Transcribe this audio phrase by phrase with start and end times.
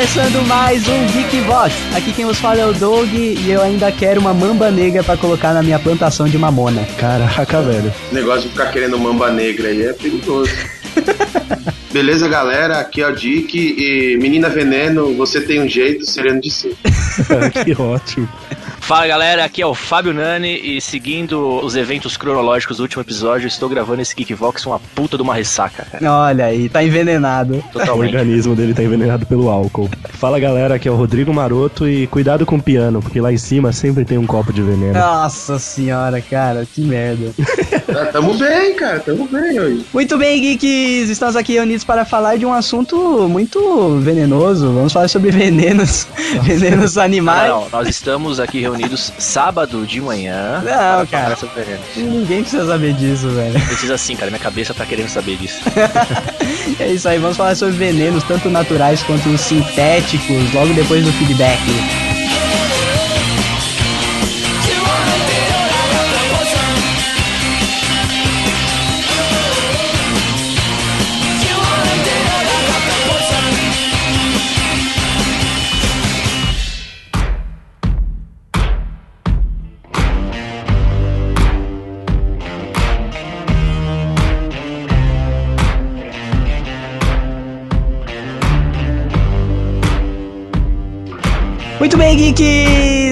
[0.00, 1.74] começando mais um Geek Vox.
[1.94, 5.14] Aqui quem vos fala é o Doug e eu ainda quero uma mamba negra pra
[5.14, 6.86] colocar na minha plantação de mamona.
[6.96, 7.92] Caraca, velho.
[8.10, 10.50] O negócio de ficar querendo mamba negra aí é perigoso.
[11.92, 12.78] Beleza, galera?
[12.78, 16.74] Aqui é o Dick e Menina Veneno, você tem um jeito sereno de ser.
[17.62, 18.26] que ótimo.
[18.90, 23.46] Fala galera, aqui é o Fábio Nani e seguindo os eventos cronológicos do último episódio,
[23.46, 26.12] estou gravando esse Geekvox uma puta de uma ressaca, cara.
[26.12, 27.62] Olha aí, tá envenenado.
[27.72, 29.88] O organismo dele tá envenenado pelo álcool.
[30.14, 33.38] Fala galera, aqui é o Rodrigo Maroto e cuidado com o piano, porque lá em
[33.38, 34.94] cima sempre tem um copo de veneno.
[34.94, 37.32] Nossa senhora, cara, que merda.
[37.96, 39.86] Ah, tamo bem, cara, tamo bem hoje.
[39.94, 44.72] Muito bem, geeks, estamos aqui reunidos para falar de um assunto muito venenoso.
[44.72, 46.08] Vamos falar sobre venenos,
[46.42, 47.48] venenos animais.
[47.48, 50.62] Não, nós estamos aqui reunidos sábado de manhã.
[50.64, 51.36] Não, cara.
[51.96, 53.60] Ninguém precisa saber disso, velho.
[53.66, 55.60] Precisa sim, cara, minha cabeça tá querendo saber disso.
[56.78, 61.12] É isso aí, vamos falar sobre venenos, tanto naturais quanto os sintéticos, logo depois do
[61.12, 61.58] feedback.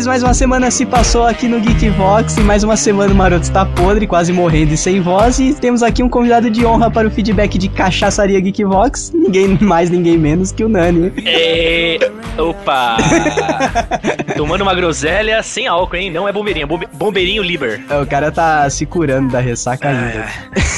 [0.09, 3.67] Mais uma semana se passou aqui no Geekvox e mais uma semana o Maroto está
[3.67, 5.39] podre, quase morrendo e sem voz.
[5.39, 9.91] E temos aqui um convidado de honra para o feedback de Cachaçaria Geekvox, ninguém mais,
[9.91, 11.13] ninguém menos que o Nani.
[11.18, 12.01] E...
[12.39, 12.97] Opa!
[14.38, 16.12] Tomando uma groselha sem álcool, hein?
[16.12, 17.80] Não é bombeirinho, é bombe- bombeirinho Liber.
[17.90, 20.26] É, O cara tá se curando da ressaca ainda.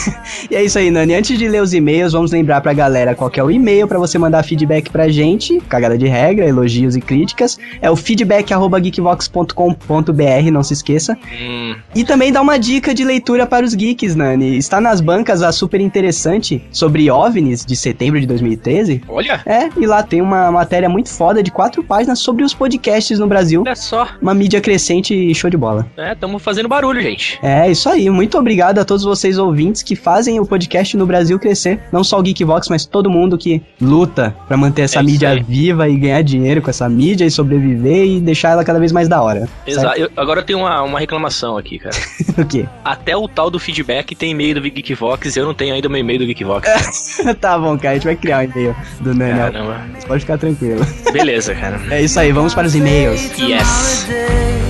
[0.51, 1.15] e é isso aí, Nani.
[1.15, 3.99] Antes de ler os e-mails, vamos lembrar pra galera qual que é o e-mail pra
[3.99, 5.61] você mandar feedback pra gente.
[5.69, 7.59] Cagada de regra, elogios e críticas.
[7.83, 11.19] É o feedback.geekvox.com.br, não se esqueça.
[11.31, 14.57] Hum, E também dá uma dica de leitura para os geeks, Nani.
[14.57, 19.03] Está nas bancas a super interessante sobre OVNIs de setembro de 2013.
[19.07, 23.19] olha, É, e lá tem uma matéria muito foda de quatro páginas sobre os podcasts
[23.19, 23.50] no Brasil.
[23.59, 24.09] Olha só.
[24.21, 25.87] Uma mídia crescente e show de bola.
[25.97, 27.39] É, tamo fazendo barulho, gente.
[27.43, 28.09] É, isso aí.
[28.11, 31.81] Muito obrigado a todos vocês ouvintes que fazem o podcast no Brasil crescer.
[31.93, 35.43] Não só o Geekvox, mas todo mundo que luta pra manter essa É mídia aí.
[35.43, 39.09] viva e ganhar dinheiro com essa mídia e sobreviver e deixar ela cada vez mais
[39.09, 39.49] da hora.
[39.67, 39.99] Exato.
[39.99, 41.97] Eu- agora eu tenho uma, uma reclamação aqui, cara.
[42.41, 42.65] O quê?
[42.85, 46.01] Até o tal do feedback tem e-mail do Geekvox, eu não tenho ainda o meu
[46.01, 47.21] e-mail do Geekvox.
[47.41, 47.91] tá bom, cara.
[47.91, 49.39] A gente vai criar um e-mail do Nani.
[49.39, 49.81] Caramba.
[49.99, 50.81] Você Pode ficar tranquilo.
[51.13, 51.79] Beleza, cara.
[51.91, 53.21] É isso aí, vamos para os e-mails.
[53.49, 54.70] Yes.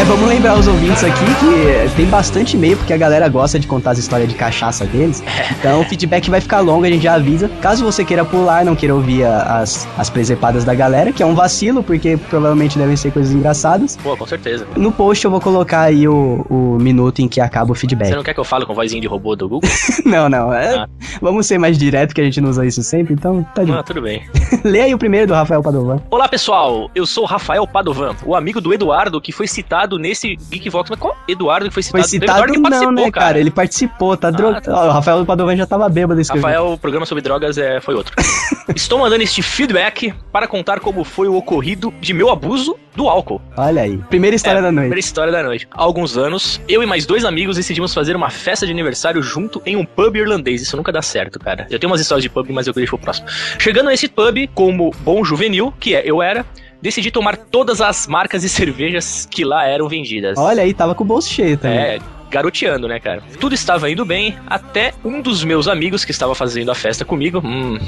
[0.00, 3.58] É, vamos lembrar os ouvintes aqui que eh, tem bastante e-mail, porque a galera gosta
[3.58, 5.22] de contar as histórias de cachaça deles.
[5.60, 7.46] Então o feedback vai ficar longo, a gente já avisa.
[7.60, 11.34] Caso você queira pular, não queira ouvir as, as presepadas da galera, que é um
[11.34, 13.98] vacilo, porque provavelmente devem ser coisas engraçadas.
[14.02, 14.66] Pô, com certeza.
[14.74, 18.08] No post eu vou colocar aí o, o minuto em que acaba o feedback.
[18.08, 19.68] Você não quer que eu fale com vozinha de robô do Google?
[20.06, 20.52] Não, não.
[20.54, 20.88] é- Ah.
[21.20, 23.72] Vamos ser mais direto, que a gente não usa isso sempre, então tá de...
[23.72, 24.22] Ah, tudo bem.
[24.64, 26.00] Lê aí o primeiro do Rafael Padovan.
[26.10, 26.90] Olá, pessoal.
[26.94, 30.90] Eu sou o Rafael Padovan, o amigo do Eduardo que foi citado nesse Geekvox.
[30.90, 32.06] Mas qual Eduardo que foi Foi citado?
[32.06, 33.38] O citado Eduardo não, participou, né, cara?
[33.40, 34.64] Ele participou, tá drogado.
[34.64, 34.86] tá.
[34.86, 36.46] o Rafael Padovan já tava bêbado escrevendo.
[36.46, 38.14] Rafael, o programa sobre drogas é, foi outro.
[38.74, 43.40] Estou mandando este feedback para contar como foi o ocorrido de meu abuso do álcool.
[43.56, 43.96] Olha aí.
[44.08, 44.84] Primeira história É, da noite.
[44.86, 45.66] Primeira história da noite.
[45.70, 49.62] Há alguns anos, eu e mais dois amigos decidimos fazer uma festa de aniversário junto
[49.64, 50.62] em um pub irlandês.
[50.62, 51.66] Isso nunca dá certo, cara.
[51.70, 53.26] Eu tenho umas histórias de pub, mas eu deixo pro próximo.
[53.58, 56.44] Chegando nesse pub, como bom juvenil, que é, eu era,
[56.80, 60.38] decidi tomar todas as marcas de cervejas que lá eram vendidas.
[60.38, 61.78] Olha aí, tava com o bolso cheio também.
[61.78, 61.98] É,
[62.30, 63.22] garoteando, né, cara?
[63.38, 67.42] Tudo estava indo bem, até um dos meus amigos que estava fazendo a festa comigo,
[67.44, 67.78] hum,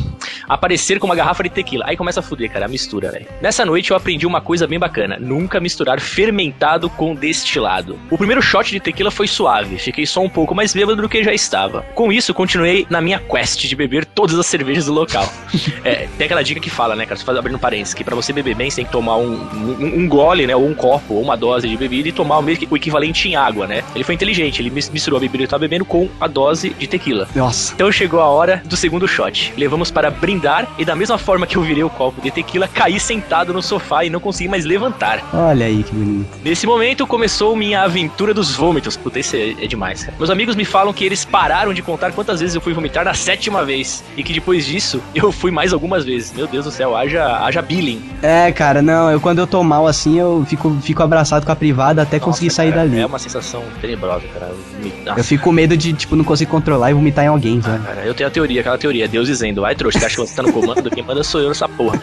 [0.48, 1.84] aparecer com uma garrafa de tequila.
[1.86, 3.26] Aí começa a fuder, cara, a mistura, velho.
[3.40, 7.98] Nessa noite eu aprendi uma coisa bem bacana: nunca misturar fermentado com destilado.
[8.10, 11.22] O primeiro shot de tequila foi suave, fiquei só um pouco mais bêbado do que
[11.22, 11.82] já estava.
[11.94, 15.30] Com isso, continuei na minha quest de beber todas as cervejas do local.
[15.84, 17.16] É, tem aquela dica que fala, né, cara?
[17.16, 19.98] Você faz abrindo parênteses, que pra você beber bem, você tem que tomar um, um,
[19.98, 20.54] um gole, né?
[20.54, 23.82] Ou um copo, ou uma dose de bebida e tomar o, equivalente em água, né?
[23.92, 26.26] Ele foi inteligente inteligente, ele mis- misturou a bebida que eu tava bebendo com a
[26.26, 27.28] dose de tequila.
[27.34, 27.72] Nossa.
[27.74, 29.52] Então chegou a hora do segundo shot.
[29.56, 32.98] Levamos para brindar e da mesma forma que eu virei o copo de tequila, caí
[32.98, 35.22] sentado no sofá e não consegui mais levantar.
[35.32, 36.28] Olha aí que bonito.
[36.44, 38.96] Nesse momento começou minha aventura dos vômitos.
[38.96, 40.16] Puta, isso é, é demais, cara.
[40.18, 43.14] Meus amigos me falam que eles pararam de contar quantas vezes eu fui vomitar na
[43.14, 44.02] sétima vez.
[44.16, 46.32] E que depois disso eu fui mais algumas vezes.
[46.32, 48.02] Meu Deus do céu, haja, haja billing.
[48.22, 51.56] É, cara, não, eu quando eu tô mal assim, eu fico, fico abraçado com a
[51.56, 53.00] privada até conseguir Nossa, sair cara, dali.
[53.00, 54.52] É uma sensação tenebrosa, cara.
[54.82, 57.60] Me- Nossa, Eu fico com medo de, tipo, não conseguir controlar e vomitar em alguém,
[57.62, 57.84] sabe?
[57.84, 60.34] Cara, eu tenho a teoria, aquela teoria, Deus dizendo, vai trouxa, você acha que você
[60.34, 60.90] tá no comando?
[60.90, 62.00] Quem manda sou eu nessa porra.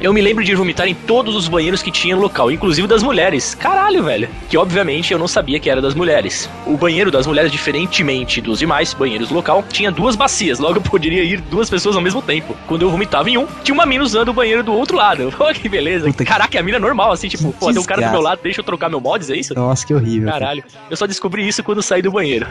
[0.00, 3.02] Eu me lembro de vomitar em todos os banheiros que tinha no local, inclusive das
[3.02, 3.54] mulheres.
[3.54, 4.28] Caralho, velho.
[4.48, 6.48] Que obviamente eu não sabia que era das mulheres.
[6.66, 11.22] O banheiro das mulheres, diferentemente dos demais banheiros do local, tinha duas bacias, logo poderia
[11.24, 12.56] ir duas pessoas ao mesmo tempo.
[12.66, 15.32] Quando eu vomitava em um, tinha uma mina usando o banheiro do outro lado.
[15.38, 16.06] Pô, que beleza.
[16.06, 18.10] Puta que- Caraca, a mina é normal, assim, tipo, Que pô, tem um cara do
[18.10, 19.54] meu lado, deixa eu trocar meu mods, é isso?
[19.54, 20.28] Nossa, que horrível.
[20.28, 20.40] cara.
[20.40, 22.46] Caralho, eu só descobri isso quando saí do banheiro.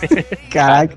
[0.50, 0.94] Caraca.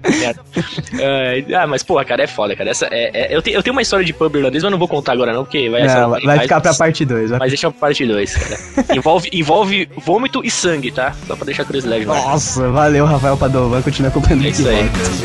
[0.99, 2.69] É, ah, mas porra, cara, é foda, cara.
[2.69, 4.77] Essa, é, é- eu, te- eu tenho uma história de pub irlandês, mas eu não
[4.77, 7.31] vou contar agora não, porque vai, essa- Não, vai ficar pra parte 2.
[7.31, 8.57] Mas deixa pra parte 2, cara.
[8.95, 11.13] envolve, envolve vômito e sangue, tá?
[11.25, 12.05] Só pra deixar curiosidade.
[12.05, 13.81] Nossa, valeu, Rafael Padovan.
[13.81, 14.75] Continua acompanhando É o isso aí.
[14.83, 15.21] Geekbox.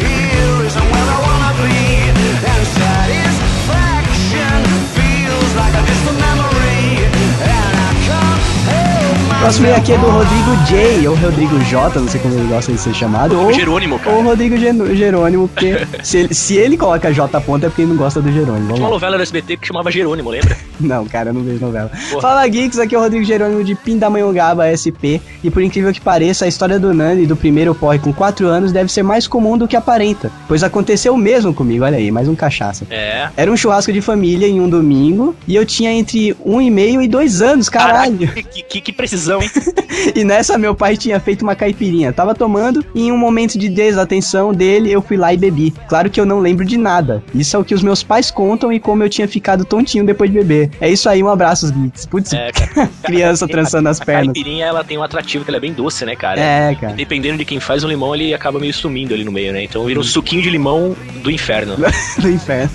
[9.42, 12.78] E aqui é do Rodrigo J, ou Rodrigo J, não sei como ele gosta de
[12.78, 13.38] ser chamado.
[13.38, 14.16] Ou, Jerônimo, cara.
[14.16, 17.90] ou Rodrigo Gen- Jerônimo, porque se ele, se ele coloca J ponta é porque ele
[17.90, 18.72] não gosta do Jerônimo.
[18.74, 20.56] Tinha uma novela do SBT que chamava Jerônimo, lembra?
[20.82, 21.92] Não, cara, eu não vejo novela.
[22.10, 22.20] Porra.
[22.22, 25.22] Fala Geeks, aqui é o Rodrigo Jerônimo de Pindamonhangaba SP.
[25.44, 28.72] E por incrível que pareça, a história do Nani do primeiro porre com 4 anos
[28.72, 30.28] deve ser mais comum do que aparenta.
[30.48, 32.84] Pois aconteceu o mesmo comigo, olha aí, mais um cachaça.
[32.90, 33.28] É.
[33.36, 37.00] Era um churrasco de família em um domingo e eu tinha entre um e meio
[37.00, 38.18] e dois anos, caralho.
[38.26, 39.50] Caraca, que, que, que precisão, hein?
[40.16, 42.12] E nessa meu pai tinha feito uma caipirinha.
[42.12, 45.72] Tava tomando e em um momento de desatenção dele eu fui lá e bebi.
[45.88, 47.22] Claro que eu não lembro de nada.
[47.32, 50.30] Isso é o que os meus pais contam e como eu tinha ficado tontinho depois
[50.30, 50.70] de beber.
[50.80, 52.06] É isso aí, um abraço, os geeks.
[52.06, 52.90] Putz, É, cara.
[53.04, 54.26] criança trançando as A pernas.
[54.26, 56.40] caipirinha, ela tem um atrativo que ela é bem doce, né, cara?
[56.40, 56.94] É, cara.
[56.94, 59.62] Dependendo de quem faz o limão, ele acaba meio sumindo ali no meio, né?
[59.62, 61.76] Então vira um suquinho de limão do inferno.
[62.18, 62.70] Do inferno.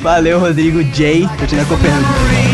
[0.00, 1.28] Valeu, Rodrigo J.
[1.38, 2.51] Continua acompanhando.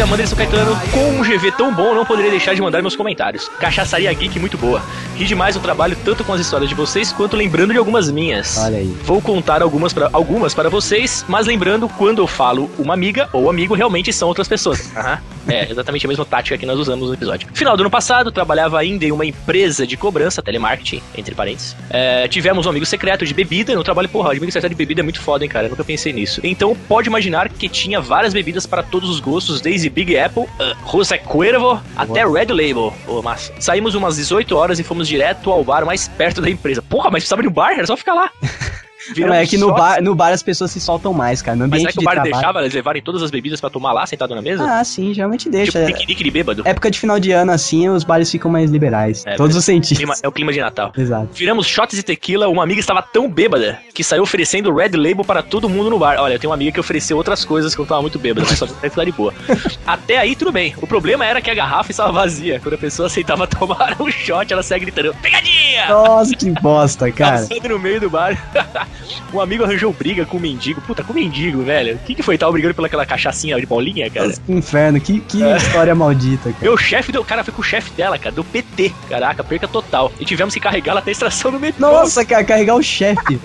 [0.00, 0.80] É Anderson Caetano.
[0.92, 3.48] Com um GV tão bom, não poderia deixar de mandar meus comentários.
[3.60, 4.82] Cachaçaria Geek muito boa.
[5.14, 8.56] Ri demais o trabalho, tanto com as histórias de vocês, quanto lembrando de algumas minhas.
[8.56, 8.96] Olha aí.
[9.04, 13.50] Vou contar algumas para algumas para vocês, mas lembrando, quando eu falo uma amiga ou
[13.50, 14.90] amigo, realmente são outras pessoas.
[14.96, 15.18] Aham.
[15.48, 17.48] É, exatamente a mesma tática que nós usamos no episódio.
[17.52, 21.76] Final do ano passado, trabalhava ainda em uma empresa de cobrança, telemarketing, entre parênteses.
[21.88, 24.08] É, tivemos um amigo secreto de bebida no trabalho.
[24.08, 25.66] Porra, amigo secreto de bebida é muito foda, hein, cara?
[25.66, 26.40] Eu nunca pensei nisso.
[26.44, 30.76] Então, pode imaginar que tinha várias bebidas para todos os gostos, desde Big Apple, uh,
[30.82, 32.92] Russa Cuervo, até Red Label.
[33.04, 33.52] Pô, massa.
[33.58, 36.82] Saímos umas 18 horas e fomos direto ao bar mais perto da empresa.
[36.82, 37.72] Porra, mas precisava de um bar?
[37.72, 38.30] Era só ficar lá.
[39.16, 41.56] Não, é que no bar, no bar as pessoas se soltam mais, cara.
[41.56, 42.32] No Mas ambiente será que o bar trabalho.
[42.34, 44.64] deixava eles levarem todas as bebidas pra tomar lá, sentado na mesa?
[44.64, 45.84] Ah, sim, geralmente deixa.
[45.84, 46.62] tipo, piquenique de bêbado.
[46.64, 49.24] Época de final de ano, assim, os bares ficam mais liberais.
[49.26, 49.58] É, Todos é.
[49.58, 49.98] os sentidos.
[49.98, 50.92] Clima- é o clima de Natal.
[50.96, 51.28] Exato.
[51.32, 55.42] Viramos shots de tequila, uma amiga estava tão bêbada que saiu oferecendo Red Label para
[55.42, 56.16] todo mundo no bar.
[56.18, 58.58] Olha, eu tenho uma amiga que ofereceu outras coisas que eu tava muito bêbada, mas
[58.58, 59.32] só pra ficar de boa.
[59.86, 60.74] Até aí, tudo bem.
[60.80, 62.60] O problema era que a garrafa estava vazia.
[62.60, 65.88] Quando a pessoa aceitava tomar um shot, ela saia gritando, pegadinha!
[65.88, 67.38] Nossa, que bosta, cara.
[67.40, 68.36] Passando no meio do bar.
[69.32, 70.80] um amigo arranjou briga com o mendigo.
[70.80, 71.96] Puta, com o mendigo, velho.
[71.96, 72.36] O que, que foi?
[72.36, 74.32] Tava brigando pela aquela cachaçinha de bolinha, cara?
[74.32, 75.56] Que inferno, que, que É.
[75.56, 76.62] história maldita, cara.
[76.64, 77.24] Meu chefe deu.
[77.24, 78.92] Cara, foi com o chefe dela, cara, do PT.
[79.08, 80.12] Caraca, perca total.
[80.18, 81.80] E tivemos que carregar ela até a extração do metrô.
[81.80, 83.38] Nossa, cara, carregar o chefe.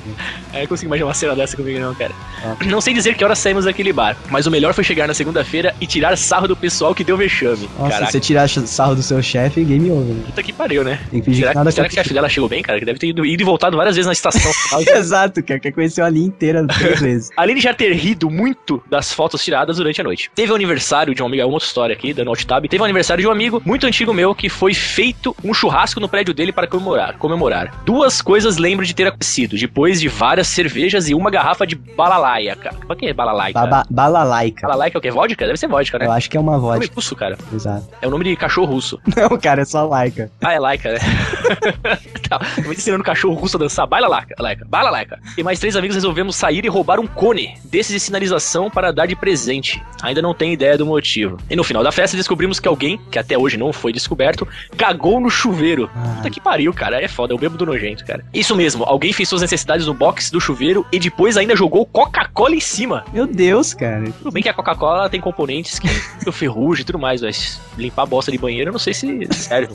[0.54, 2.12] É, eu consigo imaginar uma cena dessa comigo, não, cara.
[2.44, 2.56] Ah.
[2.66, 5.76] Não sei dizer que horas saímos daquele bar, mas o melhor foi chegar na segunda-feira
[5.82, 7.70] e tirar sarro do pessoal que deu vexame.
[7.78, 10.14] Nossa, Caraca, se você tirar sarro do seu chefe, game over.
[10.16, 10.24] né?
[10.26, 11.00] puta que pariu, né?
[11.12, 12.80] Tem que fingir Será, que que, será que o chefe dela chegou bem, cara?
[12.80, 14.52] Que deve ter ido, ido e voltado várias vezes na estação.
[14.96, 17.30] Exato, cara, que conheceu a linha inteira três vezes.
[17.38, 20.30] Além de já ter rido muito das fotos tiradas durante a noite.
[20.36, 22.66] Teve o aniversário de um amigo, é uma outra história aqui, dando alt tab.
[22.68, 26.08] Teve o aniversário de um amigo muito antigo meu que foi feito um churrasco no
[26.10, 27.18] prédio dele para comemorar.
[27.18, 27.84] comemorar.
[27.86, 32.56] Duas coisas lembro de ter acontecido, depois de várias cervejas e uma garrafa de balalaia,
[32.56, 32.76] cara.
[32.86, 33.68] Pra que é balalaia, cara?
[33.68, 34.68] Baba, balalaica.
[34.68, 35.12] Balalaia que é o quê?
[35.12, 35.46] Vodka?
[35.46, 36.06] Deve ser vodka, né?
[36.06, 36.96] Eu acho que é uma Nome vodka.
[36.96, 37.38] russo, cara.
[37.54, 37.88] Exato.
[38.02, 39.00] É o nome de cachorro russo.
[39.16, 40.32] Não, cara, é só laica.
[40.42, 41.00] Ah, é laica, né?
[42.30, 43.88] tá, tava ensinando cachorro russo a dançar.
[43.88, 44.66] Baila lá, Leca.
[44.68, 45.20] Baila, Leca.
[45.38, 49.06] E mais três amigos resolvemos sair e roubar um cone desses de sinalização para dar
[49.06, 49.82] de presente.
[50.02, 51.38] Ainda não tem ideia do motivo.
[51.50, 55.20] E no final da festa descobrimos que alguém, que até hoje não foi descoberto, cagou
[55.20, 55.90] no chuveiro.
[56.16, 57.02] Puta que pariu, cara.
[57.02, 58.24] É foda, é o bêbado nojento, cara.
[58.34, 62.56] Isso mesmo, alguém fez suas necessidades no box do chuveiro e depois ainda jogou Coca-Cola
[62.56, 63.04] em cima.
[63.12, 64.06] Meu Deus, cara.
[64.20, 65.88] Tudo bem que a Coca-Cola tem componentes que
[66.32, 69.74] ferrugem e tudo mais, mas limpar a bosta de banheiro eu não sei se serve.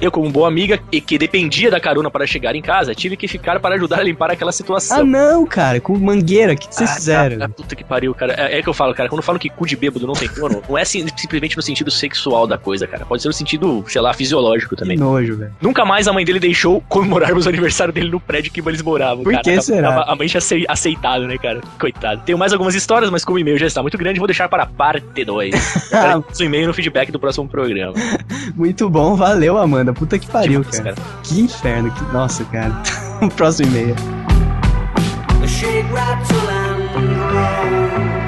[0.00, 3.28] Eu, como boa amiga e que dependia da carona para chegar em casa, tive que
[3.28, 4.71] ficar para ajudar a limpar aquela situação.
[4.90, 5.80] Ah, não, cara.
[5.80, 6.52] Com mangueira.
[6.52, 7.38] O que, que vocês Ah, fizeram?
[7.38, 8.34] cara, puta que pariu, cara.
[8.36, 9.08] É, é que eu falo, cara.
[9.08, 11.90] Quando falam que cu de bêbado não tem dono, não é sim- simplesmente no sentido
[11.90, 13.04] sexual da coisa, cara.
[13.04, 14.96] Pode ser no sentido, sei lá, fisiológico Que também.
[14.96, 15.52] nojo, velho.
[15.60, 19.24] Nunca mais a mãe dele deixou comemorarmos o aniversário dele no prédio que eles moravam,
[19.24, 19.42] Por cara.
[19.44, 19.90] que será?
[19.90, 21.60] A, a mãe tinha acei- aceitado, né, cara?
[21.78, 22.22] Coitado.
[22.24, 24.62] Tenho mais algumas histórias, mas como o e-mail já está muito grande, vou deixar para
[24.62, 25.90] a parte 2.
[25.92, 26.18] Ah.
[26.18, 27.94] o e-mail no feedback do próximo programa.
[28.54, 29.92] Muito bom, valeu, Amanda.
[29.92, 30.94] Puta que pariu, Demais, cara.
[31.22, 31.90] Que inferno.
[31.90, 32.04] Que...
[32.12, 32.72] Nossa, cara.
[33.36, 34.31] próximo e-mail.
[35.42, 36.82] the shade right to land
[37.18, 38.21] road.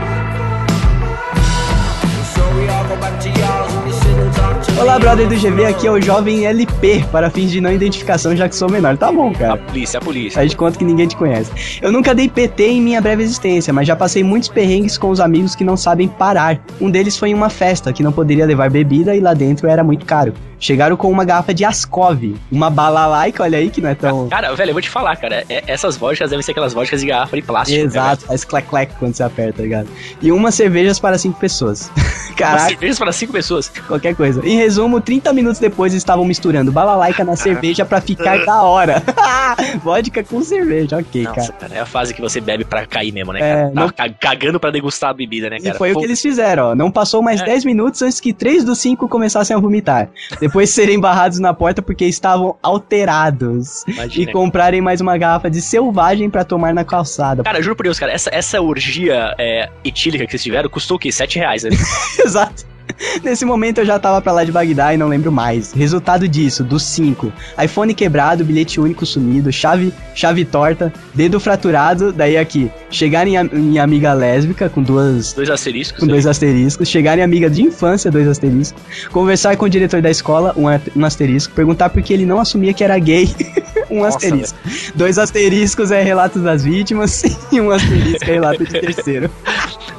[4.81, 8.49] Olá, brother do GV, aqui é o jovem LP, para fins de não identificação, já
[8.49, 8.97] que sou menor.
[8.99, 9.57] Tá bom, A cara.
[9.57, 10.33] polícia, a polícia.
[10.33, 11.78] Faz de conta que ninguém te conhece.
[11.81, 15.21] Eu nunca dei PT em minha breve existência, mas já passei muitos perrengues com os
[15.21, 16.61] amigos que não sabem parar.
[16.81, 19.85] Um deles foi em uma festa que não poderia levar bebida e lá dentro era
[19.85, 20.35] muito caro.
[20.59, 24.28] Chegaram com uma garrafa de Ascov, uma balalaica, olha aí que não é tão.
[24.28, 25.45] Cara, velho, eu vou te falar, cara.
[25.49, 27.78] é- essas vodkas devem ser aquelas vodkas de garrafa de plástico.
[27.78, 29.88] né, Exato, faz clac-clac quando você aperta, tá ligado?
[30.21, 31.90] E umas cervejas para cinco pessoas.
[32.37, 32.62] Caraca.
[32.62, 33.69] Umas cervejas para cinco pessoas.
[33.87, 34.40] Qualquer coisa.
[34.45, 39.02] Em resumo, 30 minutos depois estavam misturando balalaica na cerveja pra ficar da hora.
[39.85, 41.52] Vodka com cerveja, ok, Nossa, cara.
[41.61, 43.71] cara, é a fase que você bebe pra cair mesmo, né, É, cara?
[43.75, 45.75] não- Tá ca- cagando pra degustar a bebida, né, E cara?
[45.76, 46.75] foi o Pô, que eles fizeram, ó.
[46.75, 47.44] Não passou mais É.
[47.44, 50.09] 10 minutos antes que 3 dos 5 começassem a vomitar.
[50.40, 53.85] Depois de serem barrados na porta porque estavam alterados.
[53.87, 54.30] Imagina.
[54.30, 57.42] E comprarem mais uma garrafa de selvagem pra tomar na calçada.
[57.42, 61.00] Cara, juro por Deus, cara, essa, essa orgia é, etílica que vocês tiveram custou o
[61.00, 61.12] quê?
[61.12, 61.71] 7 reais, né?
[62.25, 62.64] Exato.
[63.23, 65.73] Nesse momento eu já tava pra lá de Bagdá e não lembro mais.
[65.73, 67.33] Resultado disso, dos 5.
[67.62, 72.71] iPhone quebrado, bilhete único sumido, chave, chave torta, dedo fraturado, daí aqui.
[72.91, 76.00] Chegar em, em amiga lésbica com duas Dois asteriscos.
[76.00, 80.11] com dois asteriscos, chegar em amiga de infância, dois asteriscos, conversar com o diretor da
[80.11, 80.64] escola, um,
[81.00, 83.29] um asterisco, perguntar por que ele não assumia que era gay,
[83.91, 84.59] um Nossa, asterisco.
[84.95, 89.31] Dois asteriscos é relatos das vítimas e um asterisco é relato de terceiro.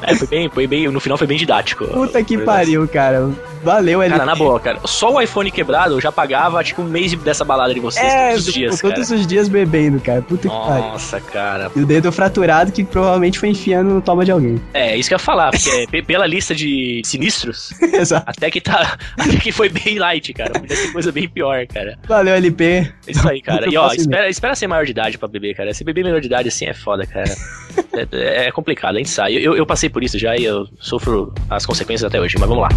[0.01, 1.87] É, foi bem, foi bem, no final foi bem didático.
[1.87, 3.29] Puta que pariu, cara.
[3.63, 4.11] Valeu, ele.
[4.13, 4.79] Cara, na boa, cara.
[4.85, 8.29] Só o iPhone quebrado eu já pagava, que um mês dessa balada de vocês é,
[8.31, 8.93] todos os dias, cara.
[8.93, 10.21] todos os dias bebendo, cara.
[10.21, 10.83] Puta que pariu.
[10.83, 11.71] Nossa, cara.
[11.75, 14.61] E o dedo fraturado que provavelmente foi enfiando no toma de alguém.
[14.73, 17.71] É, isso que eu ia falar, porque pe- pela lista de sinistros,
[18.25, 18.97] até que tá.
[19.17, 20.51] Até que foi bem light, cara.
[20.59, 21.97] Podia ser coisa bem pior, cara.
[22.07, 22.65] Valeu, LP.
[23.07, 23.67] É Isso aí, cara.
[23.69, 25.73] E ó, espera, espera ser maior de idade pra beber, cara.
[25.73, 27.33] Se beber menor de idade assim é foda, cara.
[28.11, 29.41] É, é complicado, a gente sabe.
[29.41, 32.63] Eu, eu passei por isso já e eu sofro as consequências até hoje, mas vamos
[32.63, 32.69] lá.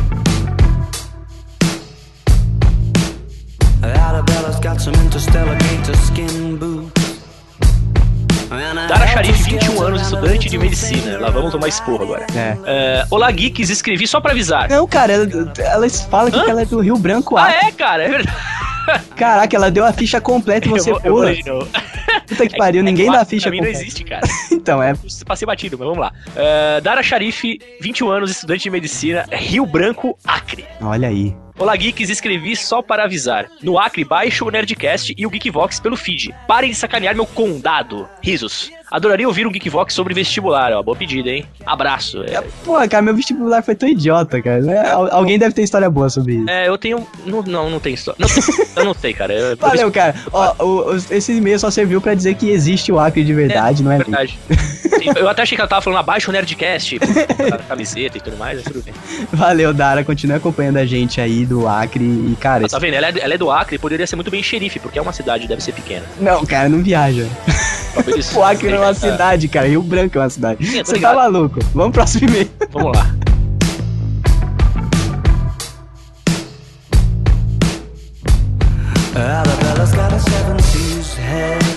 [8.88, 11.18] Dara Sharif, to 21 scale anos, estudante de medicina.
[11.18, 12.26] Lá vamos tomar esporro agora.
[12.34, 12.56] É.
[12.66, 14.68] É, Olá, geeks, escrevi só pra avisar.
[14.70, 17.68] Não, cara, ela, ela fala que ela é do Rio Branco Ah, Acre.
[17.68, 18.36] é, cara, é verdade.
[19.16, 21.68] Caraca, ela deu a ficha completa e você eu, vou- eu vou.
[22.28, 24.26] Puta que pariu, É ninguém que dá a pra ficha mim não existe, cara.
[24.50, 24.92] Então, é.
[25.24, 26.12] Passei batido, mas vamos lá.
[26.36, 30.66] É, Dara Sharif, 21 anos, estudante de medicina, Rio Branco, Acre.
[30.80, 31.34] Olha aí.
[31.58, 33.48] Olá, geeks, escrevi só para avisar.
[33.62, 36.34] No Acre, baixe o Nerdcast e o Geekvox pelo feed.
[36.46, 38.08] Parem de sacanear meu condado.
[38.22, 38.70] Risos.
[38.90, 40.82] Adoraria ouvir um Geekvox sobre vestibular, ó.
[40.82, 41.44] Boa pedida, hein?
[41.66, 42.22] Abraço.
[42.22, 44.64] É, Pô, cara, meu vestibular foi tão idiota, cara.
[44.70, 46.48] É, al- alguém deve ter história boa sobre isso.
[46.50, 47.06] é, eu tenho.
[47.26, 48.18] Não, não, não tem história.
[48.18, 48.28] Não,
[48.76, 49.32] eu não sei, cara.
[49.34, 50.14] Eu, Valeu, cara.
[50.32, 53.92] Ó, o- esse e-mail só serviu pra dizer que existe o Acre de verdade, não
[53.92, 53.98] é?
[53.98, 54.38] Verdade.
[54.98, 56.98] Sim, Eu até achei que ela tava falando abaixo o Nerdcast,
[57.68, 58.94] camiseta e tudo mais, mas tudo bem.
[59.32, 60.02] Valeu, Dara.
[60.02, 62.02] Continue acompanhando a gente aí do Acre.
[62.04, 62.94] E, cara, Ah, tá vendo?
[62.94, 65.46] Ela é, ela é do Acre, poderia ser muito bem xerife, porque é uma cidade,
[65.46, 66.04] deve ser pequena.
[66.20, 67.26] não, cara, não viaja.
[68.34, 69.68] O Acre não é uma cidade, cara.
[69.68, 70.66] Rio Branco é uma cidade.
[70.66, 71.58] Sim, tô Você tá maluco?
[71.74, 72.50] Vamos pro próximo e-mail.
[72.70, 73.14] Vamos lá.
[79.14, 81.67] Arabella's got a seven seas head.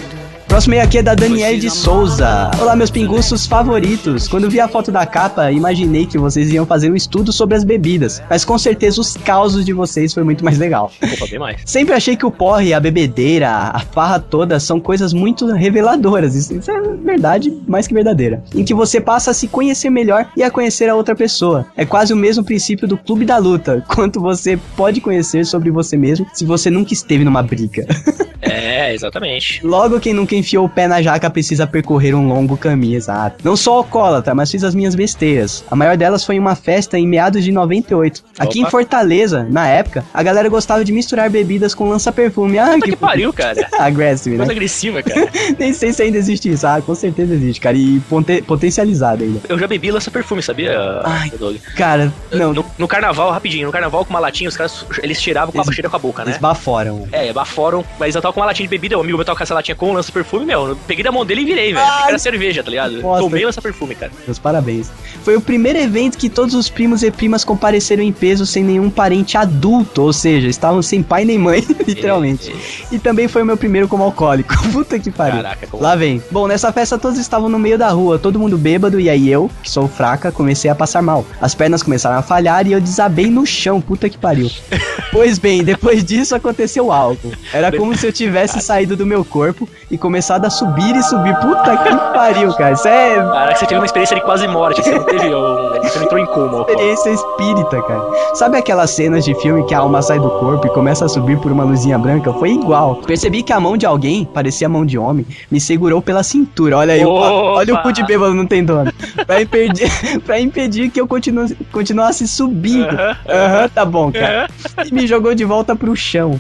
[0.62, 2.52] Próximo aqui é da Daniele de Souza.
[2.62, 4.28] Olá, meus pinguços favoritos.
[4.28, 7.64] Quando vi a foto da capa, imaginei que vocês iam fazer um estudo sobre as
[7.64, 8.22] bebidas.
[8.30, 10.92] Mas com certeza os causos de vocês foi muito mais legal.
[11.02, 11.62] Opa, bem mais.
[11.66, 16.36] Sempre achei que o porre, a bebedeira, a farra toda são coisas muito reveladoras.
[16.36, 18.44] Isso, isso é verdade, mais que verdadeira.
[18.54, 21.66] Em que você passa a se conhecer melhor e a conhecer a outra pessoa.
[21.76, 23.84] É quase o mesmo princípio do clube da luta.
[23.90, 27.88] Quanto você pode conhecer sobre você mesmo se você nunca esteve numa briga.
[28.42, 29.66] É, exatamente.
[29.66, 33.38] Logo, quem nunca enfiou o pé na jaca precisa percorrer um longo caminho, exato.
[33.44, 35.64] Não sou alcoólatra, mas fiz as minhas besteiras.
[35.70, 38.24] A maior delas foi em uma festa em meados de 98.
[38.40, 38.72] Aqui em Opa.
[38.72, 42.58] Fortaleza, na época, a galera gostava de misturar bebidas com lança-perfume.
[42.60, 43.68] Ah, Puta que pariu, cara.
[43.80, 44.38] Aggressive, né?
[44.38, 45.30] Coisa agressiva, cara.
[45.60, 46.66] Nem sei se ainda existe isso.
[46.66, 47.78] Ah, com certeza existe, cara.
[47.78, 49.40] E ponte- potencializado ainda.
[49.48, 50.72] Eu já bebi lança-perfume, sabia,
[51.04, 51.32] Ai.
[51.76, 55.52] Cara, não, No, no carnaval, rapidinho, no carnaval com uma latinha, os caras, eles tiravam
[55.52, 56.32] com a cheira com a boca, né?
[56.32, 57.08] eles baforam.
[57.12, 59.44] É, baforam, mas eu tava com uma latinha de bebida, o amigo meu tava com
[59.44, 61.86] essa latinha com lança-perfume, meu, eu peguei da mão dele e virei, velho.
[62.08, 63.02] Era cerveja, tá ligado?
[63.02, 63.22] Nossa.
[63.22, 64.12] Tomei lança-perfume, cara.
[64.26, 64.92] Meus parabéns.
[65.24, 68.90] Foi o primeiro evento que todos os primos e primas compareceram em peso sem nenhum
[68.90, 72.54] parente adulto, ou seja, estavam sem pai nem mãe, literalmente.
[72.92, 74.56] E também foi o meu primeiro como alcoólico.
[74.72, 75.42] Puta que pariu.
[75.42, 75.84] Caraca, como...
[75.84, 76.22] Lá vem.
[76.32, 79.50] Bom, nessa festa todos estavam no meio da rua, todo mundo bêbado, e aí eu,
[79.62, 81.26] que sou fraca, comecei a passar mal.
[81.40, 84.50] As pernas começaram a falhar e eu desabei no chão, puta que pariu.
[85.12, 87.32] pois bem, depois disso aconteceu o álcool.
[87.54, 91.36] Era como se eu tivesse saído do meu corpo e começado a subir e subir.
[91.38, 92.74] Puta que pariu, cara.
[92.74, 95.82] Isso é Caraca, você teve uma experiência de quase morte, você não teve um...
[95.82, 98.02] Você não entrou em coma, experiência espírita, cara.
[98.36, 101.38] Sabe aquelas cenas de filme que a alma sai do corpo e começa a subir
[101.40, 102.32] por uma luzinha branca?
[102.34, 102.98] Foi igual.
[102.98, 106.78] Percebi que a mão de alguém, parecia a mão de homem, me segurou pela cintura.
[106.78, 108.92] Olha aí, olha o cu de bêbado não tem dono.
[109.26, 109.90] Pra impedir,
[110.26, 112.96] pra impedir que eu continu, continuasse subindo.
[112.96, 113.18] Aham.
[113.28, 114.48] Aham, tá bom, cara.
[114.86, 116.40] E me jogou de volta pro chão.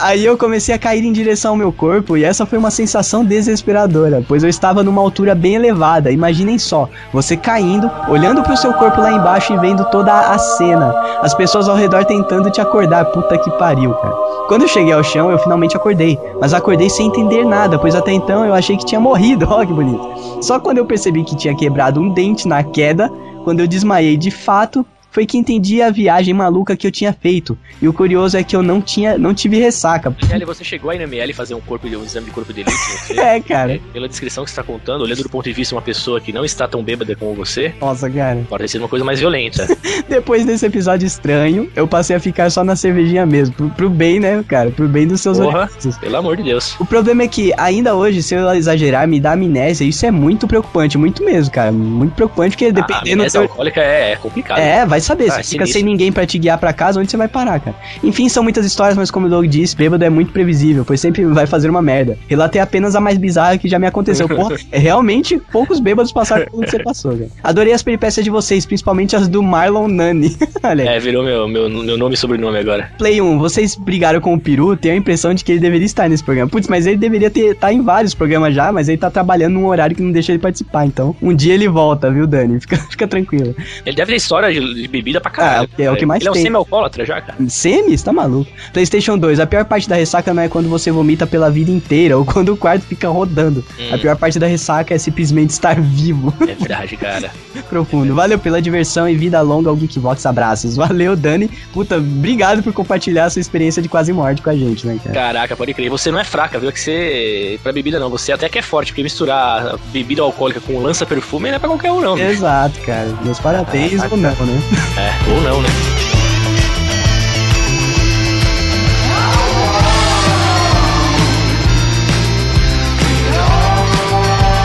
[0.00, 3.24] Aí eu comecei a cair em direção ao meu corpo e essa foi uma sensação
[3.24, 6.10] desesperadora, pois eu estava numa altura bem elevada.
[6.10, 10.92] Imaginem só, você caindo, olhando pro seu corpo lá embaixo e vendo toda a cena.
[11.20, 13.04] As pessoas ao redor tentando te acordar.
[13.06, 14.14] Puta que pariu, cara.
[14.48, 18.12] Quando eu cheguei ao chão, eu finalmente acordei, mas acordei sem entender nada, pois até
[18.12, 19.46] então eu achei que tinha morrido.
[19.50, 20.42] Ó, que bonito.
[20.42, 23.10] Só quando eu percebi que tinha quebrado um dente na queda,
[23.44, 27.56] quando eu desmaiei de fato, foi que entendi a viagem maluca que eu tinha feito.
[27.80, 30.12] E o curioso é que eu não tinha, não tive ressaca.
[30.24, 32.74] ML, você chegou aí na ML fazer um, corpo, um exame de corpo de elite?
[32.76, 33.78] Você, É, cara.
[33.92, 36.32] Pela descrição que você está contando, olhando do ponto de vista de uma pessoa que
[36.32, 38.40] não está tão bêbada como você, Nossa, cara.
[38.48, 39.68] pode ter sido uma coisa mais violenta.
[40.08, 43.54] Depois desse episódio estranho, eu passei a ficar só na cervejinha mesmo.
[43.54, 44.70] Pro, pro bem, né, cara?
[44.70, 45.68] Pro bem dos seus Porra.
[46.00, 46.74] Pelo amor de Deus.
[46.80, 49.84] O problema é que, ainda hoje, se eu exagerar, me dá amnésia.
[49.84, 51.70] Isso é muito preocupante, muito mesmo, cara.
[51.70, 53.20] Muito preocupante, porque a dependendo.
[53.22, 54.58] amnésia do- alcoólica é, é complicado.
[54.58, 55.30] É, vai saber.
[55.30, 57.60] Ah, Você é fica sem ninguém pra te guiar pra casa, onde você vai parar,
[57.60, 57.76] cara?
[58.02, 61.24] Enfim, são muitas histórias, mas como o Doug disse, bêbado é muito previsível, pois sempre
[61.26, 62.18] vai fazer uma merda.
[62.28, 64.28] Relatei apenas a mais bizarra que já me aconteceu.
[64.28, 67.28] Porra, é realmente poucos bêbados passaram pelo que você passou, cara.
[67.42, 70.36] Adorei as peripécias de vocês, principalmente as do Marlon Nani.
[70.62, 70.82] Olha.
[70.82, 72.90] É, virou meu, meu, meu nome e sobrenome agora.
[72.98, 76.08] Play 1, vocês brigaram com o Peru, tenho a impressão de que ele deveria estar
[76.08, 76.50] nesse programa.
[76.50, 79.94] Putz, mas ele deveria estar em vários programas já, mas ele tá trabalhando num horário
[79.94, 80.86] que não deixa ele participar.
[80.86, 82.60] Então, um dia ele volta, viu, Dani?
[82.60, 83.54] Fica, fica tranquilo.
[83.84, 85.68] Ele deve ter história de bebida pra Ah, caralho.
[85.78, 86.42] é o que mais Ele é um tem.
[86.42, 87.38] semi-alcoólatra já, cara.
[87.48, 87.96] Semi?
[87.98, 88.50] Você tá maluco?
[88.72, 92.16] PlayStation 2, a pior parte da ressaca não é quando você vomita pela vida inteira
[92.18, 93.64] ou quando o quarto fica rodando.
[93.78, 93.94] Hum.
[93.94, 96.32] A pior parte da ressaca é simplesmente estar vivo.
[96.42, 97.30] É verdade, cara.
[97.68, 98.14] Profundo.
[98.14, 100.26] Valeu pela diversão e vida longa ao Geekbox.
[100.26, 100.76] Abraços.
[100.76, 101.48] Valeu, Dani.
[101.72, 105.14] Puta, obrigado por compartilhar a sua experiência de quase morte com a gente, né, cara?
[105.14, 105.88] Caraca, pode crer.
[105.90, 106.68] Você não é fraca, viu?
[106.68, 107.58] É que você.
[107.62, 111.56] Pra bebida não, você até que é forte, porque misturar bebida alcoólica com lança-perfume não
[111.56, 112.18] é pra qualquer um, não.
[112.18, 113.08] Exato, cara.
[113.24, 114.62] Meus parabéns ou não, né?
[114.96, 115.68] É, ou não, né?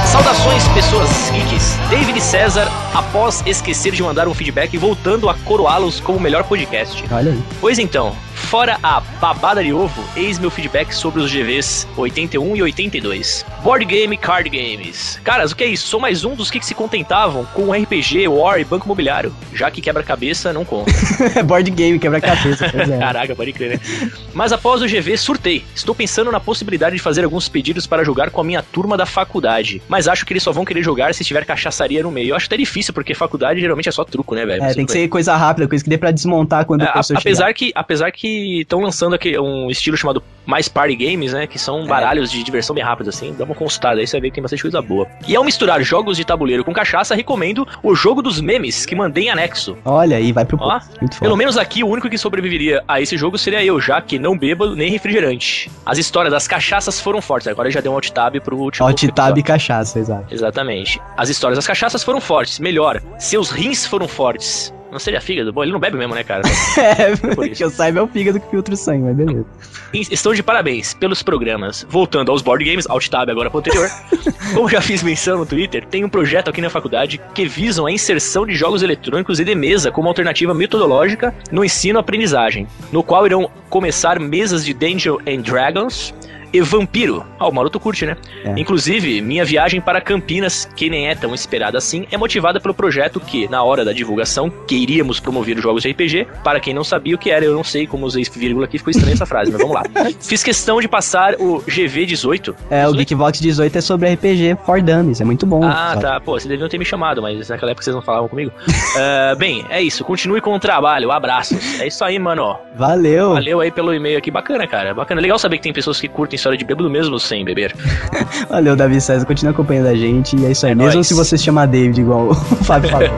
[0.06, 1.78] Saudações, pessoas geeks.
[1.90, 7.04] David César, após esquecer de mandar um feedback, voltando a coroá-los como o melhor podcast.
[7.12, 7.44] Olha aí.
[7.62, 12.62] Pois então, fora a babada de ovo, eis meu feedback sobre os GVs 81 e
[12.62, 13.46] 82.
[13.62, 15.20] Board Game Card Games.
[15.24, 15.88] Caras, o que é isso?
[15.88, 19.82] Sou mais um dos que se contentavam com RPG, War e Banco Imobiliário, já que
[19.82, 20.92] quebra-cabeça não conta.
[21.44, 22.70] Board game, quebra-cabeça.
[22.72, 22.98] pois é.
[22.98, 24.12] Caraca, pode crer, né?
[24.34, 25.66] Mas após o GV, surtei.
[25.76, 29.06] Estou pensando na possibilidade de fazer alguns pedidos para jogar com a minha turma da
[29.06, 29.82] faculdade.
[29.90, 32.30] Mas acho que eles só vão querer jogar se tiver cachaçaria no meio.
[32.30, 34.64] Eu acho até difícil, porque faculdade geralmente é só truco, né, velho?
[34.64, 35.04] É, tem que bem.
[35.04, 37.20] ser coisa rápida, coisa que dê pra desmontar quando É, a- professor chegar.
[37.22, 38.27] apesar que apesar que
[38.62, 42.74] estão lançando aqui um estilo chamado mais party games, né, que são baralhos de diversão
[42.74, 45.06] bem rápidos assim, dá uma consultada aí você vai ver que tem bastante coisa boa.
[45.28, 49.26] E ao misturar jogos de tabuleiro com cachaça, recomendo o jogo dos memes que mandei
[49.26, 49.78] em anexo.
[49.84, 50.80] Olha aí, vai pro Ó,
[51.20, 54.38] Pelo menos aqui o único que sobreviveria a esse jogo seria eu, já que não
[54.38, 55.70] bebo nem refrigerante.
[55.86, 57.48] As histórias das cachaças foram fortes.
[57.48, 58.88] Agora já deu um alt tab pro último.
[58.88, 60.34] Alt tab e cachaça, exato.
[60.34, 61.02] Exatamente.
[61.18, 62.60] As histórias das cachaças foram fortes.
[62.60, 64.74] Melhor, seus rins foram fortes.
[64.92, 65.52] Não seria fígado?
[65.52, 66.44] Bom, ele não bebe mesmo, né, cara?
[66.78, 67.56] É, isso.
[67.58, 69.46] que eu saiba é o fígado que filtra o sangue, mas beleza.
[69.94, 71.86] Estou de parabéns pelos programas.
[71.90, 73.90] Voltando aos board games, alt tab agora pro anterior.
[74.54, 77.92] Como já fiz menção no Twitter, tem um projeto aqui na faculdade que visam a
[77.92, 83.50] inserção de jogos eletrônicos e de mesa como alternativa metodológica no ensino-aprendizagem, no qual irão
[83.70, 86.14] começar mesas de Dungeons and Dragons
[86.54, 87.26] e Vampiro.
[87.40, 88.18] Ah, o Maroto curte, né?
[88.44, 88.54] É.
[88.58, 93.20] Inclusive, minha viagem para Campinas, que nem é tão esperada assim, é motivada pelo projeto
[93.20, 96.28] que, na hora da divulgação, queríamos promover os jogos de RPG.
[96.44, 98.92] Para quem não sabia o que era, eu não sei como usei vírgula aqui, ficou
[98.92, 99.84] estranha essa frase, mas vamos lá.
[100.22, 102.56] Fiz questão de passar o GV18.
[102.70, 105.64] É, o Geekbox 18 é sobre RPG for Dummies, é muito bom.
[105.64, 106.02] Ah, sabe?
[106.02, 106.20] tá.
[106.20, 108.52] Pô, vocês deviam ter me chamado, mas naquela época vocês não falavam comigo.
[109.00, 110.04] Ah, bem, é isso.
[110.04, 111.12] Continue com o trabalho.
[111.12, 111.80] Abraços.
[111.80, 112.58] É isso aí, mano.
[112.76, 113.34] Valeu!
[113.34, 114.32] Valeu aí pelo e-mail aqui.
[114.32, 114.94] Bacana, cara.
[114.94, 115.22] Bacana.
[115.22, 117.76] Legal saber que tem pessoas que curtem história de bêbado mesmo sem beber.
[118.50, 119.26] Valeu, Davi César.
[119.26, 120.36] Continua acompanhando a gente.
[120.38, 120.72] E é isso aí.
[120.72, 121.08] É Mesmo nóis.
[121.08, 123.10] se você se chamar David, igual o Fábio falou.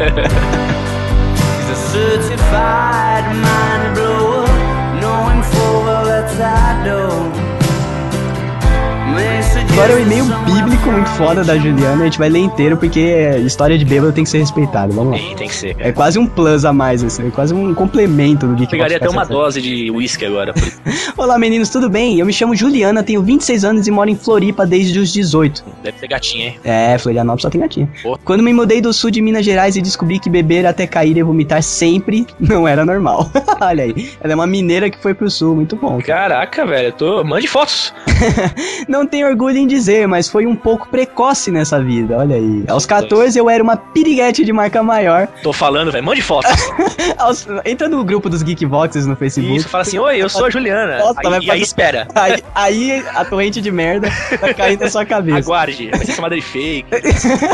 [9.71, 10.25] Agora é um e-mail
[10.91, 12.01] muito foda da Juliana.
[12.01, 12.99] A gente vai ler inteiro porque
[13.45, 14.93] história de bêbado tem que ser respeitado.
[14.93, 15.17] Vamos lá.
[15.19, 15.89] Tem, tem que ser, cara.
[15.89, 18.71] É quase um plus a mais, assim, é quase um complemento do Geekbox.
[18.71, 20.53] Pegaria até uma dose de uísque agora.
[21.15, 22.19] Olá meninos, tudo bem?
[22.19, 25.63] Eu me chamo Juliana, tenho 26 anos e moro em Floripa desde os 18.
[25.83, 26.59] Deve ter gatinha, hein?
[26.63, 27.89] É, Florianópolis só tem gatinha.
[28.01, 28.17] Pô.
[28.23, 31.23] Quando me mudei do sul de Minas Gerais e descobri que beber até cair e
[31.23, 33.29] vomitar sempre não era normal.
[33.61, 36.01] Olha aí, ela é uma mineira que foi pro sul, muito bom.
[36.01, 36.87] Caraca, velho.
[36.87, 37.23] Eu tô.
[37.23, 37.93] Mande fotos.
[38.87, 42.63] Não tenho orgulho em dizer, mas foi um pouco precoce nessa vida, olha aí.
[42.67, 45.27] Aos 14 eu era uma piriguete de marca maior.
[45.43, 46.03] Tô falando, velho.
[46.03, 46.51] Mande fotos.
[47.17, 49.55] Aos- Entra no grupo dos Geekboxes no Facebook.
[49.57, 50.99] Isso, fala assim: Oi, eu sou a Juliana.
[51.13, 52.07] Vai aí, e aí espera.
[52.15, 55.37] Aí, aí a torrente de merda vai cair na sua cabeça.
[55.39, 55.89] Aguarde.
[55.91, 56.85] Vai ser chamada de fake.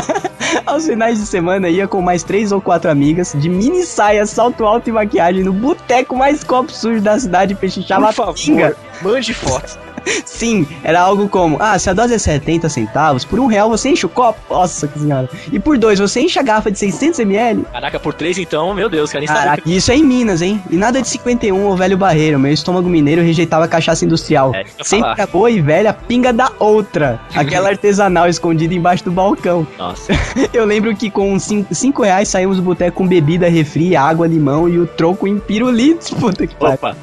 [0.64, 4.64] Aos finais de semana ia com mais três ou quatro amigas, de mini saia, salto
[4.64, 8.76] alto e maquiagem, no boteco mais copo sujo da cidade pechinchava Por favor, pinga.
[9.02, 9.78] mande fotos.
[10.24, 13.90] Sim, era algo como, ah, se a dose é 70 centavos, por um real você
[13.90, 15.28] enche o copo, nossa senhora.
[15.52, 17.64] E por dois, você enche a garrafa de 600ml.
[17.72, 19.26] Caraca, por três então, meu Deus, cara.
[19.26, 20.62] sabe Caraca, e isso é em Minas, hein?
[20.70, 24.54] E nada de 51 ou velho barreiro, meu estômago mineiro rejeitava cachaça industrial.
[24.54, 25.22] É, Sempre falar.
[25.22, 29.66] a boa e velha pinga da outra, aquela artesanal escondida embaixo do balcão.
[29.78, 30.12] Nossa.
[30.52, 34.78] Eu lembro que com 5 reais saímos do boteco com bebida, refri, água, limão e
[34.78, 36.10] o troco em pirulitos.
[36.18, 36.74] Puta que pariu.
[36.74, 36.96] Opa.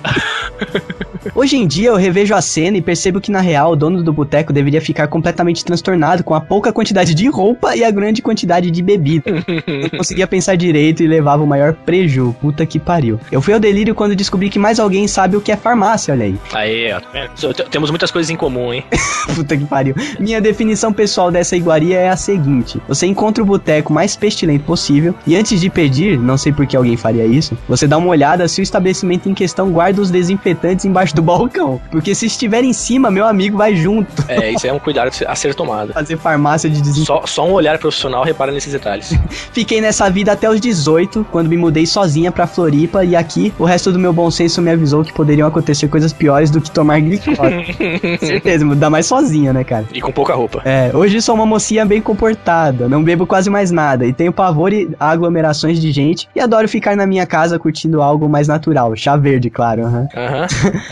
[1.36, 4.14] Hoje em dia eu revejo a cena e percebo que na real o dono do
[4.14, 8.72] boteco deveria ficar completamente transtornado com a pouca quantidade de roupa e a grande quantidade
[8.72, 9.32] de bebida.
[9.32, 12.36] Não conseguia pensar direito e levava o maior preju.
[12.42, 13.20] Puta que pariu.
[13.32, 16.26] Eu fui ao delírio quando descobri que mais alguém sabe o que é farmácia, olha
[16.26, 16.40] aí.
[16.54, 17.54] Aí, ó.
[17.70, 18.84] Temos muitas coisas em comum, hein?
[19.36, 19.96] Puta que pariu.
[20.20, 25.14] Minha definição pessoal dessa iguaria é a seguinte: você encontra o boteco mais pestilento possível
[25.26, 28.48] e antes de pedir, não sei por que alguém faria isso, você dá uma olhada
[28.48, 31.82] se o estabelecimento em questão guarda os desinfetantes embaixo do balcão.
[31.92, 35.36] Porque se estiver em cima, meu amigo vai junto É, isso é um cuidado a
[35.36, 35.94] ser tomado.
[35.94, 37.30] fazer farmácia de desinfetante.
[37.30, 39.14] Só, só um olhar profissional repara nesses detalhes.
[39.54, 43.64] Fiquei nessa vida até os 18, quando me mudei sozinha pra Floripa e aqui o
[43.66, 47.00] resto do meu bom senso me avisou que poderiam acontecer coisas piores do que tomar
[47.00, 47.38] glicose.
[48.20, 49.86] Certeza, mudar mais sozinha, né, cara?
[49.94, 50.62] E com pouca roupa.
[50.66, 54.74] É, hoje sou uma mocinha bem comportada, não bebo quase mais nada e tenho pavor
[54.74, 59.16] e aglomerações de gente e adoro ficar na minha casa curtindo algo mais natural, chá
[59.16, 59.84] verde, claro.
[59.86, 60.08] aham.
[60.16, 60.48] Aham.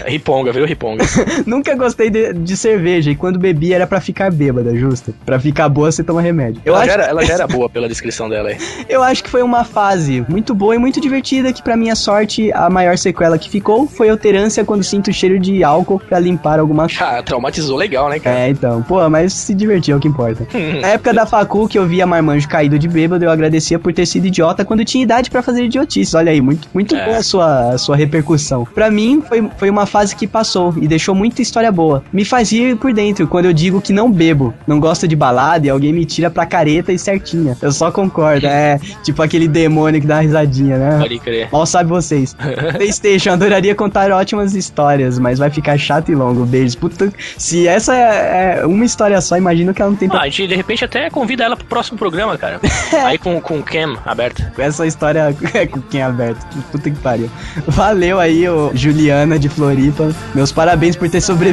[0.05, 0.65] Riponga, viu?
[0.65, 1.03] Riponga.
[1.45, 5.13] Nunca gostei de, de cerveja e quando bebi era pra ficar bêbada, justo.
[5.25, 6.61] Pra ficar boa você toma remédio.
[6.65, 8.57] Eu Ela, acho, já era, ela já era boa pela descrição dela aí.
[8.89, 12.51] eu acho que foi uma fase muito boa e muito divertida que pra minha sorte
[12.53, 15.99] a maior sequela que ficou foi eu ter ânsia quando sinto o cheiro de álcool
[15.99, 17.01] pra limpar alguma coisa.
[17.11, 18.39] Ah, traumatizou legal, né, cara?
[18.39, 20.47] É, então, pô, mas se divertir é o que importa.
[20.81, 24.05] Na época da facu, que eu via marmanjo caído de bêbado, eu agradecia por ter
[24.05, 26.15] sido idiota quando tinha idade pra fazer idiotice.
[26.15, 27.05] Olha aí, muito, muito É.
[27.05, 28.65] boa a sua, a sua repercussão.
[28.73, 32.01] Pra mim, foi, foi uma fase que passou e deixou muita história boa.
[32.13, 35.67] Me faz rir por dentro quando eu digo que não bebo, não gosto de balada
[35.67, 37.57] e alguém me tira pra careta e certinha.
[37.61, 40.99] Eu só concordo, é tipo aquele demônio que dá uma risadinha, né?
[40.99, 41.49] Pode crer.
[41.51, 42.33] Mal sabe vocês.
[42.77, 46.45] PlayStation, adoraria contar ótimas histórias, mas vai ficar chato e longo.
[46.45, 46.75] Beijos.
[46.75, 50.25] Puta, se essa é, é uma história só, imagino que ela não tem Ah, a
[50.29, 52.59] gente de repente até convida ela pro próximo programa, cara.
[53.03, 54.43] Aí com, com o Cam aberto.
[54.55, 56.45] com essa história é com quem aberto.
[56.71, 57.29] Puta que pariu.
[57.67, 60.11] Valeu aí, ô Juliana de Floripa.
[60.33, 61.50] Meus parabéns por ter sobrevivido.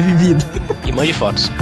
[0.85, 1.51] E mande fotos.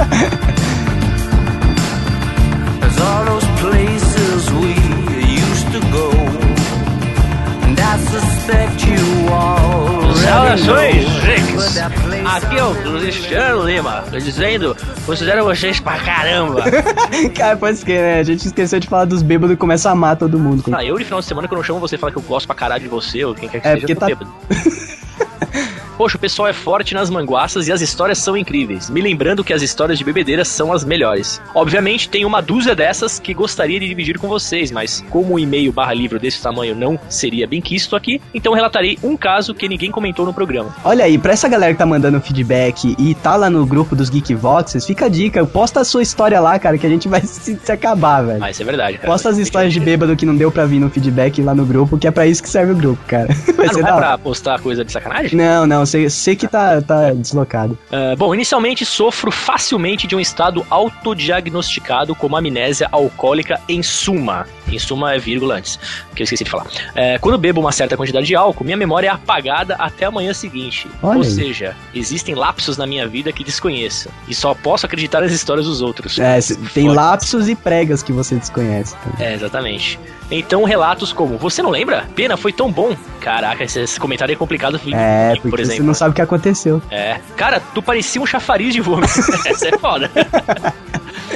[10.15, 11.79] Saudações, place
[12.25, 16.63] Aqui é o Cristiano Lima, dizendo, considero vocês pra caramba.
[17.35, 18.19] Cara, pode esquecer, né?
[18.19, 20.63] A gente esqueceu de falar dos bêbados e começa a amar todo mundo.
[20.73, 22.23] Ah, eu de final de semana que eu não chamo você e falo que eu
[22.23, 24.33] gosto pra caralho de você, ou quem quer que É, seja, porque tá- bêbado.
[25.97, 28.87] Poxa, o pessoal é forte nas manguaças e as histórias são incríveis.
[28.87, 31.41] Me lembrando que as histórias de bebedeira são as melhores.
[31.55, 35.71] Obviamente, tem uma dúzia dessas que gostaria de dividir com vocês, mas como um e-mail
[35.71, 39.89] barra livro desse tamanho não seria bem quisto aqui, então relatarei um caso que ninguém
[39.89, 40.75] comentou no programa.
[40.83, 44.11] Olha aí, pra essa galera que tá mandando feedback e tá lá no grupo dos
[44.11, 47.21] Geek Voxes, fica a dica, posta a sua história lá, cara, que a gente vai
[47.25, 48.39] se, se acabar, velho.
[48.39, 49.11] Mas isso é verdade, cara.
[49.11, 51.97] Posta as histórias de bêbado que não deu pra vir no feedback lá no grupo,
[51.97, 53.27] que é pra isso que serve o grupo, cara.
[53.57, 55.35] Vai Ah, não é pra postar coisa de sacanagem?
[55.35, 57.77] Não, não, você você que tá, tá deslocado.
[57.91, 64.45] Ah, bom, inicialmente sofro facilmente de um estado autodiagnosticado como amnésia alcoólica em suma.
[64.67, 65.79] Em suma é vírgula antes,
[66.13, 66.67] que eu esqueci de falar.
[66.93, 70.33] É, quando bebo uma certa quantidade de álcool, minha memória é apagada até a manhã
[70.33, 70.87] seguinte.
[71.01, 71.29] Olha Ou aí.
[71.29, 74.09] seja, existem lapsos na minha vida que desconheço.
[74.27, 76.19] E só posso acreditar nas histórias dos outros.
[76.19, 76.39] É,
[76.73, 78.93] tem lapsos e pregas que você desconhece.
[78.95, 79.23] tá?
[79.23, 79.97] É, exatamente.
[80.29, 82.05] Então, relatos como: Você não lembra?
[82.15, 82.95] Pena, foi tão bom.
[83.19, 84.79] Caraca, esse, esse comentário é complicado.
[84.93, 86.81] É, porque você não sabe o que aconteceu.
[86.89, 87.19] É.
[87.35, 89.13] Cara, tu parecia um chafariz de vômito.
[89.45, 90.11] Essa é foda.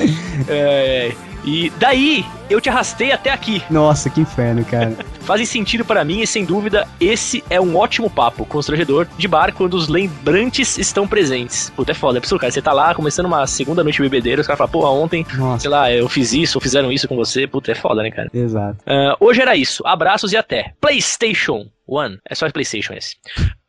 [0.48, 1.12] É,
[1.44, 3.64] e daí, eu te arrastei até aqui.
[3.70, 4.96] Nossa, que inferno, cara.
[5.22, 9.54] Fazem sentido para mim e sem dúvida, esse é um ótimo papo constrangedor de bar
[9.54, 11.70] quando os lembrantes estão presentes.
[11.76, 12.52] Puta, é foda, é absurdo, cara.
[12.52, 15.70] Você tá lá começando uma segunda noite bebedeira, os caras falam, pô, ontem, Nossa, sei
[15.70, 17.48] lá, eu fiz isso, ou fizeram isso com você.
[17.48, 18.30] Puta, é foda, né, cara?
[18.34, 18.78] exato.
[18.86, 19.86] Ah, hoje era isso.
[19.86, 20.74] Abraços e até.
[20.82, 22.18] PlayStation One.
[22.28, 23.16] É só PlayStation esse.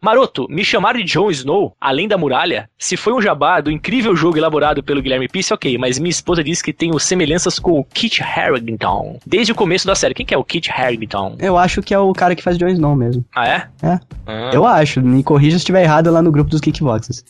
[0.05, 2.69] Maroto, me chamar de Jon Snow, além da muralha?
[2.77, 6.43] Se foi um jabá do incrível jogo elaborado pelo Guilherme Pisse, ok, mas minha esposa
[6.43, 9.21] disse que tenho semelhanças com o Kit Harington.
[9.25, 10.12] Desde o começo da série.
[10.12, 11.37] Quem que é o Kit Harington?
[11.38, 13.25] Eu acho que é o cara que faz Jon Snow mesmo.
[13.33, 13.69] Ah, é?
[13.81, 14.01] É.
[14.27, 14.51] Ah.
[14.53, 17.25] Eu acho, me corrija se estiver errado lá no grupo dos Kickboxers.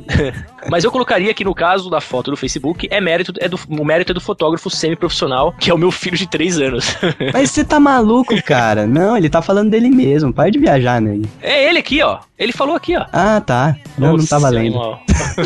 [0.70, 3.84] Mas eu colocaria que no caso da foto do Facebook, é mérito, é do, o
[3.84, 6.96] mérito é do fotógrafo semi-profissional, que é o meu filho de 3 anos.
[7.32, 8.86] Mas você tá maluco, cara?
[8.86, 10.32] Não, ele tá falando dele mesmo.
[10.32, 11.20] Para de viajar, né?
[11.40, 12.18] é ele aqui, ó.
[12.38, 13.06] Ele falou aqui, ó.
[13.12, 13.76] Ah, tá.
[13.96, 14.66] Não, não tá valendo.
[14.66, 15.00] animal.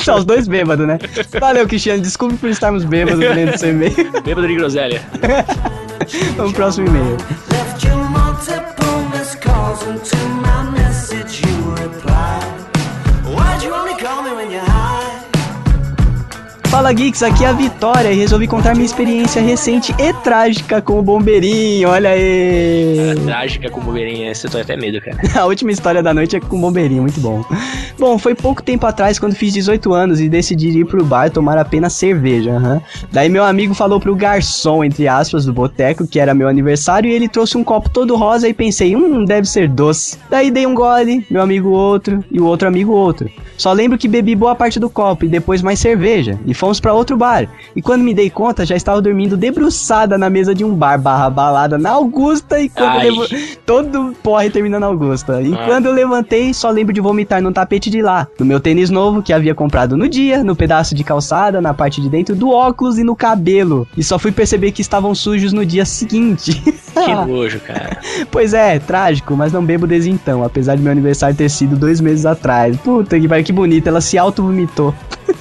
[0.05, 0.99] Tá os dois bêbados, né?
[1.39, 2.03] Valeu, Cristiano.
[2.03, 3.95] Desculpe por estarmos bêbados lendo seu e-mail.
[4.25, 5.03] Bêbado de groselha.
[6.37, 7.17] Vamos pro próximo e-mail.
[16.71, 21.01] Fala Geeks, aqui é a Vitória e resolvi contar minha experiência recente e trágica com
[21.01, 23.13] o bombeirinho, olha aí!
[23.25, 25.19] Trágica com o Bobeirinha, você tô até medo, cara.
[25.35, 27.45] A última história da noite é com o bombeirinho, muito bom.
[27.99, 31.59] Bom, foi pouco tempo atrás quando fiz 18 anos e decidi ir pro bar tomar
[31.59, 32.81] apenas cerveja, aham.
[33.11, 37.13] Daí meu amigo falou pro garçom, entre aspas, do boteco, que era meu aniversário, e
[37.13, 40.17] ele trouxe um copo todo rosa e pensei, hum, deve ser doce.
[40.31, 43.29] Daí dei um gole, meu amigo outro, e o outro amigo outro.
[43.57, 46.93] Só lembro que bebi boa parte do copo e depois mais cerveja, e fomos pra
[46.93, 47.49] outro bar.
[47.75, 51.29] E quando me dei conta, já estava dormindo debruçada na mesa de um bar barra
[51.31, 53.27] balada na Augusta, e quando levo-
[53.67, 55.41] todo porre terminando na Augusta.
[55.43, 55.65] E Ah.
[55.67, 58.29] quando eu levantei, só lembro de vomitar no tapete de lá.
[58.39, 62.01] No meu tênis novo, que havia comprado no dia, no pedaço de calçada, na parte
[62.01, 63.89] de dentro do óculos e no cabelo.
[63.97, 66.63] E só fui perceber que estavam sujos no dia seguinte.
[67.01, 67.99] Que nojo, cara.
[68.33, 72.01] pois é, trágico, mas não bebo desde então, apesar de meu aniversário ter sido dois
[72.01, 72.77] meses atrás.
[72.79, 74.93] Puta que pariu, que bonito, ela se auto-vomitou.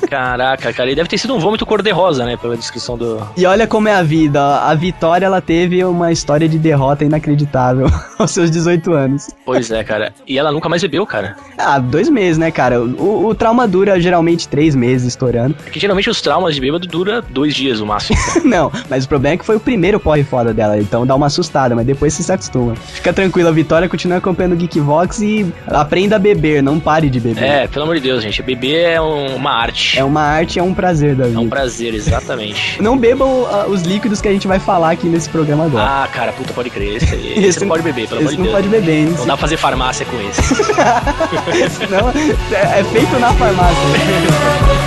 [0.09, 2.37] Caraca, cara, ele deve ter sido um vômito cor-de-rosa, né?
[2.37, 3.21] Pela descrição do.
[3.37, 4.69] E olha como é a vida, ó.
[4.69, 9.29] a Vitória ela teve uma história de derrota inacreditável aos seus 18 anos.
[9.45, 10.13] Pois é, cara.
[10.27, 11.35] E ela nunca mais bebeu, cara.
[11.57, 12.81] Ah, dois meses, né, cara?
[12.81, 15.55] O, o trauma dura geralmente três meses estourando.
[15.63, 18.17] Porque geralmente os traumas de bêbado dura dois dias no máximo.
[18.45, 21.27] Não, mas o problema é que foi o primeiro porre foda dela, então dá uma
[21.27, 22.75] assustada, mas depois você se acostuma.
[22.75, 27.19] Fica tranquilo, a Vitória continua acompanhando o Geekvox e aprenda a beber, não pare de
[27.19, 27.43] beber.
[27.43, 28.41] é, pelo amor de Deus, gente.
[28.41, 29.78] Beber é um- uma arte.
[29.95, 32.81] É uma arte, é um prazer da É um prazer, exatamente.
[32.81, 36.03] Não bebam ah, os líquidos que a gente vai falar aqui nesse programa agora.
[36.03, 36.97] Ah, cara, puta, pode crer.
[36.97, 38.55] Esse, aí, esse, Esse não pode beber, pelo amor Esse de não Deus.
[38.55, 39.05] pode beber, hein?
[39.17, 40.41] Não dá pra fazer farmácia com esse.
[41.75, 43.79] Senão é, é feito na farmácia.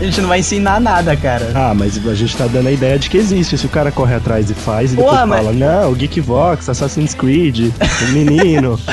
[0.00, 1.50] A gente não vai ensinar nada, cara.
[1.54, 3.58] Ah, mas a gente tá dando a ideia de que existe.
[3.58, 7.14] Se o cara corre atrás e faz, e depois Porra, mas- fala, não, Geekvox, Assassin's
[7.14, 7.72] Creed,
[8.08, 8.78] o menino.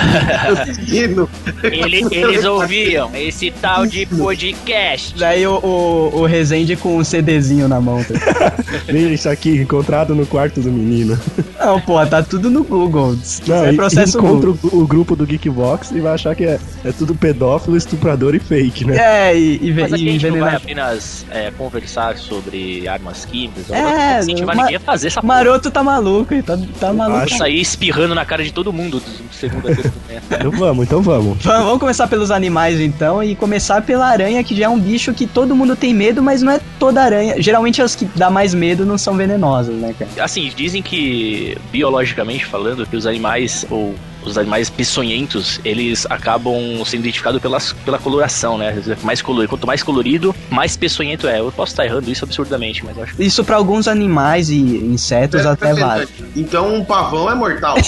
[0.90, 1.30] Menino,
[1.64, 5.14] Ele- eles ouviam esse tal de podcast.
[5.18, 8.04] Daí o, o, o Rezende com um CDzinho na mão.
[8.04, 8.54] tá?
[8.92, 11.20] Isso aqui, encontrado no quarto do menino.
[11.60, 13.16] Não, pô, tá tudo no Google.
[13.48, 14.70] Não, é processo encontra Google.
[14.80, 18.40] o, o grupo do Geekvox e vai achar que é, é tudo pedófilo, estuprador e
[18.40, 18.98] fake, né?
[19.32, 20.62] É, e, e, e envenenar.
[20.96, 23.70] Apenas é, conversar sobre armas químicas.
[23.70, 25.36] É, não ma- ninguém a fazer essa porra.
[25.36, 27.20] Maroto tá maluco, tá, tá maluco.
[27.22, 29.94] acho- Sair espirrando na cara de todo mundo do segundo a momento.
[30.32, 31.38] Então vamos, então vamos.
[31.44, 35.14] Vamos vamos começar pelos animais então e começar pela aranha, que já é um bicho
[35.14, 37.42] que todo mundo tem medo, mas não é toda aranha.
[37.42, 40.10] Geralmente as que dá mais medo não são venenosas, né, cara?
[40.24, 43.94] Assim, dizem que, biologicamente falando, que os animais, ou
[44.32, 48.76] os animais peçonhentos, eles acabam sendo identificados pelas, pela coloração, né?
[49.04, 49.50] Mais colorido.
[49.50, 51.40] Quanto mais colorido, mais peçonhento é.
[51.40, 53.24] Eu posso estar errando isso absurdamente, mas eu acho que.
[53.24, 56.08] Isso pra alguns animais e insetos até vale.
[56.36, 57.76] Então um pavão é mortal.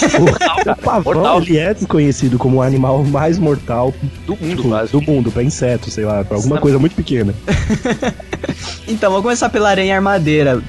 [0.68, 1.42] O pavão, Mortal.
[1.42, 3.94] ele é conhecido como o animal mais mortal
[4.26, 4.92] Do mundo, tipo, quase.
[4.92, 7.34] do mundo, pra inseto, sei lá, pra alguma coisa muito pequena.
[8.88, 10.62] Então, vou começar pela aranha armadeira.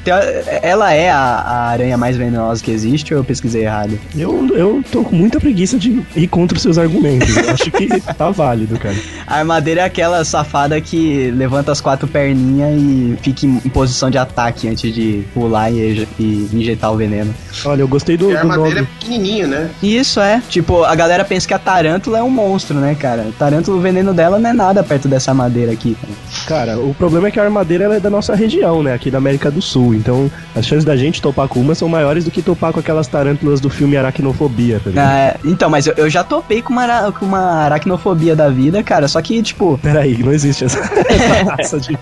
[0.61, 3.97] Ela é a, a aranha mais venenosa que existe ou eu pesquisei errado?
[4.13, 7.37] Eu, eu tô com muita preguiça de ir contra os seus argumentos.
[7.37, 8.95] Eu acho que tá válido, cara.
[9.25, 14.09] A armadeira é aquela safada que levanta as quatro perninhas e fica em em posição
[14.09, 17.33] de ataque antes de pular e, e injetar o veneno.
[17.65, 19.69] Olha, eu gostei do, E a do armadeira é pequenininha, né?
[19.81, 23.27] Isso é, tipo, a galera pensa que a tarântula é um monstro, né, cara?
[23.37, 25.95] Tarântula, o veneno dela não é nada perto dessa armadeira aqui.
[26.47, 26.59] Cara.
[26.59, 28.93] Cara, o problema é que a armadeira ela é da nossa região, né?
[28.93, 29.93] Aqui da América do Sul.
[29.93, 33.07] Então, as chances da gente topar com uma são maiores do que topar com aquelas
[33.07, 35.07] tarântulas do filme Aracnofobia, tá ligado?
[35.09, 38.49] Ah, é, então, mas eu, eu já topei com uma, ara- com uma aracnofobia da
[38.49, 41.97] vida, cara, só que, tipo, Peraí, não existe essa, essa raça de.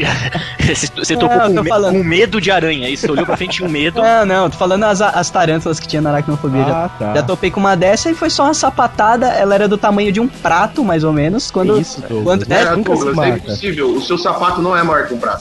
[0.67, 1.93] Você, você Não, com, me- falando.
[1.97, 2.89] com medo de aranha.
[2.89, 4.01] Isso, olhou pra frente e tinha um medo.
[4.01, 6.63] não, não, tô falando as, as tarântulas que tinha na aracnofobia.
[6.63, 7.13] já- Ah, tá.
[7.15, 9.27] Já topei com uma dessa e foi só uma sapatada.
[9.27, 11.49] Ela era do tamanho de um prato, mais ou menos.
[11.49, 11.79] Quando.
[11.79, 12.23] Isso, Douglas.
[12.23, 12.55] quando- Né?
[12.57, 13.89] é, É, Douglas, é impossível.
[13.95, 15.39] O seu sapato não é maior que um braço.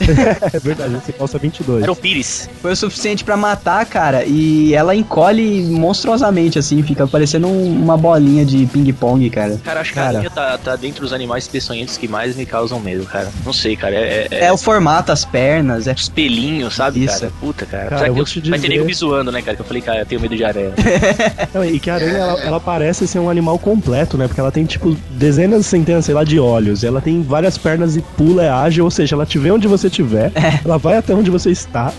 [0.53, 1.83] É verdade, você calça 22.
[1.83, 2.49] Era o Pires.
[2.61, 4.23] foi o suficiente pra matar, cara.
[4.25, 6.81] E ela encolhe monstruosamente, assim.
[6.83, 9.59] Fica parecendo um- uma bolinha de ping-pong, cara.
[9.63, 10.07] Cara, acho que Cara.
[10.07, 13.29] a aranha tá, tá dentre os animais peçonhentos que mais me causam medo, cara.
[13.45, 13.95] Não sei, cara.
[13.95, 15.87] É, é, É o formato, as pernas.
[15.87, 15.93] É...
[15.93, 17.19] os pelinhos, sabe, Isso.
[17.19, 17.31] cara?
[17.39, 17.87] Puta, cara.
[17.89, 19.55] Cara, eu que vou eu, te vai ter dizer- nego me zoando, né, cara?
[19.55, 20.71] Que eu falei, cara, eu tenho medo de aranha.
[21.53, 24.27] Não, e que a aranha, ela, ela parece ser um animal completo, né?
[24.27, 26.83] Porque ela tem, tipo, dezenas, centenas, sei lá, de olhos.
[26.83, 28.85] Ela tem várias pernas e pula, é ágil.
[28.85, 30.31] Ou seja, ela te vê onde você estiver,
[30.63, 31.91] ela vai até onde você está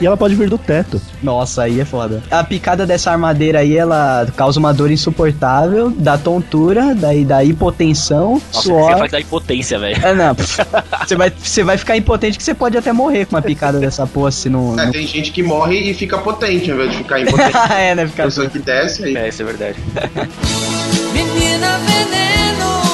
[0.00, 1.00] e ela pode vir do teto.
[1.22, 2.22] Nossa, aí é foda.
[2.30, 8.34] A picada dessa armadeira aí, ela causa uma dor insuportável, dá tontura, daí dá hipotensão,
[8.52, 8.92] Nossa, suor.
[8.92, 9.96] você vai dar impotência, velho.
[10.04, 10.36] É, não.
[11.06, 14.06] Você vai, você vai ficar impotente que você pode até morrer com uma picada dessa
[14.06, 14.72] porra se não.
[14.78, 14.92] É, não...
[14.92, 17.56] tem gente que morre e fica potente, ao invés de ficar impotente.
[17.72, 18.06] é, né?
[18.08, 18.24] Ficar...
[18.24, 19.16] Pessoa que desce aí.
[19.16, 19.78] É, isso é verdade.
[21.12, 22.85] Menina veneno,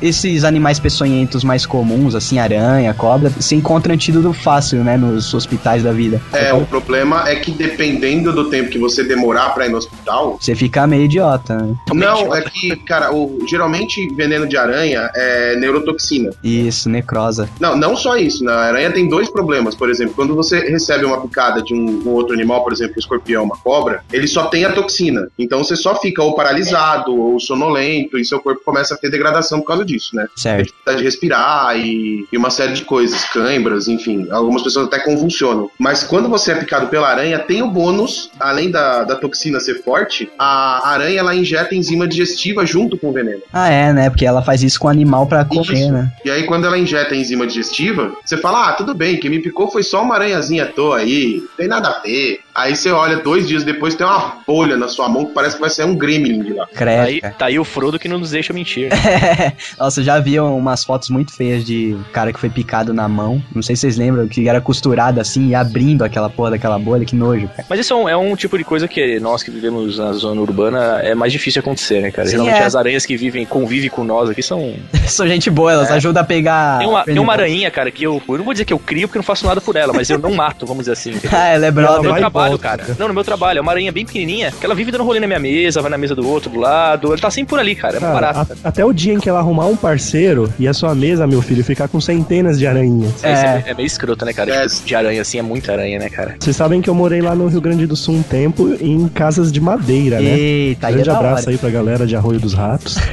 [0.00, 4.96] Esses animais peçonhentos mais comuns, assim, aranha, cobra, se encontra antídoto fácil, né?
[4.96, 6.20] Nos hospitais da vida.
[6.32, 10.38] É, o problema é que dependendo do tempo que você demorar pra ir no hospital.
[10.40, 11.74] Você fica meio idiota, né?
[11.92, 16.30] Não, é que, cara, o, geralmente veneno de aranha é neurotoxina.
[16.42, 17.48] Isso, necrosa.
[17.60, 18.52] Não, não só isso, né?
[18.52, 22.10] A aranha tem dois problemas, por exemplo, quando você recebe uma picada de um, um
[22.10, 25.28] outro animal, por exemplo, um escorpião, uma cobra, ele só tem a toxina.
[25.38, 29.60] Então você só fica ou paralisado ou sonolento e seu corpo começa a ter degradação
[29.60, 30.26] por causa disso, né?
[30.36, 30.64] Certo.
[30.64, 34.26] dificuldade de respirar e, e uma série de coisas, cãibras, enfim.
[34.30, 35.70] Algumas pessoas até convulsionam.
[35.78, 39.82] Mas quando você é picado pela aranha, tem o bônus, além da, da toxina ser
[39.82, 43.42] forte, a aranha ela injeta enzima digestiva junto com o veneno.
[43.52, 44.10] Ah, é, né?
[44.10, 46.12] Porque ela faz isso com o animal pra comer, né?
[46.24, 49.40] E aí, quando ela injeta a enzima digestiva, você fala: Ah, tudo bem, quem me
[49.40, 52.40] picou foi só uma aranhazinha à toa aí, não tem nada a ver.
[52.54, 55.60] Aí você olha dois dias depois, tem uma bolha na sua mão que parece que
[55.60, 56.66] vai ser um gremlin de lá.
[56.72, 58.90] Credo, aí, tá aí o Frodo que não nos deixa mentir.
[59.78, 63.42] Nossa, já vi umas fotos muito feias de cara que foi picado na mão.
[63.54, 67.04] Não sei se vocês lembram, que era costurado assim e abrindo aquela porra daquela bolha.
[67.04, 67.64] Que nojo, cara.
[67.68, 70.40] Mas isso é um, é um tipo de coisa que nós que vivemos na zona
[70.40, 72.26] urbana é mais difícil acontecer, né, cara?
[72.26, 72.64] Sim, Geralmente é.
[72.64, 74.74] as aranhas que vivem, convivem com nós aqui são.
[75.06, 76.78] São gente boa, elas ajudam a pegar.
[76.78, 78.20] Tem uma, tem uma aranha, cara, que eu.
[78.28, 80.08] Eu não vou dizer que eu crio porque eu não faço nada por ela, mas
[80.10, 81.12] eu não mato, vamos dizer assim.
[81.34, 82.00] Ah, ela é No brother.
[82.02, 82.84] meu vai e trabalho, volta, cara.
[82.88, 82.96] né?
[82.98, 83.58] Não, no meu trabalho.
[83.58, 85.98] É uma aranha bem pequenininha, que ela vive dando rolê na minha mesa, vai na
[85.98, 87.08] mesa do outro, do lado.
[87.08, 87.96] Ela tá sempre por ali, cara.
[87.96, 88.56] É Cara, barata.
[88.64, 91.40] a- até o dia em que ela arrumar um parceiro e a sua mesa, meu
[91.42, 93.22] filho, ficar com centenas de aranhas.
[93.22, 93.32] É.
[93.32, 94.50] É, é meio escroto, né, cara?
[94.54, 94.66] É.
[94.68, 96.36] Tipo, de aranha, assim, é muita aranha, né, cara?
[96.38, 99.50] Vocês sabem que eu morei lá no Rio Grande do Sul um tempo em casas
[99.52, 100.38] de madeira, né?
[100.38, 102.96] Eita, aí é Grande da abraço aí pra galera de Arroio dos Ratos.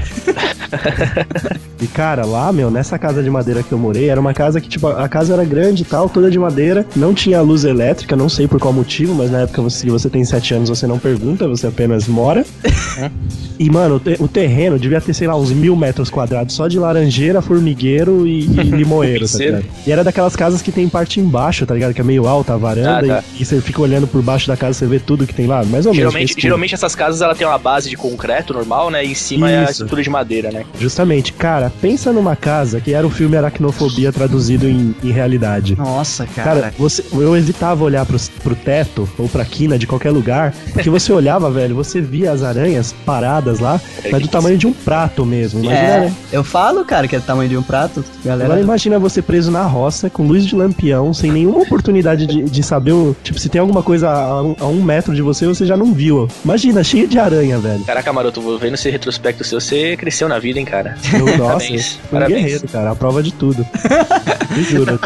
[1.82, 4.70] E cara, lá, meu, nessa casa de madeira que eu morei, era uma casa que,
[4.70, 8.30] tipo, a casa era grande e tal, toda de madeira, não tinha luz elétrica, não
[8.30, 11.00] sei por qual motivo, mas na época, você- se você tem 7 anos, você não
[11.00, 12.46] pergunta, você apenas mora.
[13.60, 16.68] E, mano, o, te- o terreno devia ter, sei lá, uns mil metros quadrados só
[16.68, 19.66] de laranjeira, formigueiro e, e limoeiro, tá ligado?
[19.86, 21.94] E era daquelas casas que tem parte embaixo, tá ligado?
[21.94, 23.24] Que é meio alta a varanda Ah, tá.
[23.38, 25.64] e, e você fica olhando por baixo da casa, você vê tudo que tem lá,
[25.64, 25.98] mais ou menos.
[25.98, 26.42] Geralmente, tudo.
[26.42, 29.04] geralmente essas casas ela tem uma base de concreto normal, né?
[29.06, 29.72] E em cima é a Isso.
[29.74, 30.64] estrutura de madeira, né?
[30.80, 35.76] Justamente, cara, pensa numa casa que era o filme Aracnofobia traduzido em, em realidade.
[35.78, 36.62] Nossa, cara.
[36.62, 40.90] Cara, você, eu evitava olhar pro, pro teto ou pra quina de qualquer lugar, porque
[40.90, 43.80] você olhava, velho, você via as aranhas paradas lá,
[44.12, 45.64] mas do tamanho de um prato mesmo.
[45.64, 46.16] Imagina, é, né?
[46.32, 48.04] Eu falo, cara, que é do tamanho de um prato.
[48.24, 52.44] Galera, Agora imagina você preso na roça, com luz de lampião, sem nenhuma oportunidade de,
[52.44, 55.46] de saber, o, tipo, se tem alguma coisa a um, a um metro de você,
[55.46, 56.28] você já não viu.
[56.44, 57.84] Imagina, cheio de aranha, velho.
[57.84, 59.60] Caraca, maroto, vou vendo esse retrospecto seu.
[59.60, 60.96] Você cresceu na vida, hein, cara?
[61.14, 62.42] Eu, nossa, Parabéns, um parabéns.
[62.44, 63.66] guerreiro, cara, a prova de tudo.
[64.56, 65.00] Me juro.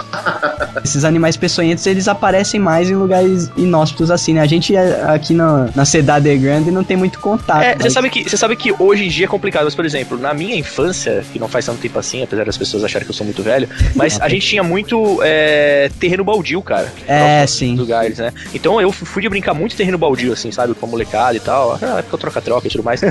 [0.84, 4.42] esses animais peçonhentos, eles aparecem mais em lugares inóspitos assim, né?
[4.42, 7.64] A gente é, aqui na, na Cidade Grande não tem muito contato.
[7.64, 9.86] É, você mas- sabe, que, você sabe que hoje em dia é complicado, mas, por
[9.86, 13.12] exemplo, na minha infância, que não faz tanto tempo assim, apesar das pessoas acharem que
[13.12, 16.92] eu sou muito velho, mas a gente tinha muito é, terreno baldio, cara.
[17.08, 17.76] É, sim.
[17.76, 18.32] Lugares, né?
[18.54, 20.74] Então eu fui de brincar muito terreno baldio, assim, sabe?
[20.74, 21.78] Com a molecada e tal.
[21.80, 23.02] Na época eu troca-troca e tudo mais.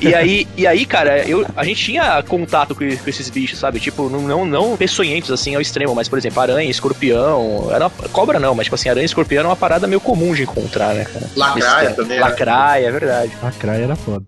[0.00, 3.80] E aí, e aí cara, eu, a gente tinha contato com, com esses bichos, sabe?
[3.80, 7.68] Tipo, não, não, não peçonhentos assim ao extremo, mas, por exemplo, aranha, escorpião.
[7.72, 10.32] Era uma- cobra não, mas tipo assim, aranha e escorpião era uma parada meio comum
[10.34, 11.28] de encontrar, né, cara?
[11.34, 12.26] Lacraia Esse- também era.
[12.28, 13.32] Lacraia, é verdade.
[13.42, 14.24] A craia era foda.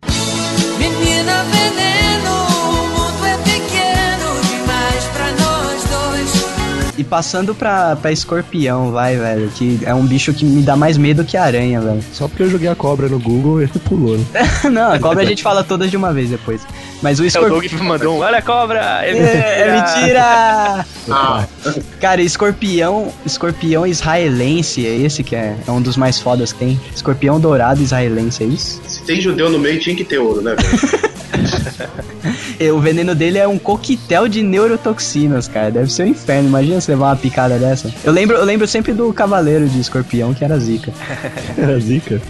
[0.77, 2.47] Menina veneno,
[7.01, 10.99] E passando pra, pra escorpião, vai, velho, que é um bicho que me dá mais
[10.99, 12.05] medo que aranha, velho.
[12.13, 14.25] Só porque eu joguei a cobra no Google, ele pulou, né?
[14.71, 16.61] não, a cobra a gente fala todas de uma vez depois.
[17.01, 17.59] Mas o É, o escorpião.
[17.59, 19.01] Doug mandou um, olha a cobra!
[19.03, 20.85] É É, é mentira!
[21.13, 21.45] Ah,
[21.99, 26.81] Cara, escorpião, escorpião israelense, é esse que é, é um dos mais fodas que tem.
[26.95, 28.81] Escorpião dourado israelense, é isso?
[28.87, 31.01] se tem judeu no meio, tinha que ter ouro, né, velho?
[32.75, 35.71] O veneno dele é um coquetel de neurotoxinas, cara.
[35.71, 36.49] Deve ser um inferno.
[36.49, 37.93] Imagina você levar uma picada dessa.
[38.05, 40.93] Eu lembro, eu lembro sempre do cavaleiro de escorpião, que era zica.
[41.57, 42.21] Era zica.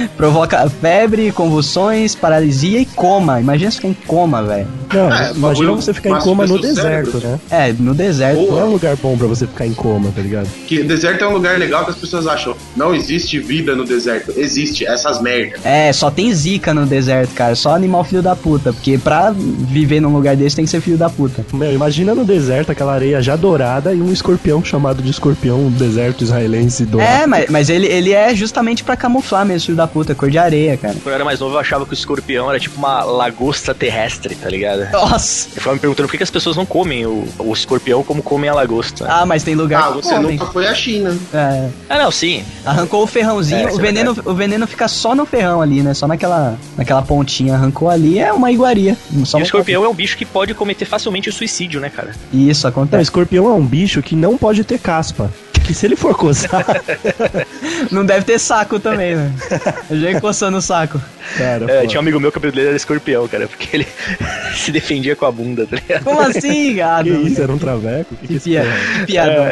[0.16, 3.40] Provoca febre, convulsões, paralisia e coma.
[3.40, 4.66] Imagina você ficar em coma, velho.
[4.92, 7.28] Não, É, imagina você ficar em coma no deserto, cérebro.
[7.28, 7.40] né?
[7.50, 8.36] É, no deserto.
[8.38, 8.52] Boa.
[8.52, 10.48] Não é um lugar bom pra você ficar em coma, tá ligado?
[10.66, 12.54] Que deserto é um lugar legal que as pessoas acham.
[12.76, 14.32] Não existe vida no deserto.
[14.36, 15.60] Existe, essas merdas.
[15.64, 17.54] É, só tem zica no deserto, cara.
[17.54, 18.72] Só animal filho da puta.
[18.72, 21.44] Porque pra viver num lugar desse tem que ser filho da puta.
[21.52, 25.70] Meu, imagina no deserto aquela areia já dourada e um escorpião chamado de escorpião um
[25.70, 27.10] deserto israelense dourado.
[27.22, 30.14] É, mas, mas ele, ele é justamente pra camuflar mesmo, filho da puta.
[30.14, 30.94] Cor de areia, cara.
[30.94, 34.34] Quando eu era mais novo, eu achava que o escorpião era tipo uma lagosta terrestre,
[34.34, 34.90] tá ligado?
[34.92, 35.48] Nossa.
[35.48, 38.22] Eu ficava me perguntando por que, que as pessoas não comem o, o escorpião como
[38.22, 39.06] comem a lagosta.
[39.08, 40.32] Ah, mas tem lugar Ah, que você comem.
[40.38, 41.16] nunca foi à China.
[41.32, 42.44] É, Ah, não, sim.
[42.64, 45.94] arrancou o ferrãozinho, É, o, é veneno, o veneno fica só no ferrão ali, né?
[45.94, 47.54] Só naquela, naquela pontinha.
[47.54, 48.96] Arrancou ali, é uma iguaria.
[49.24, 51.88] Só E o um- escorpião é um bicho que pode cometer facilmente o suicídio, né,
[51.90, 52.12] cara?
[52.32, 53.02] Isso, acontece.
[53.02, 55.30] escorpião é um bicho que não pode ter caspa.
[55.66, 56.64] Que se ele for coçar,
[57.90, 59.32] Não deve ter saco também, né?
[59.90, 61.00] Eu já ia coçando o saco.
[61.36, 63.86] cara, É, tinha um amigo meu que o apelido dele era escorpião, cara, porque ele
[64.54, 66.04] se defendia com a bunda, tá ligado?
[66.04, 67.10] Como assim, gado?
[67.10, 68.14] Que isso, era um traveco?
[68.14, 68.60] Que, que Que, isso pia...
[68.62, 69.00] é?
[69.00, 69.46] que piadão.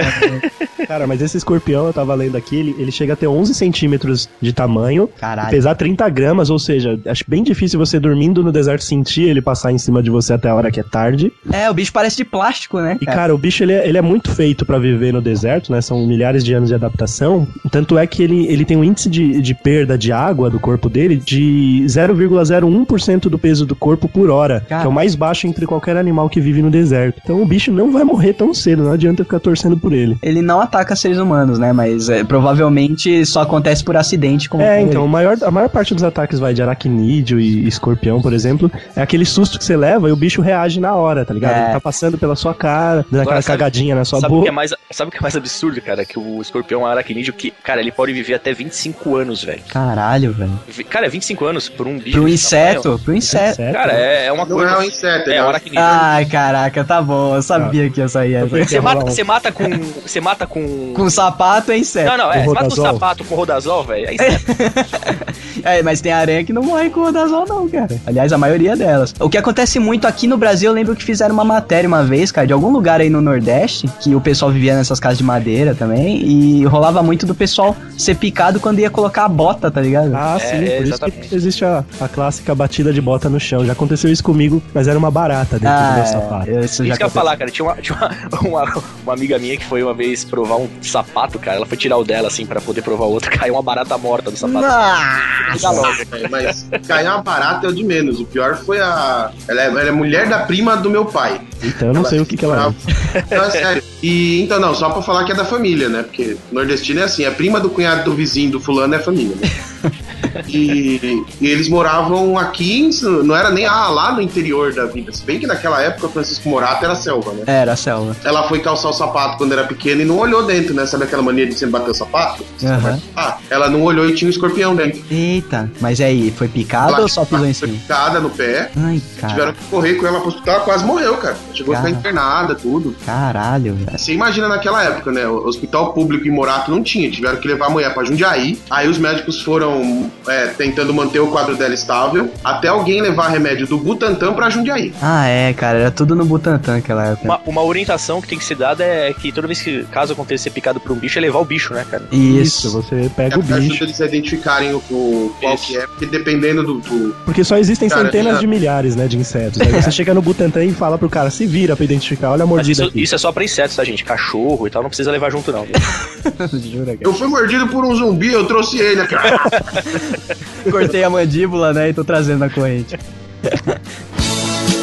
[0.86, 4.28] Cara, mas esse escorpião, eu tava lendo aqui, ele, ele chega a ter 11 centímetros
[4.40, 5.50] de tamanho, Caralho.
[5.50, 9.72] pesar 30 gramas, ou seja, acho bem difícil você dormindo no deserto sentir ele passar
[9.72, 11.32] em cima de você até a hora que é tarde.
[11.50, 12.98] É, o bicho parece de plástico, né?
[13.00, 15.80] E, cara, o bicho ele é, ele é muito feito pra viver no deserto, né?
[15.80, 17.46] São milhares de anos de adaptação.
[17.70, 20.88] Tanto é que ele, ele tem um índice de, de perda de água do corpo
[20.88, 21.84] dele de
[22.32, 24.80] 0,01% do peso do corpo por hora, Cara.
[24.82, 27.20] que é o mais baixo entre qualquer animal que vive no deserto.
[27.22, 30.16] Então o bicho não vai morrer tão cedo, não adianta ficar torcendo por ele.
[30.22, 31.72] Ele não ataca seres humanos, né?
[31.72, 34.48] Mas é, provavelmente só acontece por acidente.
[34.48, 34.88] Como É, foi.
[34.88, 38.70] então, o maior, a maior parte dos ataques vai de aracnídeo e escorpião, por exemplo,
[38.96, 41.54] é aquele susto que você leva e o bicho reage na hora, tá ligado?
[41.56, 41.64] É.
[41.64, 44.40] Ele tá passando pela sua cara, dando aquela sabe- cagadinha na sua Sabe o, que
[44.40, 44.48] boca.
[44.50, 45.93] é mais, sabe o que é mais absurdo, cara?
[46.02, 49.60] Que o escorpião é um aracnídeo que, cara, ele pode viver até 25 anos, velho.
[49.68, 50.50] Caralho, velho.
[50.88, 52.18] Cara, 25 anos por um bicho.
[52.18, 53.56] Pro inseto, tamanho, pro inseto.
[53.72, 54.72] Cara, é, é uma Não coisa.
[54.72, 55.80] é um inseto, ele É é um aracnídeo.
[55.82, 57.36] Ai, caraca, tá bom.
[57.36, 58.46] Eu sabia que ia sair essa.
[58.46, 59.64] pensei- Você mata, você mata com.
[60.06, 60.92] Você mata com.
[60.94, 62.08] Com sapato é inseto.
[62.10, 62.44] Não, não, é.
[62.44, 64.06] Você mata com sapato com rodazol, velho.
[64.08, 64.44] É inseto.
[65.62, 67.88] É, mas tem aranha que não morre com o rodazol, não, cara.
[68.06, 69.14] Aliás, a maioria delas.
[69.18, 72.30] O que acontece muito aqui no Brasil, eu lembro que fizeram uma matéria uma vez,
[72.30, 75.74] cara, de algum lugar aí no Nordeste, que o pessoal vivia nessas casas de madeira
[75.84, 80.14] também, e rolava muito do pessoal ser picado quando ia colocar a bota, tá ligado?
[80.14, 81.28] Ah, sim, por isso exatamente.
[81.28, 83.64] que existe a, a clássica batida de bota no chão.
[83.64, 86.50] Já aconteceu isso comigo, mas era uma barata dentro do meu sapato.
[86.50, 87.50] é, isso Isso que eu ia falar, cara.
[87.50, 91.38] Tinha, uma, tinha uma, uma, uma amiga minha que foi uma vez provar um sapato,
[91.38, 91.58] cara.
[91.58, 93.30] Ela foi tirar o dela, assim, pra poder provar o outro.
[93.36, 94.64] Caiu uma barata morta do sapato.
[94.64, 98.20] É, mas cair uma barata é o de menos.
[98.20, 99.30] O pior foi a.
[99.46, 101.40] Ela é, ela é mulher da prima do meu pai.
[101.62, 103.34] Então eu não sei o que, que ela é.
[103.34, 103.82] Não, é sério.
[104.02, 106.02] E então, não, só pra falar que é da família, né?
[106.02, 109.50] Porque nordestino é assim: é prima do cunhado do vizinho do fulano é família, né?
[110.48, 112.88] E, e eles moravam aqui,
[113.24, 115.12] não era nem ah, lá no interior da vida.
[115.12, 117.42] Se bem que naquela época Francisco Morato era selva, né?
[117.46, 118.16] Era a selva.
[118.24, 120.86] Ela foi calçar o sapato quando era pequena e não olhou dentro, né?
[120.86, 122.44] Sabe aquela mania de sempre bater o sapato?
[122.62, 123.00] Aham.
[123.16, 125.02] Ah, ela não olhou e tinha um escorpião dentro.
[125.10, 127.80] Eita, mas aí, foi picada Ela ou só pisou em foi cima?
[127.80, 128.70] picada no pé.
[128.76, 131.36] Ai, Tiveram cara, que correr com ela pro hospital, ela quase morreu, cara.
[131.52, 131.88] Chegou a Cara.
[131.88, 132.94] ficar internada, tudo.
[133.04, 133.98] caralho, velho.
[133.98, 135.26] Você imagina naquela época, né?
[135.26, 138.58] O hospital público em Morato não tinha, tiveram que levar a mulher pra Jundiaí.
[138.70, 143.66] Aí os médicos foram é, tentando manter o quadro dela estável, até alguém levar remédio
[143.66, 144.92] do Butantan pra Jundiaí.
[145.02, 147.24] Ah, é, cara, era tudo no Butantan naquela época.
[147.24, 150.44] Uma, uma orientação que tem que ser dada é que toda vez que, caso aconteça
[150.44, 152.04] ser picado por um bicho, é levar o bicho, né, cara?
[152.10, 152.72] Isso, Isso.
[152.72, 153.84] você É, pega o ajuda bicho.
[153.84, 155.66] eles a identificarem o, o- qual Isso.
[155.66, 156.74] que é, porque dependendo do.
[156.80, 159.60] do- Porque só existem Cara, centenas tinha- de milhares, né, de insetos.
[159.60, 162.46] Aí você chega no Butantan e fala pro cara, se vira pra identificar, olha a
[162.46, 163.02] mordida isso, aqui.
[163.02, 164.04] isso é só pra insetos, tá, gente?
[164.04, 165.66] Cachorro e tal, não precisa levar junto, não.
[166.52, 166.98] Jura, cara.
[167.02, 169.40] Eu fui mordido por um zumbi, eu trouxe ele, cara.
[170.70, 172.98] Cortei a mandíbula, né, e tô trazendo na corrente.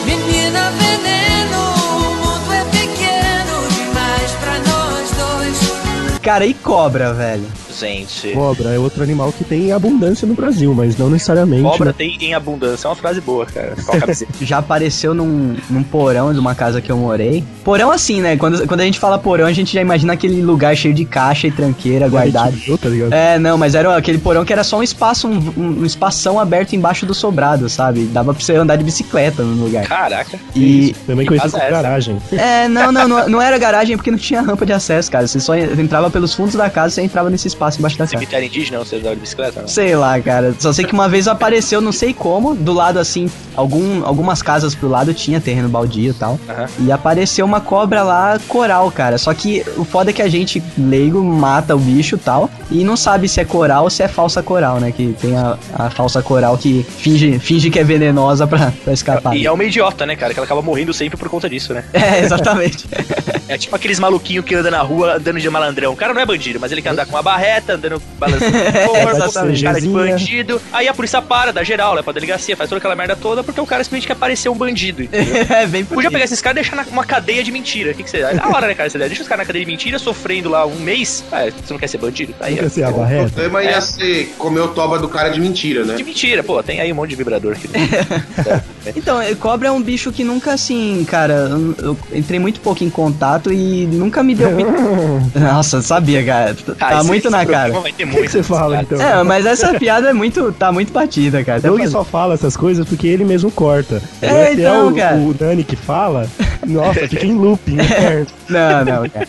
[0.05, 1.59] Menina veneno,
[1.97, 6.19] o mundo é pequeno demais pra nós dois.
[6.19, 7.45] Cara, e cobra, velho?
[7.81, 8.31] Gente.
[8.33, 11.63] Cobra é outro animal que tem abundância no Brasil, mas não necessariamente.
[11.63, 11.95] Cobra né?
[11.97, 13.75] tem em abundância, é uma frase boa, cara.
[14.41, 17.43] Já apareceu num, num porão de uma casa que eu morei.
[17.63, 18.37] Porão assim, né?
[18.37, 21.47] Quando, quando a gente fala porão, a gente já imagina aquele lugar cheio de caixa
[21.47, 22.51] e tranqueira guardado.
[22.51, 23.13] Viu, tá ligado?
[23.13, 26.39] É, não, mas era aquele porão que era só um espaço, um, um, um espação
[26.39, 28.05] aberto embaixo do sobrado, sabe?
[28.05, 29.87] Dava pra você andar de bicicleta no lugar.
[29.87, 30.39] Caraca.
[30.55, 30.95] E.
[31.05, 32.17] Também casa como é garagem.
[32.31, 35.27] É, não, não, não, não era garagem porque não tinha rampa de acesso, cara.
[35.27, 38.17] Você só entrava pelos fundos da casa e você entrava nesse espaço embaixo da casa.
[38.17, 39.61] Cemitério indígena, você andava de bicicleta?
[39.61, 39.67] Não?
[39.67, 40.53] Sei lá, cara.
[40.59, 44.73] Só sei que uma vez apareceu, não sei como, do lado assim, algum, algumas casas
[44.75, 46.39] pro lado tinha terreno baldio e tal.
[46.49, 46.67] Aham.
[46.79, 49.17] E apareceu uma cobra lá, coral, cara.
[49.17, 52.49] Só que o foda é que a gente, leigo, mata o bicho e tal.
[52.69, 54.91] E não sabe se é coral ou se é falsa coral, né?
[54.91, 59.35] Que tem a, a falsa coral que finge, finge que é venenosa pra, pra escapar.
[59.35, 60.33] E é uma idiota, né, cara?
[60.33, 61.83] Que ela acaba morrendo sempre por conta disso, né?
[61.93, 62.87] É, exatamente.
[63.51, 65.91] É tipo aqueles maluquinhos que andam na rua andando de malandrão.
[65.91, 68.87] O cara não é bandido, mas ele quer andar com uma barreta, andando balançando o
[68.87, 69.63] corpo, exatamente.
[69.63, 70.11] cara de CGzinha.
[70.11, 70.61] bandido.
[70.71, 73.59] Aí a polícia para, dá geral, leva pra delegacia, faz toda aquela merda toda, porque
[73.59, 75.03] o cara simplesmente quer parecer um bandido.
[75.13, 77.91] é, bem por Podia pegar esses caras e deixar numa cadeia de mentira.
[77.91, 78.35] O que, que você acha?
[78.37, 78.87] Da hora, né, cara?
[78.87, 79.09] Essa ideia.
[79.09, 81.23] Deixa os caras na cadeia de mentira, sofrendo lá um mês.
[81.31, 82.33] Ah, você não quer ser bandido?
[82.39, 82.69] Aí, Quer ó.
[82.69, 83.25] ser a O barreta?
[83.31, 85.95] problema ia ser comer o toba do cara de mentira, né?
[85.95, 87.67] De mentira, pô, tem aí um monte de vibrador aqui.
[88.95, 93.40] Então, cobra é um bicho que nunca, assim, cara, eu entrei muito pouco em contato
[93.49, 94.51] e nunca me deu.
[94.59, 96.53] muito- Nossa, sabia, cara.
[96.77, 97.79] Tá Ah, muito na cara.
[97.79, 99.01] Vai ter O que, você fala, então?
[99.01, 100.51] É, mas essa piada é muito.
[100.51, 101.61] tá muito batida, cara.
[101.61, 104.01] Doug só fala essas coisas porque ele mesmo corta.
[104.21, 105.15] É, se então, o, cara.
[105.17, 106.27] o Dani que fala,
[106.67, 107.75] nossa, fica em looping.
[107.77, 108.25] né?
[108.49, 109.27] Não, não, cara.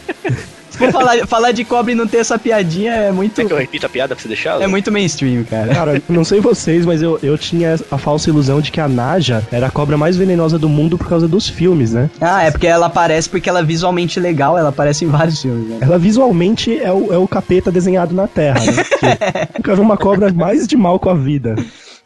[0.90, 3.34] Falar, falar de cobra e não ter essa piadinha é muito.
[3.34, 4.60] Quer que eu repita a piada pra você deixar?
[4.60, 5.74] É muito mainstream, cara.
[5.74, 9.46] Cara, não sei vocês, mas eu, eu tinha a falsa ilusão de que a Naja
[9.50, 12.10] era a cobra mais venenosa do mundo por causa dos filmes, né?
[12.20, 15.68] Ah, é porque ela aparece porque ela é visualmente legal, ela aparece em vários filmes,
[15.68, 15.78] né?
[15.80, 18.72] Ela visualmente é o, é o capeta desenhado na Terra, né?
[18.82, 21.54] Porque nunca vi uma cobra mais de mal com a vida.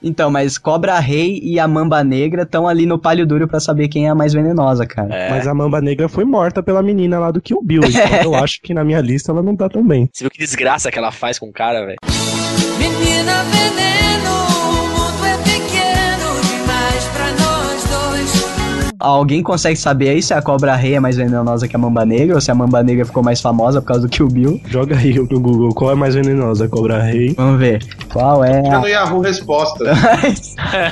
[0.03, 3.88] Então, mas Cobra Rei e a Mamba Negra estão ali no palio duro pra saber
[3.88, 5.14] quem é a mais venenosa, cara.
[5.14, 5.30] É.
[5.30, 7.82] Mas a Mamba Negra foi morta pela menina lá do Kill Bill.
[7.84, 10.09] Então eu acho que na minha lista ela não tá tão bem.
[10.12, 11.97] Você viu que desgraça que ela faz com o cara, velho?
[12.78, 14.56] Menina veneno,
[18.99, 22.34] Alguém consegue saber aí se a Cobra Rei é mais venenosa que a Mamba Negra
[22.34, 24.61] ou se a Mamba Negra ficou mais famosa por causa do Kill Bill?
[24.68, 27.34] Joga aí no Google qual é mais venenosa, a Cobra Rei.
[27.36, 27.84] Vamos ver.
[28.12, 28.80] Qual é Já a.
[28.80, 29.84] no Yahoo Resposta.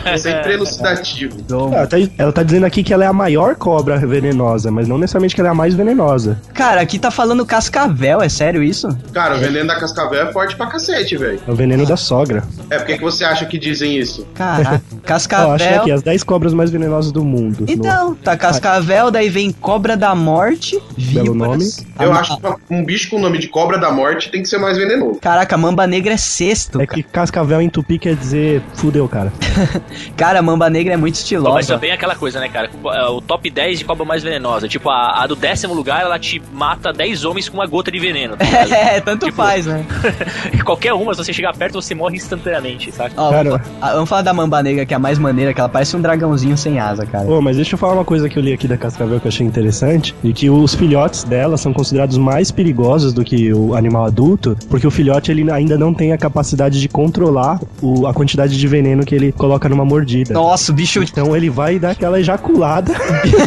[0.04, 1.36] É sempre elucidativo.
[1.50, 4.98] Ela tá, ela tá dizendo aqui que ela é a maior cobra venenosa, mas não
[4.98, 6.40] necessariamente que ela é a mais venenosa.
[6.52, 8.88] Cara, aqui tá falando cascavel, é sério isso?
[9.12, 11.40] Cara, o veneno da cascavel é forte pra cacete, velho.
[11.46, 12.42] É o veneno da sogra.
[12.70, 14.26] É, por que que você acha que dizem isso?
[14.34, 15.80] Caraca, Ó, achei cascavel.
[15.80, 17.64] aqui as 10 cobras mais venenosas do mundo.
[17.68, 21.64] Então, Não, tá cascavel, daí vem cobra da morte, Belo nome.
[22.00, 24.48] Eu A- acho que um bicho com o nome de cobra da morte tem que
[24.48, 25.20] ser mais venenoso.
[25.20, 27.02] Caraca, mamba negra é sexto, É cara.
[27.02, 29.32] que cascavel em tupi quer dizer fudeu, cara.
[30.16, 31.74] Cara, mamba negra é muito Mas estilosa.
[31.74, 32.70] também é aquela coisa, né, cara?
[32.94, 34.68] É O top 10 de cobra mais venenosa.
[34.68, 37.98] Tipo, a, a do décimo lugar, ela te mata 10 homens com uma gota de
[37.98, 38.36] veneno.
[38.36, 38.72] tá ligado?
[38.74, 39.84] É, tanto Tipo- faz, né?
[40.64, 43.14] Qualquer uma, se você chegar perto, você morre instantaneamente, saca?
[43.16, 45.52] Ó, Cara- vamos, fa- ah, vamos falar da mamba negra, que é a mais maneira,
[45.54, 47.24] que ela parece um dragãozinho sem asa, cara.
[47.24, 49.28] Pô, mas deixa eu falar uma coisa que eu li aqui da cascavel que eu
[49.28, 54.06] achei interessante, e que os filhotes dela são considerados mais perigosos do que o animal
[54.06, 58.56] adulto, porque o filhote ele ainda não tem a capacidade de controlar o- a quantidade
[58.56, 60.32] de veneno que ele coloca numa mordida.
[60.32, 62.90] Nossa, o bicho Então ele vai dar aquela ejaculada.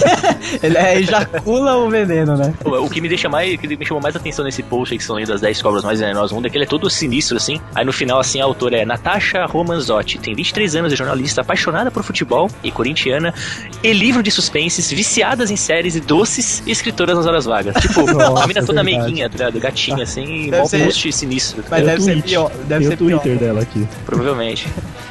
[0.62, 2.54] ele é, ejacula o veneno, né?
[2.64, 4.98] O o que me deixa mais, o que me chamou mais atenção nesse post aí,
[5.00, 6.88] que são lendo as 10 cobras mais venenosas do mundo, é que ele é todo
[6.90, 7.60] sinistro, assim.
[7.74, 11.90] Aí no final, assim, a autora é Natasha Romanzotti, tem 23 anos, é jornalista, apaixonada
[11.92, 13.34] por futebol e corintiana,
[13.84, 17.76] e livro de suspenses, viciadas em séries e doces e escritoras nas horas vagas.
[17.82, 19.04] Tipo, Nossa, a mina toda é verdade.
[19.06, 19.60] meiguinha, tá ligado?
[19.60, 22.52] Gatinha, assim, Deve mó ser- post sinistro, Mas deve ser pior.
[22.68, 23.38] Deve Tem ser o Twitter pior.
[23.38, 23.88] dela aqui.
[24.06, 24.68] provavelmente.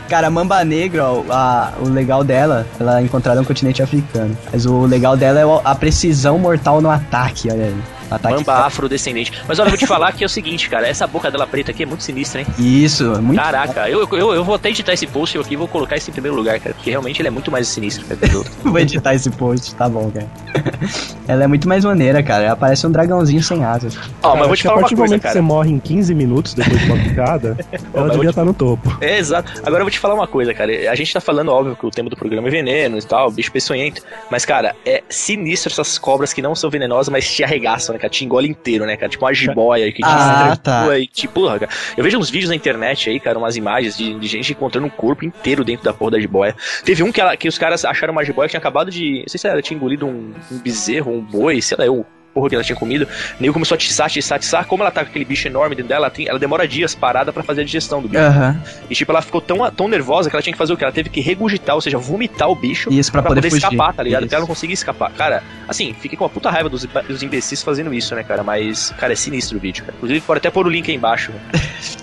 [0.08, 4.36] Cara, a mamba negra, ó, a- o legal dela, ela é encontrada no continente africano.
[4.52, 7.74] Mas o legal dela é a precisão mortal no ataque, olha aí.
[8.10, 9.32] Ataque Mamba afrodescendente.
[9.46, 11.70] Mas olha, eu vou te falar que é o seguinte, cara, essa boca dela preta
[11.70, 12.46] aqui é muito sinistra, hein?
[12.58, 13.40] Isso, muito.
[13.40, 16.12] Caraca, eu, eu, eu vou até editar esse post aqui e vou colocar esse em
[16.12, 18.56] primeiro lugar, cara, porque realmente ele é muito mais sinistro que os outros.
[18.62, 20.26] Vou editar esse post, tá bom, cara.
[21.28, 22.44] ela é muito mais maneira, cara.
[22.44, 23.96] Ela parece um dragãozinho sem asas.
[24.22, 25.42] Ó, mas eu vou te a falar uma partir do coisa, momento que você cara.
[25.42, 28.98] morre em 15 minutos depois de uma picada, mas ela eu devia estar no topo.
[29.00, 29.52] É, exato.
[29.64, 30.90] Agora eu vou te falar uma coisa, cara.
[30.90, 33.52] A gente tá falando, óbvio, que o tema do programa é veneno e tal, bicho
[33.52, 34.02] peçonhento.
[34.30, 38.10] Mas, cara, é sinistro essas cobras que não são venenosas, mas te arregaçam, né, cara?
[38.10, 39.08] Te engole inteiro, né, cara?
[39.08, 40.04] Tipo uma jiboia que te
[40.52, 40.98] Ah, tá.
[40.98, 41.72] E, tipo, porra, cara.
[41.96, 44.90] Eu vejo uns vídeos na internet aí, cara, umas imagens de, de gente encontrando um
[44.90, 46.54] corpo inteiro dentro da porra da jiboia.
[46.84, 49.20] Teve um que, ela- que os caras acharam uma jiboia que tinha acabado de.
[49.20, 52.04] Não sei se ela tinha engolido um, um bezerro, um boi, sei lá, eu.
[52.36, 53.08] Porra que ela tinha comido,
[53.40, 54.66] nego começou a atiçar, atiçar, atiçar.
[54.66, 57.32] Como ela tá com aquele bicho enorme dentro dela, ela, tem- ela demora dias parada
[57.32, 58.22] pra fazer a digestão do bicho.
[58.22, 58.60] Aham.
[58.90, 60.84] E tipo, ela ficou tão, tão nervosa que ela tinha que fazer o que?
[60.84, 63.56] Ela teve que regurgitar, ou seja, vomitar o bicho Isso, pra poder fugir.
[63.64, 64.20] escapar, tá ligado?
[64.20, 64.26] Isso.
[64.26, 65.10] Porque ela não conseguia escapar.
[65.12, 68.42] Cara, assim, fiquei com uma puta raiva dos, dos imbecis fazendo isso, né, cara?
[68.42, 69.94] Mas, cara, é sinistro o vídeo, cara.
[69.96, 71.32] Inclusive, pode até pôr o link aí embaixo.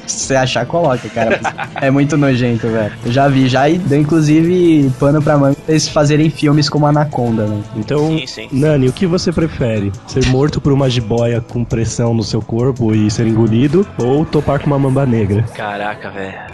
[0.08, 1.40] Se você achar, coloca, cara.
[1.76, 2.92] é muito nojento, velho.
[3.06, 6.86] Eu já vi, já e deu inclusive pano pra manga pra eles fazerem filmes como
[6.88, 7.62] Anaconda, né?
[7.76, 8.50] Então, Sim, sim.
[8.52, 9.92] Nani, o que você prefere?
[10.08, 13.86] Ser morto por uma jiboia com pressão no seu corpo e ser engolido?
[13.98, 15.44] Ou topar com uma mamba negra?
[15.56, 16.54] Caraca, velho.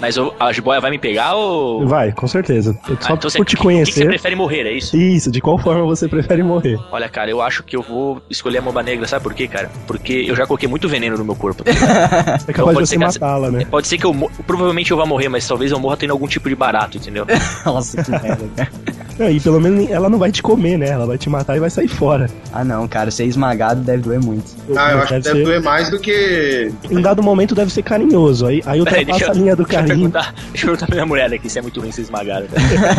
[0.00, 1.86] Mas o- a jiboia vai me pegar ou.
[1.86, 2.72] Vai, com certeza.
[2.72, 4.06] Só Ah, então você- por te o que- você conhecer.
[4.06, 4.96] prefere morrer, é isso?
[4.96, 6.78] Isso, de qual forma você prefere morrer?
[6.90, 9.70] Olha, cara, eu acho que eu vou escolher a mamba negra, sabe por quê, cara?
[9.86, 11.62] Porque eu já coloquei muito veneno no meu corpo.
[11.70, 13.64] É capaz Então pode de ser você matá-la, né?
[13.70, 14.14] Pode ser que eu.
[14.46, 17.26] Provavelmente eu vá morrer, mas talvez eu morra tendo algum tipo de barato, entendeu?
[17.66, 18.70] Nossa, que merda, cara.
[19.18, 20.88] Não, e pelo menos ela não vai te comer, né?
[20.88, 22.28] Ela vai te matar e vai sair fora.
[22.52, 24.44] Ah, não, cara, ser esmagado deve doer muito.
[24.76, 26.72] Ah, eu acho que Deve deve ser- doer mais do que.
[26.90, 28.46] Em dado momento deve ser carinhoso.
[28.46, 30.10] Aí, aí ultrapassa a linha do deixa eu carinho.
[30.10, 32.46] perguntar, deixa eu perguntar pra minha mulher aqui se é muito ruim ser esmagada.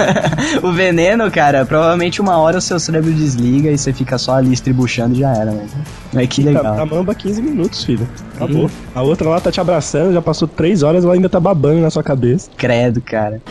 [0.63, 4.53] o veneno, cara, provavelmente uma hora o seu cérebro desliga e você fica só ali
[4.53, 5.67] estribuchando e já era, né?
[6.13, 6.75] Mas que Tá, legal.
[6.75, 8.07] tá mamba 15 minutos, filho.
[8.35, 8.69] Acabou.
[8.95, 11.89] A outra lá tá te abraçando, já passou 3 horas, ela ainda tá babando na
[11.89, 12.49] sua cabeça.
[12.57, 13.41] Credo, cara.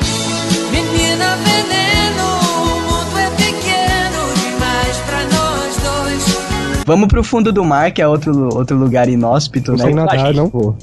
[0.71, 1.37] Menina
[6.87, 9.95] Vamos pro fundo do mar, que é outro, outro lugar inóspito, Não sei né?
[9.95, 10.37] nadar, gente.
[10.37, 10.77] não vou.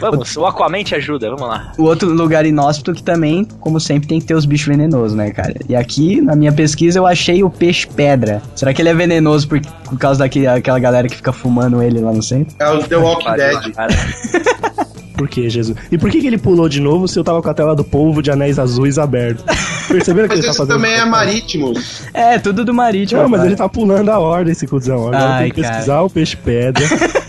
[0.00, 1.72] Vamos, o Aquaman te ajuda, vamos lá.
[1.76, 5.30] O outro lugar inóspito que também, como sempre, tem que ter os bichos venenosos, né,
[5.30, 5.54] cara?
[5.68, 8.40] E aqui, na minha pesquisa, eu achei o peixe pedra.
[8.54, 12.12] Será que ele é venenoso por, por causa daquela galera que fica fumando ele lá
[12.12, 12.54] no centro?
[12.58, 13.72] É o The Walking Dead.
[15.16, 15.76] Por que, Jesus?
[15.90, 17.82] E por que, que ele pulou de novo se eu tava com a tela do
[17.82, 19.44] polvo de anéis azuis aberto?
[19.88, 21.72] Perceberam que Mas ele tá esse fazendo também é marítimo.
[22.12, 23.22] É, tudo do marítimo.
[23.22, 23.48] Não, mas cara.
[23.50, 25.08] ele tá pulando a ordem, esse cuzão.
[25.08, 25.74] Agora Ai, tem que cara.
[25.74, 26.84] pesquisar o peixe pedra.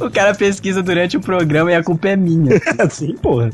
[0.00, 2.60] O cara pesquisa durante o programa e a culpa é minha.
[2.78, 3.50] assim, porra.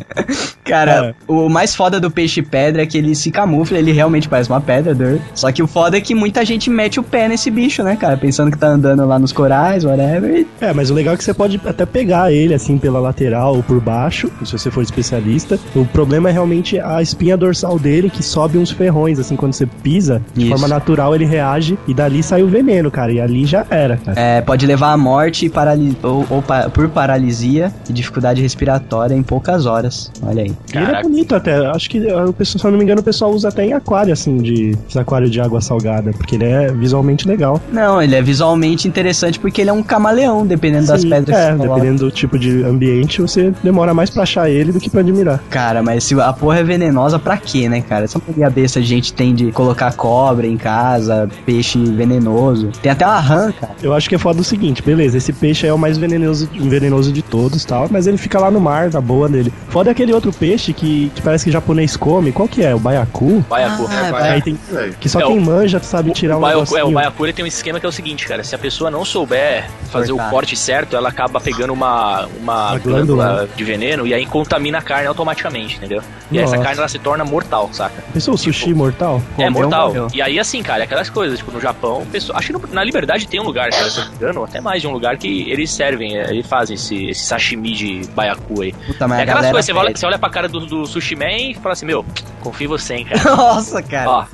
[0.65, 1.15] Cara, É.
[1.27, 4.61] o mais foda do peixe pedra é que ele se camufla, ele realmente parece uma
[4.61, 5.19] pedra, dur.
[5.35, 8.17] Só que o foda é que muita gente mete o pé nesse bicho, né, cara?
[8.17, 10.47] Pensando que tá andando lá nos corais, whatever.
[10.61, 13.63] É, mas o legal é que você pode até pegar ele assim pela lateral ou
[13.63, 15.59] por baixo, se você for especialista.
[15.75, 19.67] O problema é realmente a espinha dorsal dele que sobe uns ferrões, assim, quando você
[19.67, 20.51] pisa, de Isso.
[20.51, 23.13] forma natural ele reage e dali sai o veneno, cara.
[23.13, 24.21] E ali já era, cara.
[24.21, 25.97] É, pode levar à morte e paralisar.
[26.05, 30.11] Ou, ou pa- por paralisia e dificuldade respiratória em poucas horas.
[30.23, 30.53] Olha aí.
[30.75, 31.57] E ele é bonito até.
[31.67, 34.13] Acho que, o pessoal, se eu não me engano, o pessoal usa até em aquário,
[34.13, 37.61] assim, de aquário de água salgada, porque ele é visualmente legal.
[37.73, 41.47] Não, ele é visualmente interessante porque ele é um camaleão, dependendo das Sim, pedras É,
[41.47, 41.75] que você coloca.
[41.81, 45.41] dependendo do tipo de ambiente, você demora mais pra achar ele do que pra admirar.
[45.51, 48.05] Cara, mas se a porra é venenosa, pra quê, né, cara?
[48.05, 52.69] Essa mania besta a gente tem de colocar cobra em casa, peixe venenoso.
[52.83, 53.73] Tem até uma rã, cara.
[53.83, 57.13] Eu acho que é foda o seguinte, beleza, esse peixe é o mais venenoso, venenoso
[57.13, 59.53] de todos tal, mas ele fica lá no mar, na boa dele.
[59.69, 62.75] Foda é aquele outro peixe que, que parece que japonês come, qual que é?
[62.75, 63.45] O baiacu?
[63.49, 63.87] Baiacu.
[63.91, 64.31] Ah, É.
[64.33, 64.95] Aí tem, velho.
[65.01, 67.33] que só É, quem o- manja sabe tirar o, um baiacu, é, o baiacu ele
[67.33, 68.43] tem um esquema que é o seguinte, cara.
[68.45, 70.27] Se a pessoa não souber fazer Cortar.
[70.29, 73.49] o corte certo, ela acaba pegando uma, uma Uma glândula, glândula.
[73.57, 76.03] de veneno e aí contamina a carne automaticamente, entendeu?
[76.31, 78.03] E aí essa carne ela se torna mortal, saca?
[78.13, 79.21] Pensou o sushi mortal?
[79.39, 80.09] é Comeu, mortal.
[80.15, 83.27] E aí, assim, cara, aquelas coisas, tipo, no Japão, pessoa, acho que no- na Liberdade
[83.27, 85.51] tem um lugar, cara, se eu não me engano, até mais de um lugar que
[85.51, 88.73] eles servem, é, eles fazem esse, esse sashimi de baiacu aí.
[88.73, 91.31] Puta, mas é aquelas coisas, você olha, você olha pra cara do, do sushi man
[91.31, 92.05] e fala assim, meu,
[92.41, 93.23] confio em você, hein, cara.
[93.37, 94.11] Nossa, cara.
[94.11, 94.27] Ó,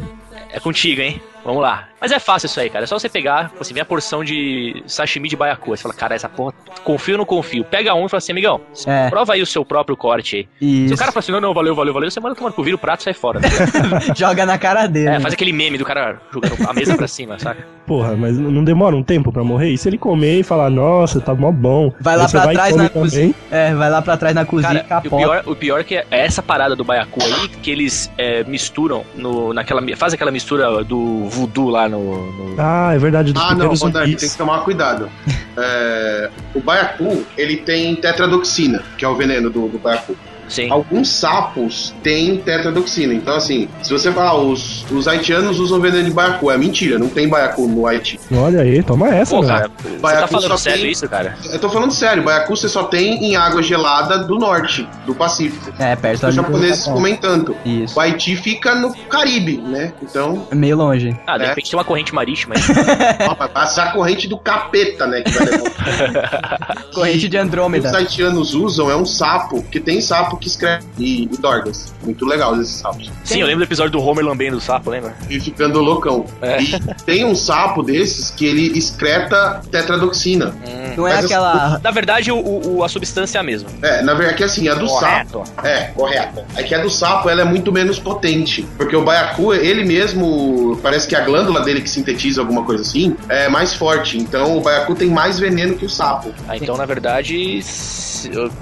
[0.51, 1.21] é contigo, hein?
[1.45, 1.89] Vamos lá.
[2.07, 2.85] Mas é fácil isso aí, cara.
[2.85, 5.73] É só você pegar, assim, minha porção de sashimi de baiacu.
[5.73, 6.55] Aí Você fala, cara, essa porra,
[6.85, 7.65] confio ou não confio?
[7.65, 9.11] Pega um e fala assim, amigão, É.
[9.11, 10.49] prova aí o seu próprio corte aí.
[10.61, 10.89] Isso.
[10.91, 12.77] Se o cara fala assim, não, não, valeu, valeu, valeu, você manda tomar cu, vira
[12.77, 13.41] o prato e sai fora.
[13.41, 13.49] né?
[14.15, 15.09] Joga na cara dele.
[15.09, 15.21] é, né?
[15.21, 17.67] faz aquele meme do cara jogando a mesa pra cima, saca?
[17.87, 19.71] Porra, mas não demora um tempo pra morrer?
[19.71, 21.93] E se ele comer e falar, nossa, tá mó bom.
[22.01, 23.35] Vai lá pra e trás na cozinha.
[23.51, 25.17] É, vai lá pra trás na cozinha Cara, e o capota.
[25.17, 29.53] pior, o pior que é essa parada do baiacu aí, que eles é, misturam no,
[29.53, 29.81] naquela.
[29.97, 31.96] Faz aquela mistura do voodoo lá no.
[31.99, 34.17] No- Ah, é verdade, dos Ah, não, zumbis.
[34.21, 35.09] tem que tomar cuidado.
[35.59, 40.15] É, o baiacu, ele tem tetradoxina, que é o veneno do, do baiacu.
[40.49, 40.71] Sim.
[40.71, 43.13] Alguns sapos têm tetradoxina.
[43.15, 47.09] Então, assim, se você falar, os, os haitianos usam veneno de baiacu, é mentira, não
[47.09, 48.19] tem baiacu no Haiti.
[48.33, 51.37] Olha aí, toma essa, Pô, cara, você tá Baiacu falando só sério tem- isso, cara?
[51.51, 55.73] Eu tô falando sério, baiacu você só tem em água gelada do norte, do Pacífico.
[55.79, 57.57] É, perto Os japoneses comem tanto.
[57.65, 57.97] Isso.
[57.97, 59.93] O Haiti fica no Caribe, né?
[60.03, 61.17] Então, Meio longe.
[61.27, 61.49] Ah, de É.
[61.49, 62.63] repente tem uma corrente marítima aí.
[63.53, 65.23] passar a corrente do capeta, né?
[65.23, 66.87] Que vai levar.
[66.95, 67.89] Corrente de O que Andrômeda.
[67.89, 71.93] os haitianos usam é um sapo, que tem sapo que escreve e, e dorgas.
[72.05, 73.11] Muito legal esses sapos.
[73.25, 75.15] Sim, eu lembro do episódio do Homer lambendo o sapo, lembra?
[75.29, 76.25] E ficando loucão.
[76.43, 76.61] É.
[76.63, 80.55] E tem um sapo desses que ele excreta tetradoxina.
[80.97, 81.79] Não é aquela.
[81.83, 83.69] Na verdade, o, o- a substância é a mesma.
[83.83, 85.43] É, na verdade, é que assim, a do Correto.
[85.45, 85.67] sapo.
[85.67, 86.41] É, correto.
[86.57, 88.67] É que a do sapo ela é muito menos potente.
[88.77, 93.15] Porque o baiacu, ele mesmo, parece que a glândula dele que sintetiza alguma coisa assim,
[93.29, 94.17] é mais forte.
[94.19, 96.33] Então o baiacu tem mais veneno que o sapo.
[96.49, 97.61] Ah, então, na verdade,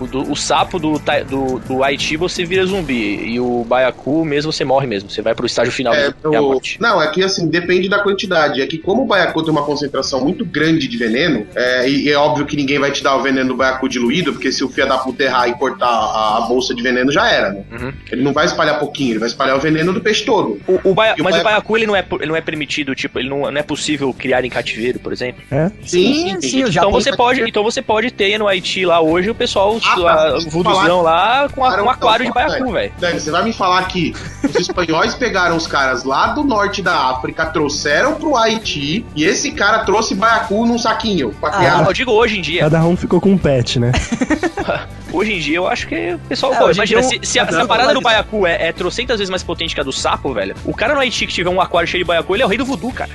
[0.01, 3.17] o, do- o sapo do, do, do Haiti você vira zumbi.
[3.35, 5.11] E o baiacu mesmo você morre mesmo.
[5.11, 6.79] Você vai pro estágio final, É, é o- morte.
[6.81, 8.61] Não, é que assim, depende da quantidade.
[8.61, 12.17] É que como o baiacu tem uma concentração muito grande de veneno, é, e, é
[12.17, 14.87] óbvio que ninguém vai te dar o veneno do baiacu diluído, porque se o fio
[14.89, 17.63] da puta errar e cortar a, a bolsa de veneno, já era, né?
[17.73, 17.93] Uhum.
[18.11, 20.61] Ele não vai espalhar pouquinho, ele vai espalhar o veneno do peixe todo.
[20.67, 22.95] O, o baia- o mas baia- o baiacu ele não, é, ele não é permitido,
[22.95, 25.43] tipo, ele não, não é possível criar em cativeiro, por exemplo.
[25.51, 25.71] É?
[25.85, 26.93] Sim, sim, o Então Japão.
[26.93, 30.37] você pode, então você pode ter no Haiti lá hoje o pessoal, Ah, lá, tá.
[30.37, 32.93] o vuduzão lá com a- um aquário de baiacu, velho.
[33.13, 37.47] Você vai me falar que os espanhóis pegaram os caras lá do norte da África,
[37.47, 41.81] trouxeram pro Haiti, e esse cara trouxe baiacu num saquinho pra criar.
[41.81, 42.61] Ah, eu digo hoje em dia.
[42.63, 43.93] Cada um ficou com um pet, né?
[45.15, 46.53] Hoje em dia eu acho que o pessoal.
[46.55, 49.19] É, pô, imagina, dia se, se a, se a parada do baiacu é, é trocentas
[49.19, 50.55] vezes mais potente que a do sapo, velho.
[50.65, 52.59] O cara no Haiti que tiver um aquário cheio de baiacu, ele é o rei
[52.59, 53.11] do voodoo, cara.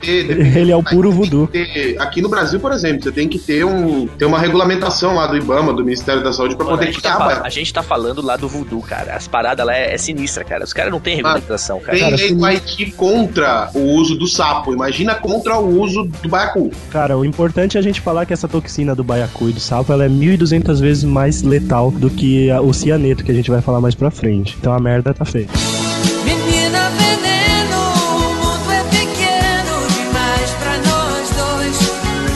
[0.00, 1.46] ter- Ele é o puro voodoo.
[1.46, 5.26] ter- aqui no Brasil, por exemplo, você tem que ter, um, ter uma regulamentação lá
[5.26, 7.46] do IBAMA, do Ministério da Saúde, pra Mano, a, poder gente tá, criar baiacu.
[7.46, 9.14] a gente tá falando lá do voodoo, cara.
[9.14, 10.64] As paradas lá é, é sinistra, cara.
[10.64, 11.92] Os caras não têm regulamentação, cara.
[11.92, 12.44] Tem Cara, lei do sim.
[12.46, 14.72] Haiti contra o uso do sapo.
[14.72, 16.70] Imagina contra o uso do baiacu.
[16.90, 19.92] Cara, o importante é a gente falar que essa toxina do baiacu e do sapo,
[19.92, 23.80] ela é 1.200 vezes mais letal do que o cianeto, que a gente vai falar
[23.80, 24.56] mais pra frente.
[24.60, 25.48] Então a merda tá feia.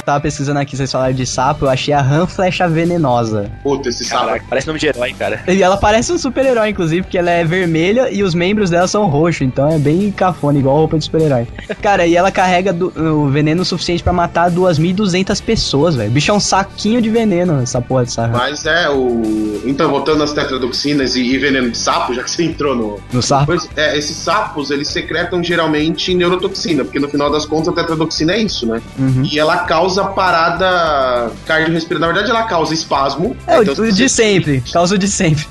[0.09, 3.51] Tava pesquisando aqui, vocês falaram de sapo, eu achei a rã flecha venenosa.
[3.63, 4.25] Puta, esse sapo.
[4.25, 5.43] Caraca, parece nome de herói, cara.
[5.47, 9.07] E ela parece um super-herói, inclusive, porque ela é vermelha e os membros dela são
[9.07, 11.47] roxos, então é bem cafona, igual a roupa de super-herói.
[11.83, 16.09] Cara, e ela carrega do- o veneno suficiente pra matar 2.200 pessoas, velho.
[16.09, 18.33] O bicho é um saquinho de veneno, essa porra dessa rã.
[18.39, 19.61] Mas é o.
[19.67, 22.99] Então, voltando às tetradoxinas e, e veneno de sapo, já que você entrou no.
[23.13, 23.45] No sapo?
[23.47, 28.33] Pois, é, esses sapos, eles secretam geralmente neurotoxina, porque no final das contas a tetradoxina
[28.33, 28.81] é isso, né?
[28.99, 29.23] Uhum.
[29.31, 32.13] E ela causa parada cardiorrespiratória.
[32.15, 33.37] Na verdade, ela causa espasmo.
[33.47, 35.47] É, Então, o, você- de sempre, causa o de sempre.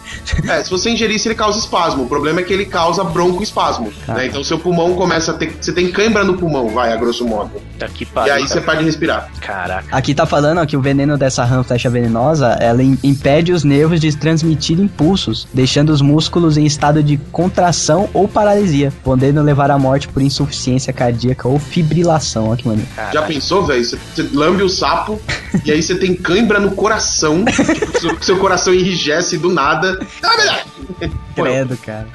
[0.48, 2.04] É, se você ingerir isso, ele causa espasmo.
[2.04, 3.92] O problema é que ele causa broncoespasmo.
[4.08, 4.14] Ah.
[4.16, 4.28] Né?
[4.28, 5.56] Então seu pulmão começa a ter.
[5.60, 7.52] Você tem cãibra no pulmão, vai, a grosso modo.
[7.80, 8.34] Tá que E pariu.
[8.34, 9.30] aí você para de respirar.
[9.42, 9.88] Caraca.
[9.96, 13.64] Aqui tá falando ó, que o veneno dessa rã flecha venenosa, ela im- impede os
[13.64, 19.70] nervos de transmitir impulsos, deixando os músculos em estado de contração ou paralisia, podendo levar
[19.72, 22.50] à morte por insuficiência cardíaca ou fibrilação.
[22.50, 22.90] Olha que maneiro.
[23.14, 23.84] Já pensou, velho?
[23.84, 23.98] Você
[24.38, 25.20] lambe o sapo
[25.66, 27.44] e aí você tem cãibra no coração.
[27.46, 30.00] tipo, seu, seu coração enrijece do nada.
[30.24, 30.64] Ah, verdade.
[31.36, 32.08] Credo, cara.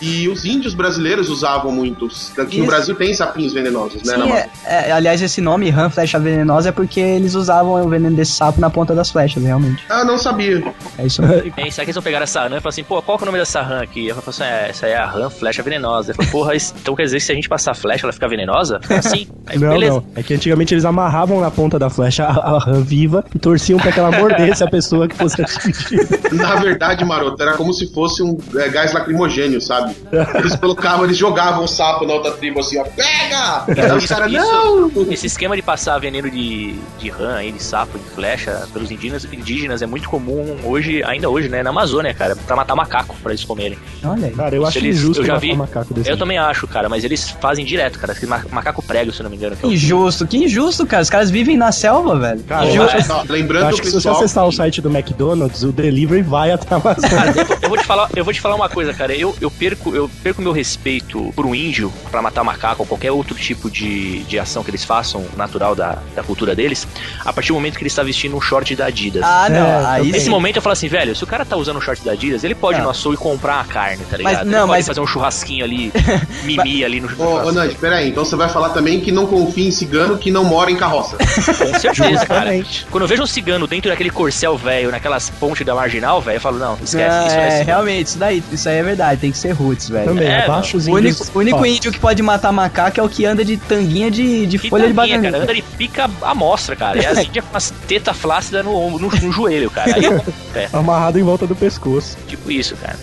[0.00, 2.36] E os índios brasileiros usavam muitos.
[2.38, 2.66] Aqui no.
[2.66, 4.16] Brasil tem sapinhos venenosos, né?
[4.16, 7.88] na Sim, é, é, aliás, esse nome, rã flecha venenosa, é porque eles usavam o
[7.88, 9.84] veneno desse sapo na ponta das flechas, realmente.
[9.88, 10.62] Ah, não sabia.
[10.98, 11.52] É isso mesmo.
[11.56, 13.26] Hein, será que eles vão pegar essa rã e falar assim, pô, qual que é
[13.26, 14.08] o nome dessa rã aqui?
[14.08, 16.12] Eu falo assim, é, essa aí é a rã flecha venenosa.
[16.12, 18.28] Eu falo, porra, isso- então quer dizer que se a gente passar flecha, ela fica
[18.28, 18.80] venenosa?
[18.90, 19.26] Assim?
[19.46, 19.94] Aí, Não, beleza.
[19.94, 20.04] não.
[20.14, 23.92] É que antigamente eles amarravam na ponta da flecha a, a viva e torciam pra
[23.92, 26.18] que ela mordesse a pessoa que fosse atingida.
[26.32, 29.94] Na verdade, maroto, era como se fosse um é, gás lacrimogênio, sabe?
[30.38, 33.64] Eles colocavam, eles jogavam o sapo na outra tribo assim, ó, pega!
[33.98, 34.90] Isso- isso- não!
[35.12, 39.26] Esse esquema de passar veneno de, de rã, aí, de sapo, de flecha pelos indígenas,
[39.32, 41.62] indígenas é muito comum hoje, ainda hoje, né?
[41.62, 43.78] Na Amazônia, cara, pra matar macaco, pra eles comerem.
[44.04, 44.32] Olha aí.
[44.34, 45.56] Cara, eu acho Eles- injusto eu já matar vi.
[45.56, 46.10] macaco desse.
[46.10, 48.14] Eu também acho, cara, mas eles fazem direto, cara.
[48.50, 49.56] Macaco prego, se eu não me engano.
[49.56, 51.02] Que é o- Injusto, que injusto, cara.
[51.02, 52.44] Os caras vivem na selva, velho.
[52.44, 55.64] Cara, eu acho, Ó, eu lembrando acho que se você acessar o site do McDonald's,
[55.64, 57.46] o delivery vai até a Amazônia.
[57.60, 59.12] Eu vou te falar, eu vou te falar uma coisa, cara.
[59.16, 63.10] Eu, eu perco, eu perco meu respeito por um índio pra matar macaco ou qualquer
[63.10, 66.86] outro tipo de, de ação que eles façam, natural da, da cultura deles,
[67.24, 69.24] a partir do momento que ele está vestindo um short da Adidas.
[69.24, 69.56] Ah, não.
[69.66, 70.30] É, aí Nesse sim.
[70.30, 72.54] momento eu falo assim, velho, se o cara tá usando um short da Adidas, ele
[72.54, 72.84] pode ir Não.
[72.84, 74.32] no açougue e comprar a carne, tá ligado?
[74.34, 75.92] Mas- ele não, pode mas- fazer um churrasquinho ali,
[76.44, 77.52] mimi ali no Ô, ô churrasco.
[77.52, 80.70] Nandi, peraí, então você vai falar também que não confia em cigano que não mora
[80.70, 81.13] em carroça.
[81.18, 82.50] Com certeza, cara.
[82.90, 86.40] Quando eu vejo um cigano dentro daquele corcel velho, naquelas pontes da marginal, velho, eu
[86.40, 89.30] falo, não, esquece, Ah, isso é é, realmente, isso daí, isso aí é verdade, tem
[89.30, 90.06] que ser roots, velho.
[90.06, 91.20] Também, É, abaixo os O índios.
[91.20, 94.10] único, o único Ó, índio que pode matar macaco é o que anda de tanguinha
[94.10, 95.38] de, de Que folha de tampinha, bananeira.
[95.46, 97.00] cara, anda de pica a mostra, cara.
[97.02, 99.94] E as índias com as tetas flácidas no, ombro, no, no joelho, cara.
[99.94, 100.04] Aí,
[100.54, 102.16] é, Amarrado em volta do pescoço.
[102.28, 102.96] tipo isso, cara.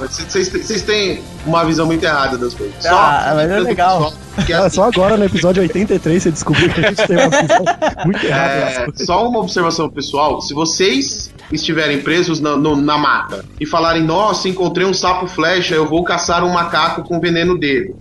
[0.00, 2.84] Mas vocês têm uma visão muito errada das coisas.
[2.86, 3.98] Ah, mas é legal.
[4.10, 7.16] pessoal que é assim, só agora no episódio 83 você descobriu que a gente tem
[7.16, 7.64] uma visão
[8.04, 8.52] muito errada.
[8.52, 14.02] É, só uma observação pessoal: se vocês estiverem presos na, no- na mata e falarem,
[14.02, 17.94] nossa, encontrei um sapo flecha, eu vou caçar um macaco com o veneno dele.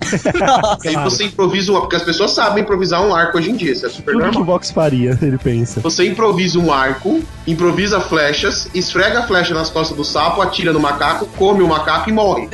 [0.84, 1.80] E aí você improvisa um.
[1.80, 4.30] Porque as pessoas sabem improvisar um arco hoje em dia, isso é super Tudo que
[4.30, 4.46] o normal.
[4.46, 5.80] Vox faria, ele pensa.
[5.82, 10.80] Você improvisa um arco, improvisa flechas, esfrega a flecha nas costas do sapo, atira no
[10.80, 12.48] macaco, come o macaco e morre.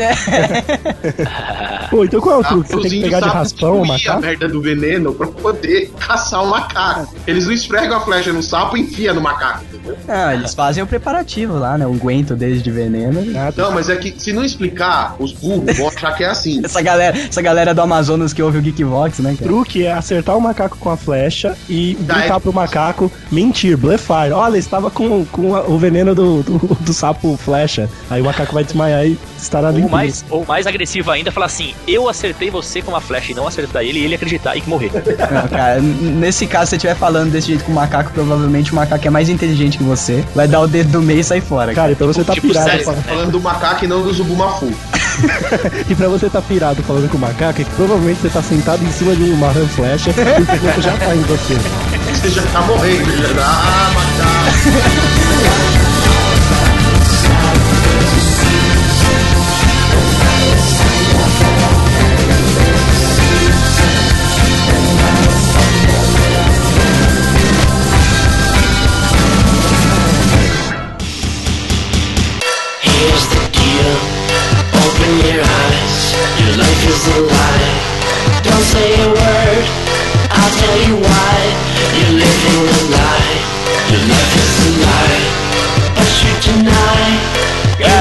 [1.89, 2.49] Pô, então qual é o Tá?
[2.49, 2.69] truque?
[2.71, 4.21] Você tem que pegar de raspão o diluir a macaco?
[4.21, 7.13] merda do veneno pra poder caçar o macaco.
[7.27, 9.97] Eles não esfregam a flecha no sapo e enfia no macaco, entendeu?
[10.07, 11.85] Não, eles fazem o preparativo lá, né?
[11.85, 13.21] O guento deles de veneno.
[13.37, 16.61] Ah, Não, mas é que se não explicar, os burros vão achar que é assim.
[16.71, 19.49] Essa galera, essa galera do Amazonas que ouve o Geekvox, né, O cara?
[19.49, 24.31] truque é acertar o macaco com a flecha e gritar pro macaco mentir, blefar.
[24.31, 27.89] Olha, estava com, com a- o veneno do, do, do sapo flecha.
[28.09, 29.89] Aí o macaco vai desmaiar e estará Ou limpo.
[29.89, 33.47] mais, ou mais agressivo ainda, falar assim, eu acertei você com uma flecha e não
[33.47, 34.91] acertar ele e ele acreditar e morrer.
[35.31, 38.75] Não, cara, nesse caso, se você estiver falando desse jeito com o macaco, provavelmente o
[38.75, 40.23] macaco é mais inteligente que você.
[40.35, 41.73] Vai dar o dedo do meio e sair fora.
[41.73, 44.13] Cara, e pra você tá tipo, pirado sério, fal- Falando do macaco e não do
[44.13, 44.71] zubumafu.
[45.89, 48.83] E pra você tá pirado falando com o macaco, é que provavelmente você tá sentado
[48.83, 51.53] em cima de uma flecha e o piloto já tá em você.
[52.13, 53.27] Você já tá morrendo, já.
[53.37, 55.71] Ah, macaco.
[73.01, 73.93] Here's the deal.
[74.77, 75.95] Open your eyes.
[76.37, 77.73] Your life is a lie.
[78.45, 79.65] Don't say a word.
[80.29, 81.35] I'll tell you why.
[81.97, 83.37] You're living a lie.
[83.89, 85.23] Your life is a lie.
[85.97, 87.40] But you deny.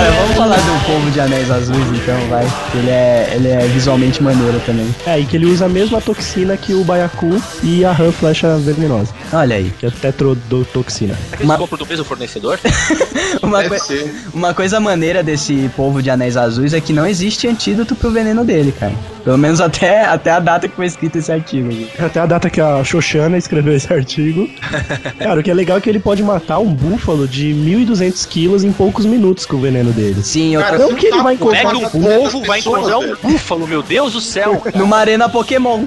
[0.01, 2.46] Cara, vamos falar do povo de anéis azuis então, vai.
[2.74, 4.86] Ele é, ele é visualmente maneiro também.
[5.07, 8.57] É, e que ele usa a mesma toxina que o baiacu e a rã flecha
[8.57, 9.70] venenosa, Olha aí.
[9.78, 11.14] que é tetrodotoxina.
[11.32, 12.59] Que eles Uma- compram do mesmo fornecedor?
[13.42, 14.11] Uma, coi- ser.
[14.32, 18.44] uma coisa maneira desse povo de anéis azuis é que não existe antídoto pro veneno
[18.44, 18.92] dele, cara.
[19.24, 21.70] Pelo menos até, até a data que foi escrito esse artigo.
[21.98, 24.48] Até a data que a Xoxana escreveu esse artigo.
[25.18, 28.64] Cara, o que é legal é que ele pode matar um búfalo de 1.200 quilos
[28.64, 30.22] em poucos minutos com o veneno dele.
[30.22, 32.59] Sim, eu Cara, Não que ele vai Como é que encontrar um Encontrar povo vai
[32.61, 34.62] encontrar um búfalo, meu Deus do céu?
[34.74, 35.84] numa arena Pokémon.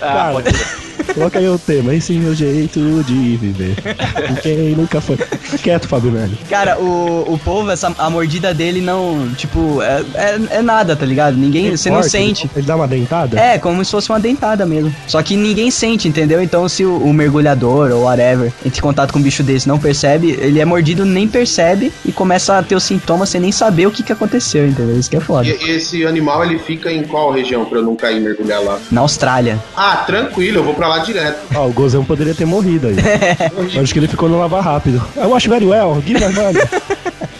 [0.00, 0.77] Ah, Cara, pode ser.
[1.14, 3.76] Coloca aí o tema, esse é o jeito de viver.
[4.42, 5.16] Quem nunca foi.
[5.16, 6.38] Fica quieto, Fábio Nani.
[6.48, 11.04] Cara, o, o povo, essa, a mordida dele não, tipo, é, é, é nada, tá
[11.06, 11.36] ligado?
[11.36, 12.50] Ninguém, você não sente.
[12.54, 13.38] Ele dá uma dentada?
[13.38, 14.94] É, como se fosse uma dentada mesmo.
[15.06, 16.42] Só que ninguém sente, entendeu?
[16.42, 19.78] Então, se o, o mergulhador ou whatever entre em contato com um bicho desse não
[19.78, 23.86] percebe, ele é mordido, nem percebe e começa a ter os sintomas sem nem saber
[23.86, 24.98] o que, que aconteceu, entendeu?
[24.98, 25.48] Isso que é foda.
[25.48, 28.78] E esse animal, ele fica em qual região pra eu não cair e mergulhar lá?
[28.90, 29.58] Na Austrália.
[29.76, 31.38] Ah, tranquilo, eu vou pra lá direto.
[31.54, 32.96] Ó, o Gozão poderia ter morrido aí.
[33.74, 35.02] Eu acho que ele ficou no lavar rápido.
[35.16, 36.02] I wash very well,
[36.34, 36.62] money.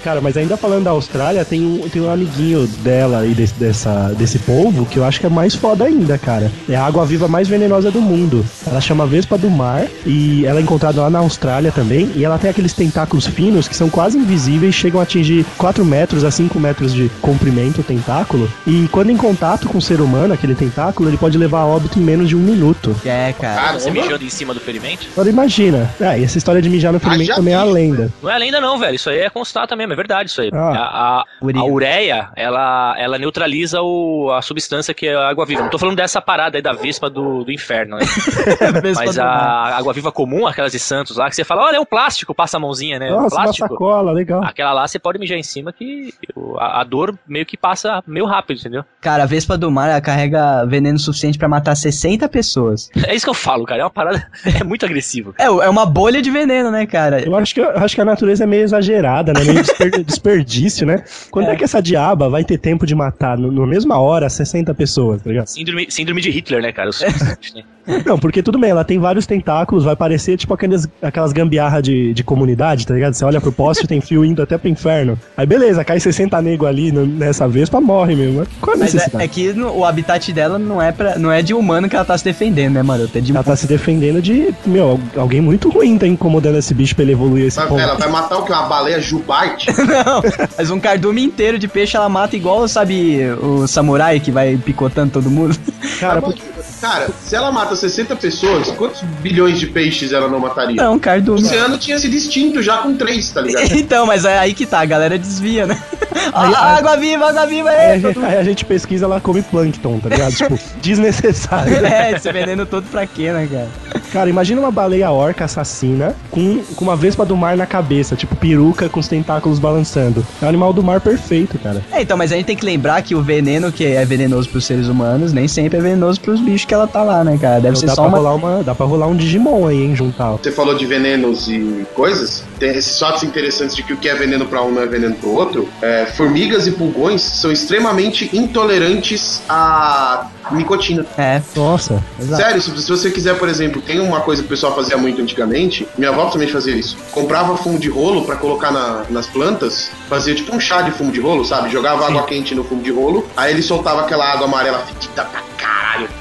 [0.02, 4.14] Cara, mas ainda falando da Austrália, tem um, tem um amiguinho dela e desse, dessa,
[4.16, 6.50] desse povo que eu acho que é mais foda ainda, cara.
[6.68, 8.44] É a água viva mais venenosa do mundo.
[8.66, 12.10] Ela chama Vespa do Mar e ela é encontrada lá na Austrália também.
[12.14, 16.24] E ela tem aqueles tentáculos finos que são quase invisíveis, chegam a atingir 4 metros
[16.24, 18.50] a 5 metros de comprimento o tentáculo.
[18.66, 21.98] E quando em contato com o ser humano, aquele tentáculo, ele pode levar a óbito
[21.98, 22.94] em menos de um minuto.
[23.04, 23.72] É, cara.
[23.72, 24.02] Você Caramba.
[24.02, 25.06] mijando em cima do ferimento?
[25.12, 25.90] Agora imagina.
[26.00, 28.12] Ah, e essa história de mijar no ferimento já também é a lenda.
[28.22, 28.94] Não é lenda não, velho.
[28.94, 30.50] Isso aí é constata mesmo, é verdade isso aí.
[30.52, 30.58] Ah.
[30.58, 35.62] a, a, a ureia, ela, ela neutraliza o, a substância que é a água viva.
[35.62, 38.04] Não tô falando dessa parada aí da vespa do, do inferno, né?
[38.82, 41.80] Vespa Mas a água viva comum, aquelas de Santos lá, que você fala, olha, é
[41.80, 43.10] um plástico, passa a mãozinha, né?
[43.10, 43.68] Nossa, uma plástico.
[43.68, 44.42] sacola, legal.
[44.44, 46.12] Aquela lá você pode mijar em cima que
[46.58, 48.84] a, a dor meio que passa meio rápido, entendeu?
[49.00, 52.90] Cara, a Vespa do Mar ela carrega veneno suficiente pra matar 60 pessoas.
[53.06, 53.82] É isso que eu falo, cara.
[53.82, 54.28] É uma parada.
[54.58, 55.34] É muito agressivo.
[55.38, 57.22] É, é uma bolha de veneno, né, cara?
[57.22, 59.44] Eu acho que, eu acho que a natureza é meio exagerada, né?
[59.44, 59.62] Meio
[60.04, 61.04] desperdício, né?
[61.30, 61.56] Quando é.
[61.56, 65.30] que essa diaba vai ter tempo de matar no, na mesma hora 60 pessoas, tá
[65.30, 65.46] ligado?
[65.46, 66.90] Síndrome, síndrome de Hitler, né, cara?
[66.90, 67.62] Os- né?
[68.04, 72.12] Não, porque tudo bem, ela tem vários tentáculos, vai parecer tipo aqueles, aquelas gambiarra de,
[72.12, 73.14] de comunidade, tá ligado?
[73.14, 75.18] Você olha pro poste tem fio indo até pro inferno.
[75.36, 78.38] Aí beleza, cai 60 nego ali no- nessa vez pra morre mesmo.
[78.40, 79.22] Mas Qual a Mas necessidade?
[79.22, 81.96] é, é que no- o habitat dela não é, pra, não é de humano que
[81.96, 83.08] ela tá se defendendo, né, mano?
[83.14, 86.74] É de Ela tá se defendendo de, meu, al- alguém muito ruim tá incomodando esse
[86.74, 87.80] bicho pra ele evoluir esse Vai, ponto.
[87.80, 88.52] ela vai matar o que?
[88.52, 89.68] Uma baleia jubarte?
[89.78, 90.22] Não,
[90.56, 95.12] mas um cardume inteiro de peixe ela mata igual, sabe, o samurai que vai picotando
[95.12, 95.56] todo mundo.
[96.00, 96.34] Cara, Mas,
[96.80, 100.76] Cara, se ela mata 60 pessoas, quantos bilhões de peixes ela não mataria?
[100.82, 101.40] Não, O cardume.
[101.40, 103.68] oceano tinha sido extinto já com três, tá ligado?
[103.88, 105.80] Então, mas é aí que tá, a galera desvia, né?
[106.32, 107.92] Aí- Ah, água viva, água viva, aí, é!
[107.94, 110.32] a gente, aí a gente pesquisa, ela come plâncton, tá ligado?
[110.34, 111.74] tipo, desnecessário.
[111.86, 113.68] É, esse veneno todo pra quê, né, cara?
[114.12, 118.34] Cara, imagina uma baleia orca assassina com, com uma vespa do mar na cabeça, tipo
[118.36, 120.26] peruca com os tentáculos balançando.
[120.42, 121.82] É um animal do mar perfeito, cara.
[121.92, 124.64] É, então, mas a gente tem que lembrar que o veneno que é venenoso pros
[124.66, 127.54] seres humanos nem sempre é venenoso pros bichos que ela tá lá, né, cara?
[127.60, 128.18] Deve Então ser dá, só pra uma.
[128.18, 130.32] rolar uma, dá pra rolar um Digimon aí, hein, juntar.
[130.32, 132.44] Você falou de venenos e coisas.
[132.58, 135.14] Tem esses fatos interessantes de que o que é veneno pra um não é veneno
[135.16, 135.68] pro outro.
[135.80, 141.04] É, formigas e pulgões são extremamente intolerantes à nicotina.
[141.16, 142.02] É, Nossa.
[142.20, 142.42] exato.
[142.42, 145.20] Sério, se, se você quiser, por exemplo, tem uma coisa que o pessoal fazia muito
[145.22, 145.86] antigamente.
[145.96, 146.96] Minha avó também fazia isso.
[147.12, 151.10] Comprava fumo de rolo pra colocar na- nas plantas, fazia tipo um chá de fumo
[151.10, 151.70] de rolo, sabe?
[151.70, 155.40] Jogava água quente no fumo de rolo, aí ele soltava aquela água amarela fedida pra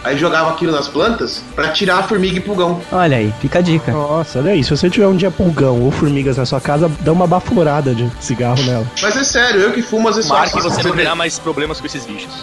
[0.03, 2.82] Aí jogava aquilo nas plantas pra tirar a formiga e pulgão.
[2.91, 3.91] Olha aí, fica a dica.
[3.91, 4.63] Nossa, olha aí.
[4.63, 8.09] Se você tiver um dia pulgão ou formigas na sua casa, dá uma baforada de
[8.19, 8.86] cigarro nela.
[9.01, 11.38] Mas é sério, eu que fumo às vezes Marque só- você não vê- terá mais
[11.39, 12.34] problemas com esses bichos.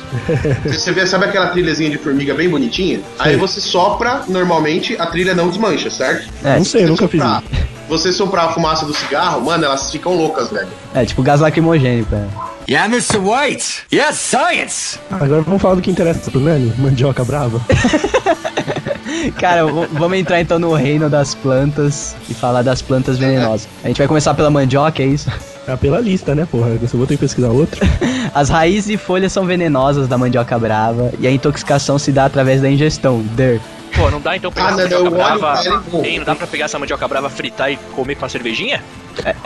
[0.66, 3.00] Você vê, sabe aquela trilhazinha de formiga bem bonitinha?
[3.18, 6.28] Aí você sopra, normalmente a trilha não desmancha, certo?
[6.44, 7.73] É, Não sei, eu nunca fiz Soprar- isso.
[7.88, 10.68] Você soprar a fumaça do cigarro, mano, elas ficam loucas, velho.
[10.94, 12.28] é tipo gás lacrimogêneo, cara.
[12.68, 13.18] Yeah, Mr.
[13.18, 13.82] White.
[13.92, 14.98] Yes, science.
[15.10, 17.60] Agora vamos falar do que interessa pro Nani, mandioca brava.
[19.38, 23.68] Cara, vamos entrar então no reino das plantas e falar das plantas venenosas.
[23.82, 25.30] A gente vai começar pela mandioca, é isso?
[25.66, 26.70] É pela lista, né, porra?
[26.80, 27.86] Eu só vou ter que pesquisar outra.
[28.34, 32.60] As raízes e folhas são venenosas da mandioca brava e a intoxicação se dá através
[32.60, 33.22] da ingestão.
[33.34, 33.60] Der.
[33.96, 35.60] Pô, não dá então pegar Ah, essa não, mandioca brava.
[36.04, 38.82] Hein, não dá pra pegar essa mandioca brava, fritar e comer com uma cervejinha?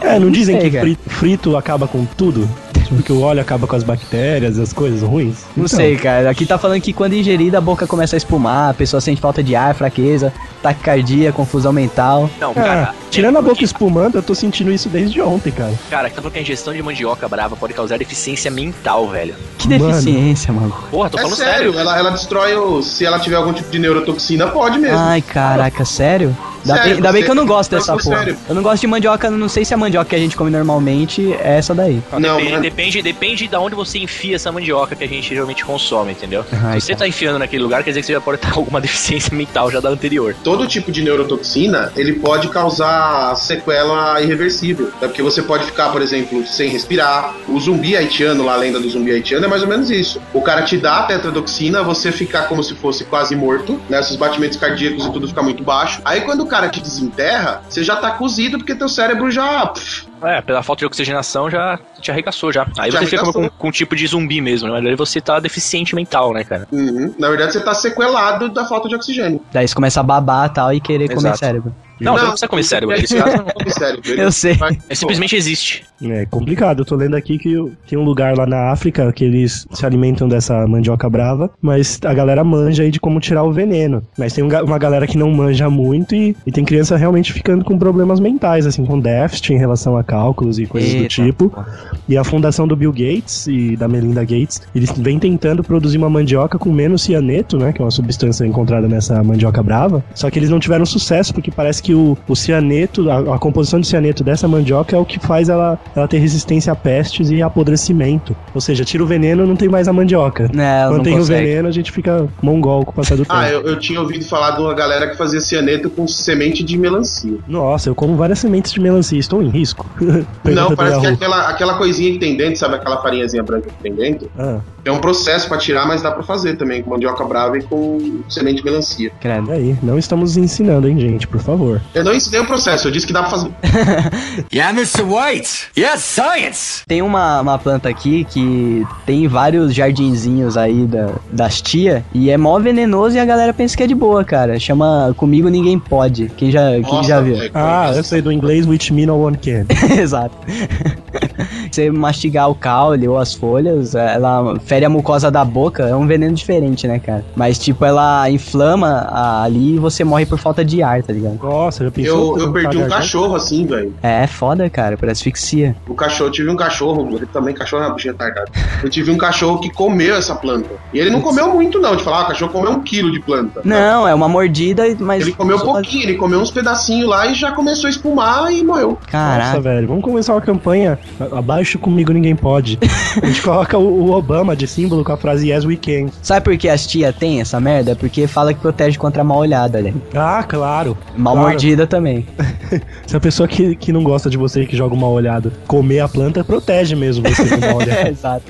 [0.01, 0.83] É, não dizem que cara.
[0.85, 2.49] fri- frito acaba com tudo?
[2.95, 5.37] Porque o óleo acaba com as bactérias, as coisas ruins?
[5.57, 6.31] Não Então, sei, cara.
[6.31, 9.43] Aqui tá falando que quando ingerida a boca começa a espumar, a pessoa sente falta
[9.43, 10.33] de ar, fraqueza,
[10.63, 12.29] taquicardia, confusão mental.
[12.41, 12.95] Não, Ah, cara.
[13.11, 15.73] tirando a boca que, espumando, eu tô sentindo isso desde ontem, cara.
[15.91, 19.35] Cara, que tá falando que a ingestão de mandioca brava pode causar deficiência mental, velho.
[19.59, 19.87] Que Mano.
[19.89, 20.75] deficiência, mano.
[20.91, 21.79] Porra, tô É falando sério, sério.
[21.79, 22.83] Ela, ela destrói o.
[22.83, 24.97] Se ela tiver algum tipo de neurotoxina, pode mesmo.
[24.99, 26.37] Ai, caraca, sério?
[26.73, 28.17] Ainda bem, ainda bem que eu não gosto dessa Não, porra.
[28.19, 28.37] sério.
[28.49, 31.33] Eu não gosto de mandioca, não sei se a mandioca que a gente come normalmente
[31.35, 32.03] é essa daí.
[32.19, 36.13] Não, depende, depende, depende da onde você enfia essa mandioca que a gente geralmente consome,
[36.13, 36.45] entendeu?
[36.53, 36.99] Ai, Se você cara.
[37.01, 39.71] tá enfiando naquele lugar, quer dizer que você já pode estar com alguma deficiência mental
[39.71, 40.35] já da anterior.
[40.45, 44.91] todo tipo de neurotoxina, ele pode causar sequela irreversível.
[45.01, 47.35] É porque você pode ficar, por exemplo, sem respirar.
[47.49, 50.21] O zumbi haitiano, lá a lenda do zumbi haitiano, é mais ou menos isso.
[50.33, 54.03] O cara te dá a tetradoxina, você ficar como se fosse quase morto, né?
[54.03, 56.01] Seus batimentos cardíacos e tudo fica muito baixo.
[56.05, 59.67] Aí quando o cara te desenterra, você já tá cozido porque teu cérebro já.
[59.67, 62.67] pff, É, pela falta de oxigenação já te arregaçou já.
[62.79, 63.43] Aí Já você fica arregaçou.
[63.51, 64.91] com, com um tipo de zumbi mesmo, né?
[64.91, 66.67] Aí você tá deficiente mental, né, cara?
[66.73, 67.15] uhum.
[67.19, 69.41] Na verdade, você tá sequelado da falta de oxigênio.
[69.53, 71.39] Daí você começa a babar e tal e querer comer Exato.
[71.39, 71.75] cérebro.
[72.01, 72.97] Não, você não precisa comer cérebro.
[72.97, 73.45] Nesse caso, não.
[73.45, 74.11] come cérebro.
[74.13, 74.57] Eu sei.
[74.89, 75.85] É simplesmente existe.
[76.03, 76.81] É complicado.
[76.81, 77.55] Eu tô lendo aqui que
[77.89, 82.15] tem um lugar lá na África que eles se alimentam dessa mandioca brava, mas a
[82.15, 84.03] galera manja aí de como tirar o veneno.
[84.17, 87.65] Mas tem um uma galera que não manja muito e, e tem criança realmente ficando
[87.65, 91.51] com problemas mentais, assim, com déficit em relação a cálculos e coisas do Eita, tipo.
[91.51, 91.67] porra.
[92.09, 96.09] E a fundação do Bill Gates e da Melinda Gates, eles vêm tentando produzir uma
[96.09, 97.73] mandioca com menos cianeto, né?
[97.73, 100.03] Que é uma substância encontrada nessa mandioca brava.
[100.15, 103.81] Só que eles não tiveram sucesso, porque parece que o, o cianeto, a, a composição
[103.81, 107.43] de cianeto dessa mandioca é o que faz ela, ela ter resistência a pestes e
[107.43, 108.37] apodrecimento.
[108.55, 110.51] Ou seja, tira o veneno, não tem mais a mandioca.
[110.57, 111.47] É, ela não Mantém o consegue.
[111.47, 113.35] veneno, a gente fica mongol com o passar do tempo.
[113.35, 116.77] Ah, eu, eu tinha ouvido falar de uma galera que fazia cianeto com semente de
[116.79, 117.39] melancia.
[117.47, 119.87] Nossa, eu como várias sementes de melancia, estou em risco.
[120.45, 123.95] Não, parece que aquela, aquela coisinha que tem dentro, sabe aquela farinhazinha branca que tem
[123.95, 124.31] dentro?
[124.39, 127.63] Ah, É um processo pra tirar, mas dá pra fazer também, com mandioca brava e
[127.63, 129.11] com semente de melancia.
[129.21, 129.51] Credo.
[129.51, 131.81] e aí, não estamos ensinando, hein, gente, por favor.
[131.95, 133.51] Eu não ensinei o processo, eu disse que dá pra fazer.
[134.53, 135.03] Yeah, Mr.
[135.03, 135.69] White.
[135.77, 136.83] Yes, science.
[136.87, 142.37] Tem uma, uma planta aqui que tem vários jardinzinhos aí da, das tia e é
[142.37, 144.59] mó venenoso e a galera pensa que é de boa, cara.
[144.59, 146.31] Chama Comigo Ninguém Pode.
[146.37, 147.37] Quem já, quem Nossa, já viu?
[147.37, 149.67] velho, Ah, eu sei do inglês, which me no one can.
[150.01, 150.35] Exato.
[151.71, 156.07] Você mastigar o caule ou as folhas, ela fere a mucosa da boca, é um
[156.07, 157.25] veneno diferente, né, cara?
[157.35, 161.37] Mas, tipo, ela inflama a- ali e você morre por falta de ar, tá ligado?
[161.43, 162.39] Nossa, já pensou?
[162.39, 163.93] Eu, eu perdi um cachorro assim, velho.
[164.01, 165.75] É, é foda, cara, por asfixia.
[165.89, 168.47] O cachorro, eu tive um cachorro, ele também cachorro é uma bichinha tardada.
[168.83, 170.69] Eu tive um cachorro que comeu essa planta.
[170.93, 173.19] E ele não comeu muito, não, de falar, ah, o cachorro comeu um quilo de
[173.21, 173.61] planta.
[173.65, 175.23] Não, é uma mordida, mas.
[175.23, 178.91] Ele comeu pouquinho, ele comeu uns pedacinhos lá e já começou a espumar e morreu.
[178.91, 179.61] Nossa, Caraca.
[179.61, 180.97] velho, vamos começar uma campanha.
[181.33, 182.79] Abaixo comigo ninguém pode.
[183.21, 186.11] A gente coloca o, o Obama de símbolo com a frase Yes We Can.
[186.23, 187.97] Sabe por que as tia tem essa merda?
[187.97, 189.95] Porque fala que protege contra a mal olhada, olha.
[190.15, 190.97] Ah, claro.
[191.17, 191.49] Mal claro.
[191.49, 192.27] mordida também.
[193.07, 196.09] Se a pessoa que, que não gosta de você que joga uma olhada comer a
[196.09, 198.09] planta, protege mesmo você com uma olhada.
[198.09, 198.45] Exato.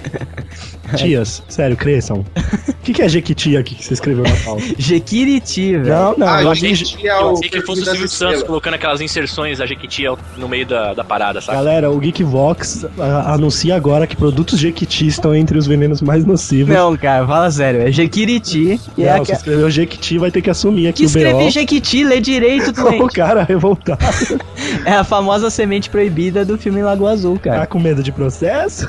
[0.96, 2.24] Tias, sério, cresçam.
[2.68, 4.62] O que, que é Jequiti aqui que você escreveu na pauta?
[4.78, 5.88] Jequiriti, velho.
[5.88, 6.72] Não, não, ah, eu achei.
[6.74, 9.66] que é Eu o achei que perfil fosse o Silvio Santos colocando aquelas inserções da
[9.66, 10.04] Jequiti
[10.36, 11.58] no meio da, da parada, sabe?
[11.58, 16.74] Galera, o Geekvox ah, anuncia agora que produtos Jequiti estão entre os venenos mais nocivos.
[16.74, 17.82] Não, cara, fala sério.
[17.82, 18.80] É Jequiriti.
[18.96, 19.24] E é Não, a...
[19.24, 21.50] se escreveu Jequiti, vai ter que assumir Que aqui o escrevi BO.
[21.50, 23.14] Jequiti, lê direito, O doente.
[23.14, 23.98] cara revoltado.
[24.84, 27.66] É a famosa semente proibida do filme Lagoa Azul, Tá cara.
[27.66, 28.88] com medo de processo?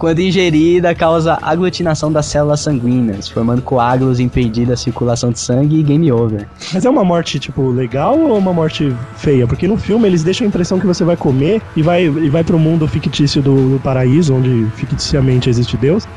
[0.00, 5.82] Quando ingerida, causa aglutinação das células sanguíneas, formando coágulos impedindo a circulação de sangue e
[5.82, 6.48] game over.
[6.72, 9.46] Mas é uma morte, tipo, legal ou uma morte feia?
[9.46, 12.42] Porque no filme eles deixam a impressão que você vai comer e vai, e vai
[12.42, 16.08] pro mundo fictício do, do paraíso, onde ficticiamente existe Deus.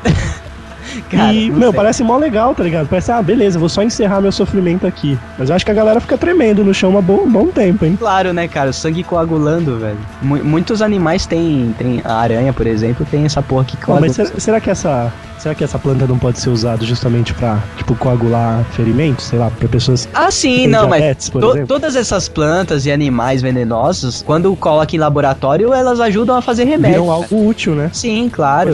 [1.02, 1.76] Cara, e, não meu, sei.
[1.76, 2.88] parece mó legal, tá ligado?
[2.88, 5.18] Parece, ah, beleza, vou só encerrar meu sofrimento aqui.
[5.38, 7.96] Mas eu acho que a galera fica tremendo no chão um bom, bom tempo, hein?
[7.98, 8.70] Claro, né, cara?
[8.70, 9.98] O sangue coagulando, velho.
[10.22, 14.00] Mu- muitos animais têm, tem a aranha, por exemplo, tem essa porra que coagula.
[14.00, 15.12] mas será, será que essa.
[15.36, 19.26] Será que essa planta não pode ser usada justamente pra, tipo, coagular ferimentos?
[19.26, 20.08] Sei lá, pra pessoas.
[20.14, 24.94] Ah, sim, não, mas diabetes, por to- todas essas plantas e animais venenosos, quando coloca
[24.96, 27.00] em laboratório, elas ajudam a fazer remédio.
[27.02, 27.90] Viram algo útil, né?
[27.92, 28.72] Sim, claro.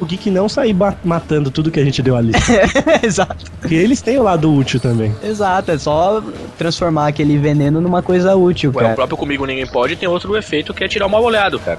[0.00, 2.32] O Geek não sair matando tudo que a gente deu ali.
[3.02, 3.44] Exato.
[3.60, 5.14] Porque eles têm o lado útil também.
[5.22, 6.22] Exato, é só
[6.58, 8.94] transformar aquele veneno numa coisa útil, Ué, o cara.
[8.94, 11.78] próprio Comigo Ninguém Pode tem outro efeito que é tirar o mal olhado, cara.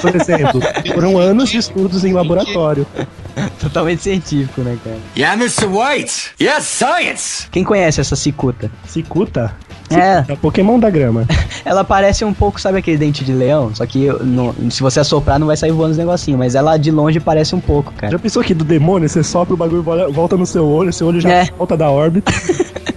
[0.00, 0.60] Por exemplo,
[0.94, 2.86] foram anos de estudos em laboratório.
[3.60, 4.96] Totalmente científico, né, cara?
[5.16, 5.66] Yeah, Mr.
[5.66, 6.32] White.
[6.40, 7.46] Yes, science.
[7.50, 8.70] Quem conhece essa cicuta?
[8.86, 9.54] Cicuta?
[9.90, 11.26] É, É Pokémon da grama.
[11.64, 13.74] ela parece um pouco, sabe aquele dente de leão?
[13.74, 16.90] Só que no- se você assoprar não vai sair voando os negocinhos, mas ela de
[16.90, 18.10] longe parece um pouco, cara.
[18.12, 21.06] Já pensou que do demônio você sopra o bagulho e volta no seu olho, seu
[21.06, 21.44] olho já É.
[21.56, 22.32] volta da órbita.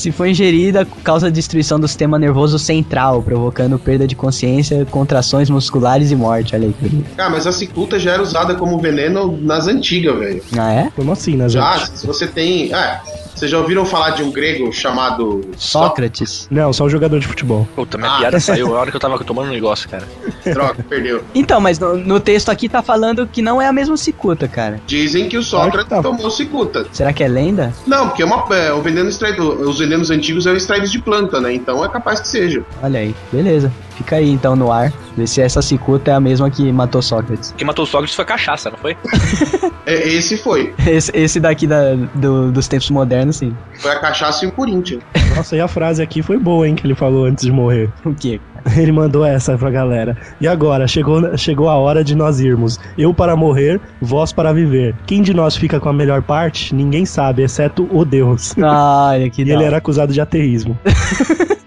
[0.00, 6.10] Se for ingerida, causa destruição do sistema nervoso central, provocando perda de consciência, contrações musculares
[6.10, 6.54] e morte.
[6.54, 6.72] Olha aí.
[6.72, 7.10] que bonito.
[7.18, 10.42] Ah, mas a cicuta já era usada como veneno nas antigas, velho.
[10.58, 10.90] Ah, é?
[10.96, 11.98] Como assim, né, Já, gente?
[11.98, 12.72] se você tem.
[12.72, 12.98] É,
[13.40, 16.46] Vocês já ouviram falar de um grego chamado Sócrates.
[16.50, 17.66] Não, só o jogador de futebol.
[17.74, 18.18] Puta, minha Ah.
[18.18, 20.06] piada saiu na hora que eu tava tomando um negócio, cara.
[20.44, 21.24] Troca, perdeu.
[21.34, 24.78] Então, mas no, no texto aqui tá falando que não é a mesma cicuta, cara.
[24.86, 26.16] Dizem que o Sócrates Claro que tá.
[26.16, 26.86] tomou cicuta.
[26.92, 27.72] Será que é lenda?
[27.86, 31.40] Não, porque é uma, é, o veneno extraído, os venenos antigos eram extraídos de planta,
[31.40, 31.50] né?
[31.54, 32.62] Então é capaz que seja.
[32.82, 33.72] Olha aí, beleza.
[34.00, 34.90] Fica aí então no ar.
[35.14, 37.52] Ver se essa cicuta é a mesma que matou Sócrates.
[37.54, 38.96] Quem matou o Sócrates foi cachaça, não foi?
[39.86, 40.72] É, esse foi.
[40.86, 43.56] Esse, esse daqui da- do- dos tempos modernos, sim.
[43.78, 45.02] Foi a cachaça e o Corinthians.
[45.34, 47.90] Nossa, e a frase aqui foi boa, hein, que ele falou antes de morrer.
[48.04, 48.38] O quê?
[48.76, 50.16] Ele mandou essa pra galera.
[50.38, 52.78] E agora, chegou, chegou a hora de nós irmos.
[52.96, 54.94] Eu para morrer, vós para viver.
[55.06, 56.74] Quem de nós fica com a melhor parte?
[56.74, 58.54] Ninguém sabe, exceto o Deus.
[58.58, 60.78] Olha que E ele era acusado de ateísmo.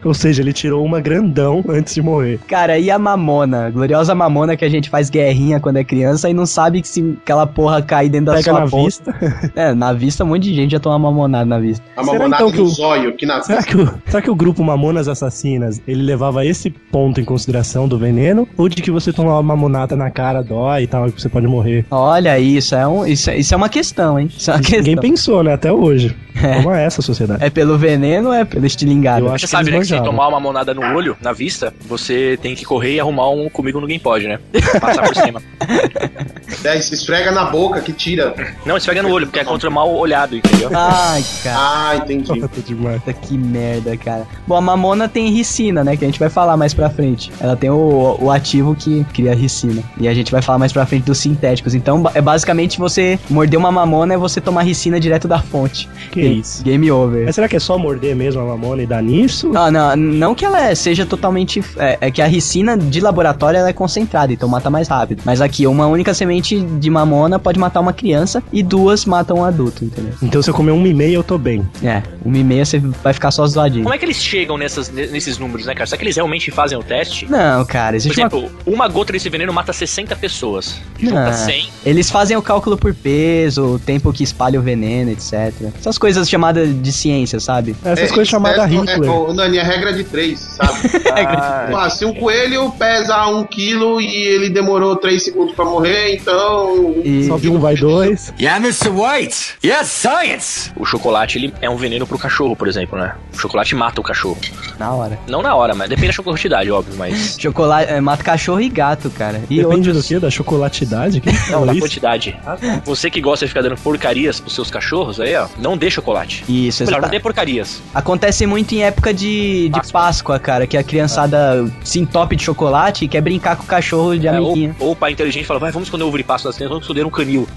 [0.04, 2.40] Ou seja, ele tirou uma grandão antes de morrer.
[2.48, 3.70] Cara, e a mamona?
[3.70, 7.18] Gloriosa mamona que a gente faz guerrinha quando é criança e não sabe que se
[7.24, 9.14] aquela porra cair dentro da Pega sua na vista.
[9.56, 11.84] É, na vista um monte de gente já toma mamonada na vista.
[11.96, 14.30] A Será, mamonada então, que do o- zóio, que na Será que, o, será que
[14.30, 18.48] o grupo Mamonas Assassinas, ele levava esse ponto em consideração do veneno?
[18.58, 21.48] Ou de que você tomar uma mamonada na cara dói e tal, e você pode
[21.48, 21.86] morrer?
[21.92, 24.30] Olha, isso é, um, isso, é- isso é uma questão, hein?
[24.36, 24.80] Isso é uma Isso questão.
[24.94, 26.16] Ninguém pensou, né, até hoje.
[26.44, 26.56] É.
[26.56, 27.44] Como é essa sociedade?
[27.46, 29.28] É pelo veneno ou é pelo estilingado?
[29.28, 31.32] Eu Você acho que sabe, eles né, que se tomar uma monada no olho, na
[31.34, 34.40] vista, você tem que correr e arrumar um comigo no Game Pod, né?
[34.80, 35.42] Passar por cima.
[36.64, 38.34] É, se esfrega na boca que tira.
[38.66, 40.70] Não, isso pega no olho, porque é contra o mal olhado, entendeu?
[40.74, 41.58] Ai, cara.
[41.60, 42.40] Ah, entendi.
[42.40, 44.26] Puta Que merda, cara.
[44.48, 45.98] Bom, a mamona tem ricina, né?
[45.98, 47.32] Que a gente vai falar mais pra frente.
[47.42, 49.84] Ela tem o, o ativo que cria ricina.
[50.00, 51.76] E a gente vai falar mais pra frente dos sintéticos.
[51.76, 55.90] Então, é basicamente você morder uma mamona é você tomar ricina direto da fonte.
[56.12, 56.64] Que Game- isso?
[56.64, 57.26] Game over.
[57.26, 59.50] Mas será que é só morder mesmo a mamona e dar nisso?
[59.50, 61.64] Não, não, não que ela é- seja totalmente.
[61.78, 65.22] É, é que a ricina de laboratório ela é concentrada, então mata mais rápido.
[65.26, 69.44] Mas aqui, uma única semente de mamona pode matar uma criança e duas matam um
[69.44, 70.14] adulto, entendeu?
[70.22, 71.68] Então se eu comer um e meio, eu tô bem.
[71.84, 73.84] É, uma e meia você vai ficar só zoadinho.
[73.84, 75.86] Como é que eles chegam nessas, nesses números, né, cara?
[75.86, 77.30] Será que eles realmente fazem o teste?
[77.30, 80.78] Não, cara, Por existe uma exemplo, uma gota desse veneno mata 60 pessoas.
[81.00, 81.34] Junta Não.
[81.34, 81.70] 100.
[81.86, 85.54] Eles fazem o cálculo por peso, o tempo que espalha o veneno, etc.
[85.80, 87.76] Essas coisas chamadas de ciência, sabe?
[87.84, 89.04] Essas É, coisas chamadas é, Hitler.
[89.04, 90.74] É, ô, Nani, é regra de três, sabe?
[91.14, 96.16] Ah, Ah, se um coelho pesa um quilo e ele demorou três segundos pra morrer,
[96.16, 96.96] então.
[97.04, 98.34] E Só vi um vai dois.
[98.40, 98.90] Yeah, Mr.
[98.90, 99.56] White.
[99.64, 100.72] Yes, science.
[100.76, 103.16] o chocolate, ele é um veneno pro cachorro, por exemplo, né?
[103.34, 104.38] O chocolate mata o cachorro.
[104.80, 105.20] na hora.
[105.28, 107.38] Não na hora, mas depende da quantidade, óbvio, mas...
[107.40, 109.42] Chocolate é, mata cachorro e gato, cara.
[109.50, 109.98] E Depende outros...
[109.98, 110.20] do que?
[110.20, 111.20] Da chocolatidade?
[111.22, 111.82] Quem Não, falou da isso?
[111.82, 112.38] quantidade.
[112.86, 116.44] Você que gosta de ficar dando porcarias pros seus cachorros aí, ó, não dê chocolate.
[116.48, 117.02] Isso, exato.
[117.02, 117.82] não dê porcarias.
[117.94, 120.02] Acontece muito em época de, de Páscoa.
[120.02, 124.18] Páscoa, cara, que a criançada se entope de chocolate e quer brincar com o cachorro
[124.18, 124.76] de É, ou, amiguinha.
[124.80, 126.84] ou o pai inteligente fala, vai, vamos esconder o ovo de Páscoa das crianças, vamos
[126.84, 127.48] esconder um canil.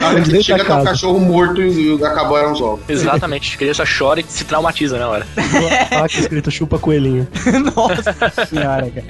[0.00, 2.80] Ah, ele chega até o cachorro morto e e acabaram os ovos.
[2.88, 3.54] Exatamente.
[3.54, 5.26] A criança chora e se traumatiza na hora.
[5.88, 7.26] Placa escrito chupa coelhinho.
[7.76, 9.06] Nossa senhora, cara.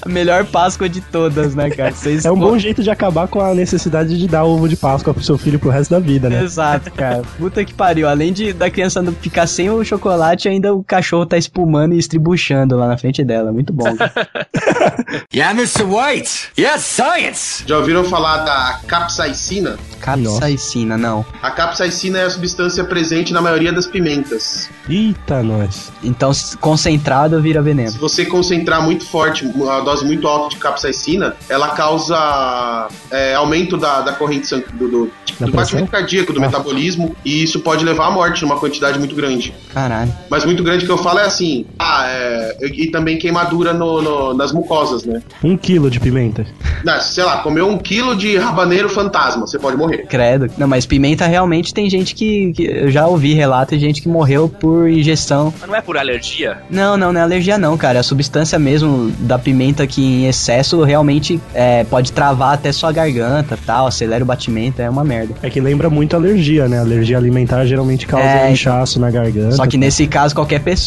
[0.00, 1.92] A melhor Páscoa de todas, né, cara?
[1.92, 5.12] Vocês É um bom jeito de acabar com a necessidade de dar ovo de Páscoa
[5.14, 6.42] pro seu filho pro resto da vida, né?
[6.42, 7.22] Exato, cara.
[7.38, 8.08] Puta que pariu.
[8.08, 12.76] Além de da criança ficar sem o chocolate, ainda o cachorro tá espumando e estribuchando
[12.76, 13.52] lá na frente dela.
[13.52, 13.84] Muito bom.
[15.32, 15.84] Yeah, Mr.
[15.84, 16.50] White.
[16.58, 17.64] Yes, science.
[17.66, 19.76] Já ouviram falar da capsaicina?
[20.00, 21.24] Capsaicina, não.
[21.42, 24.68] A capsaicina é a substância presente na maioria das pimentas.
[24.88, 25.90] Eita, nós.
[26.02, 27.90] Então, concentrado vira veneno.
[27.90, 33.76] Se você concentrar muito forte, uma dose muito alta de capsaicina, ela causa é, aumento
[33.76, 35.10] da, da corrente sangue, do, do,
[35.40, 36.46] Da do batimento cardíaco, do Ah.
[36.46, 39.54] metabolismo, e isso pode levar à morte numa quantidade muito grande.
[39.72, 40.12] Caralho.
[40.30, 44.34] Mas muito grande que eu falo é assim, ah, é, e, também queimadura no, no-
[44.34, 45.20] nas mucosas, né?
[45.42, 46.46] Um quilo de pimenta.
[46.84, 50.06] Não, sei lá, comeu um quilo de rabaneiro fantasma, você pode morrer.
[50.06, 50.46] Credo.
[50.58, 54.08] Não, mas pimenta realmente tem gente que, que- Eu já ouvi relato de gente que
[54.08, 55.52] morreu por ingestão.
[55.60, 56.58] Mas não é por alergia?
[56.70, 57.98] Não, não, não é alergia, não, cara.
[57.98, 62.92] É a substância mesmo da pimenta que em excesso realmente é, pode travar até sua
[62.92, 65.34] garganta tal, acelera o batimento, é uma merda.
[65.42, 66.78] É que lembra muito alergia, né?
[66.80, 69.52] Alergia alimentar geralmente causa É, inchaço na garganta.
[69.56, 70.83] Só que nesse caso, qualquer pessoa,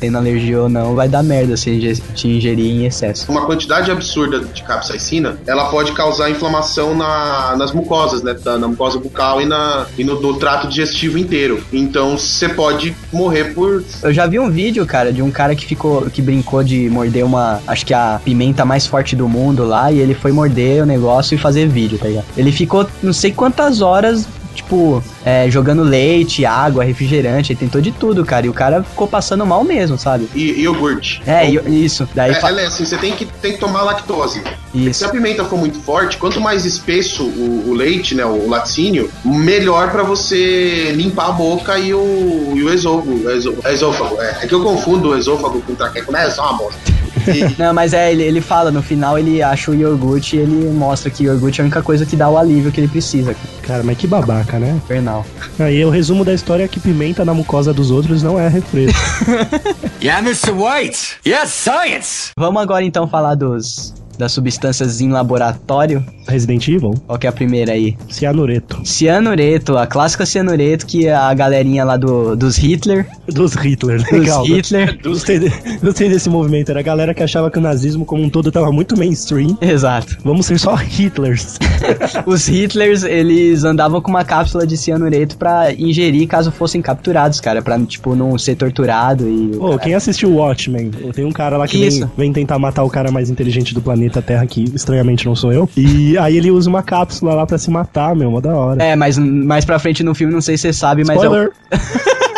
[0.00, 3.30] tendo alergia ou não, vai dar merda se inge- te ingerir em excesso.
[3.30, 8.34] Uma quantidade absurda de capsaicina, ela pode causar inflamação na- nas mucosas, né?
[8.34, 11.62] Da- Na mucosa bucal e, na, e no do trato digestivo inteiro.
[11.72, 13.82] Então você pode morrer por.
[14.02, 17.24] Eu já vi um vídeo, cara, de um cara que ficou, que brincou de morder
[17.24, 20.86] uma, acho que a pimenta mais forte do mundo lá, e ele foi morder o
[20.86, 22.24] negócio e fazer vídeo, tá ligado?
[22.36, 27.92] Ele ficou não sei quantas horas tipo, é, jogando leite, água, refrigerante, ele tentou de
[27.92, 28.46] tudo, cara.
[28.46, 30.28] E o cara ficou passando mal mesmo, sabe?
[30.34, 31.22] E, iogurte.
[31.26, 32.08] É, isso.
[32.14, 34.42] Daí É, fa- é assim, você tem que, tem que tomar lactose.
[34.74, 35.00] Isso.
[35.00, 39.10] Se a pimenta for muito forte, quanto mais espesso o, o leite, né, o laticínio,
[39.24, 43.30] melhor pra você limpar a boca e o, e o esôfago.
[43.30, 44.20] Esô- esôfago.
[44.20, 46.26] É, é que eu confundo o esôfago com traqueco, né?
[46.26, 46.80] É só uma bosta.
[47.28, 50.70] E- Não, mas é, ele, ele fala, no final ele acha o iogurte e ele
[50.70, 53.34] mostra que o iogurte é a única coisa que dá o alívio que ele precisa,
[53.34, 53.48] cara.
[53.62, 54.70] Cara, mas que babaca, né?
[54.76, 55.24] Infernal.
[55.58, 58.98] Aí o resumo da história é que pimenta na mucosa dos outros não é refresco.
[60.02, 60.50] Yeah, Mr.
[60.52, 61.16] White.
[61.26, 62.30] Yes, science.
[62.38, 66.04] Vamos agora então falar dos das substâncias em laboratório.
[66.28, 67.96] Resident Evil, Qual que é a primeira aí?
[68.08, 68.80] cianureto.
[68.84, 74.44] Cianureto, a clássica cianureto que a galerinha lá do, dos Hitler, Dos Hitler, dos legal.
[74.44, 76.70] Hitler, Gostei, de- gostei desse movimento.
[76.70, 79.56] Era a galera que achava que o nazismo como um todo tava muito mainstream.
[79.60, 80.16] exato.
[80.24, 81.58] Vamos ser só Hitlers.
[82.26, 87.60] Os Hitlers, eles andavam com uma cápsula de cianureto pra ingerir caso fossem capturados, cara,
[87.62, 89.56] pra, tipo, não ser torturado e...
[89.56, 90.90] Pô, quem assistiu Watchmen?
[91.14, 94.03] Tem um cara lá que vem, vem tentar matar o cara mais inteligente do planeta
[94.22, 95.68] Terra, que estranhamente não sou eu.
[95.76, 98.82] E aí ele usa uma cápsula lá pra se matar, meu, mó da hora.
[98.82, 101.32] É, mas mais pra frente no filme, não sei se você sabe, mas é o-
[101.32, 101.50] Spoiler!
[101.70, 101.76] É,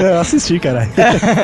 [0.08, 0.88] eu assisti, cara.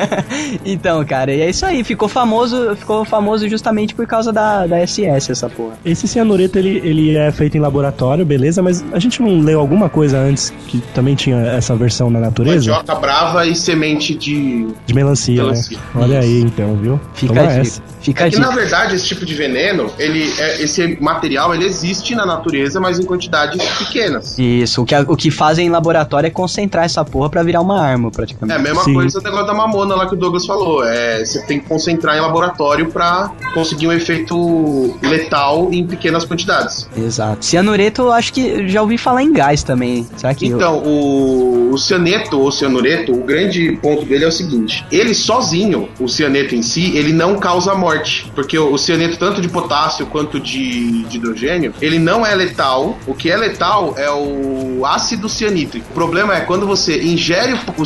[0.65, 4.85] então, cara, e é isso aí, ficou famoso, ficou famoso justamente por causa da, da
[4.85, 5.75] SS, essa porra.
[5.85, 9.89] Esse cianureto, ele, ele é feito em laboratório, beleza, mas a gente não leu alguma
[9.89, 12.71] coisa antes que também tinha essa versão na natureza?
[12.71, 14.67] Mandioca brava e semente de.
[14.85, 15.77] De melancia, Melancia.
[15.77, 15.83] né?
[15.95, 16.99] Olha aí, então, viu?
[17.13, 17.81] Fica Toma essa.
[18.01, 21.65] Fica a É que na verdade esse tipo de veneno, ele, é- esse material, ele
[21.65, 24.37] existe na natureza, mas em quantidades pequenas.
[24.39, 27.81] Isso, o que, o que fazem em laboratório é concentrar essa porra pra virar uma
[27.81, 28.09] arma,
[28.49, 28.93] É a mesma Sim.
[28.93, 30.83] coisa do negócio da mamona lá que o Douglas falou.
[30.83, 36.87] É, você tem que concentrar em laboratório pra conseguir um efeito letal em pequenas quantidades.
[36.95, 37.45] Exato.
[37.45, 40.07] Cianureto, eu acho que já ouvi falar em gás também.
[40.15, 44.31] Será que eu- Então, o, o cianeto ou cianureto, o grande ponto dele é o
[44.31, 48.31] seguinte: ele sozinho, o cianeto em si, ele não causa morte.
[48.35, 52.97] Porque o, o cianeto, tanto de potássio quanto de, de hidrogênio, ele não é letal.
[53.05, 55.85] O que é letal é o ácido cianítrico.
[55.91, 57.85] O problema é quando você ingere o, o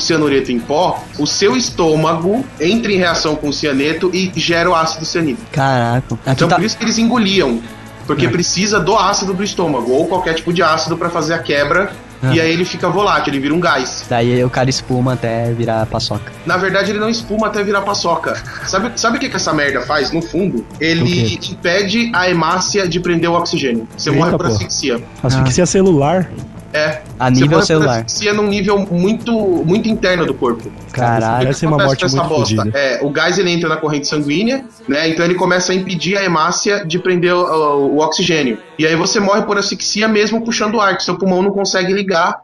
[0.52, 5.06] em pó, o seu estômago entra em reação com o cianeto e gera o ácido
[5.06, 5.49] cianítrico.
[5.52, 6.14] Caraca.
[6.14, 6.56] Aqui Então, tá...
[6.56, 7.60] por isso que eles engoliam.
[8.07, 8.30] Porque É.
[8.30, 11.91] precisa do ácido do estômago, ou qualquer tipo de ácido pra fazer a quebra.
[12.23, 12.34] É.
[12.34, 14.06] E aí ele fica volátil, ele vira um gás.
[14.07, 16.32] Daí o cara espuma até virar paçoca.
[16.45, 18.36] Na verdade, ele não espuma até virar paçoca.
[18.68, 20.11] Sabe, sabe o que, que essa merda faz?
[20.11, 23.88] No fundo, ele impede a hemácia de prender o oxigênio.
[23.98, 24.52] Você Eita, morre por porra.
[24.52, 25.02] asfixia.
[25.23, 26.30] Asfixia celular.
[26.73, 27.02] É.
[27.19, 27.98] A nível celular.
[27.98, 29.31] asfixia num nível muito,
[29.65, 30.72] muito interno do corpo.
[30.91, 31.43] Caralho.
[31.43, 32.72] Parece uma morte muito fodida.
[32.73, 35.10] É, o gás ele entra na corrente sanguínea, né?
[35.10, 38.57] Então ele começa a impedir a hemácia de prender o, o- o oxigênio.
[38.80, 41.93] E aí você morre por asfixia mesmo puxando o ar, que seu pulmão não consegue
[41.93, 42.38] ligar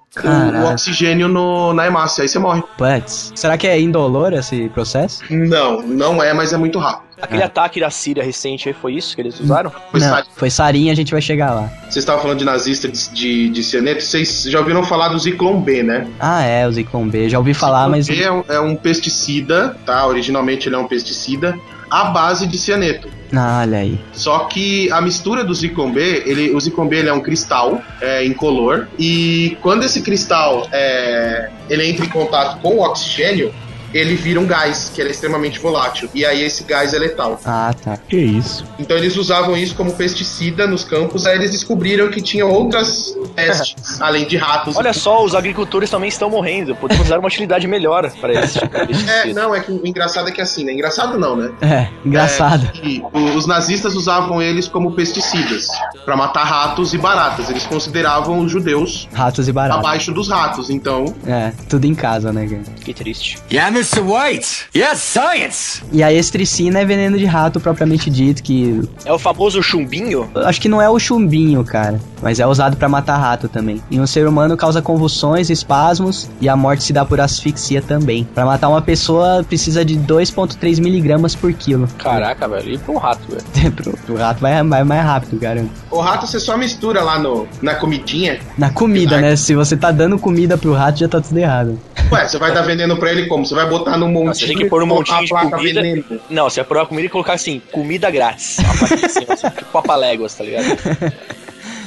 [0.63, 2.21] o oxigênio no- na hemácia.
[2.23, 2.61] Aí você morre.
[2.77, 3.31] Putz.
[3.35, 5.23] Será que é indolor esse processo?
[5.29, 7.06] Não, não é, mas é muito rápido.
[7.21, 9.71] Aquele ataque da Síria recente aí foi isso que eles usaram?
[9.91, 11.69] Foi Não, foi sarinha, a gente vai chegar lá.
[11.81, 15.59] Vocês estavam falando de nazista de, de, de cianeto, vocês já ouviram falar do Zyklon
[15.61, 16.07] B, né?
[16.19, 17.27] Ah, é, o Zyklon B.
[17.29, 18.07] Já ouvi falar, mas...
[18.07, 20.05] B é um, é um pesticida, tá?
[20.05, 21.57] Originalmente ele é um pesticida
[21.89, 23.09] à base de cianeto.
[23.33, 23.99] Ah, olha aí.
[24.13, 28.87] Só que a mistura do B, ele, o B ele é um cristal é, incolor
[28.97, 33.53] e quando esse cristal é, ele entra em contato com o oxigênio,
[33.93, 37.39] ele vira um gás que ele é extremamente volátil e aí esse gás é letal.
[37.45, 37.97] Ah, tá.
[37.97, 38.65] Que isso?
[38.79, 43.99] Então eles usavam isso como pesticida nos campos, aí eles descobriram que tinha outras pestes
[44.01, 44.75] além de ratos.
[44.75, 46.75] Olha só, os agricultores também estão morrendo.
[46.75, 50.29] Podemos dar uma utilidade melhor para esse tipo de É, não, é que o engraçado
[50.29, 50.73] é que assim, né?
[50.73, 51.51] Engraçado não, né?
[51.61, 52.69] É, engraçado.
[52.83, 55.67] É os nazistas usavam eles como pesticidas
[56.05, 57.49] pra matar ratos e baratas.
[57.49, 59.79] Eles consideravam os judeus Ratos e baratas.
[59.79, 60.69] abaixo dos ratos.
[60.69, 62.63] Então, É, tudo em casa, né, cara?
[62.83, 63.37] Que triste.
[63.51, 63.99] Yeah, Mr.
[64.01, 64.65] White.
[64.75, 65.83] Yes, science.
[65.91, 70.29] E a estricina é veneno de rato propriamente dito, que É o famoso chumbinho?
[70.35, 73.81] acho que não é o chumbinho, cara, mas é usado pra matar rato também.
[73.91, 78.23] E um ser humano causa convulsões, espasmos e a morte se dá por asfixia também.
[78.33, 81.87] Pra matar uma pessoa precisa de 2.3 miligramas por quilo.
[81.99, 82.73] Caraca, velho.
[82.73, 83.71] E pra um rato, velho.
[83.75, 85.69] pro, pro rato vai, vai mais rápido, garanto.
[85.91, 88.39] o rato você só mistura lá no, na comidinha.
[88.57, 89.35] Na comida, né?
[89.35, 91.79] Se você tá dando comida pro rato, já tá tudo errado.
[92.11, 93.45] Ué, você vai dar veneno pra ele como?
[93.45, 94.35] Você vai botar num montinho.
[94.35, 95.81] Você tem que pôr um montinho de comida.
[95.81, 96.03] veneno.
[96.29, 98.57] Não, você vai provar comida e colocar assim, comida grátis.
[98.59, 99.25] Uma assim,
[99.57, 100.65] tipo papaléguas, tá ligado?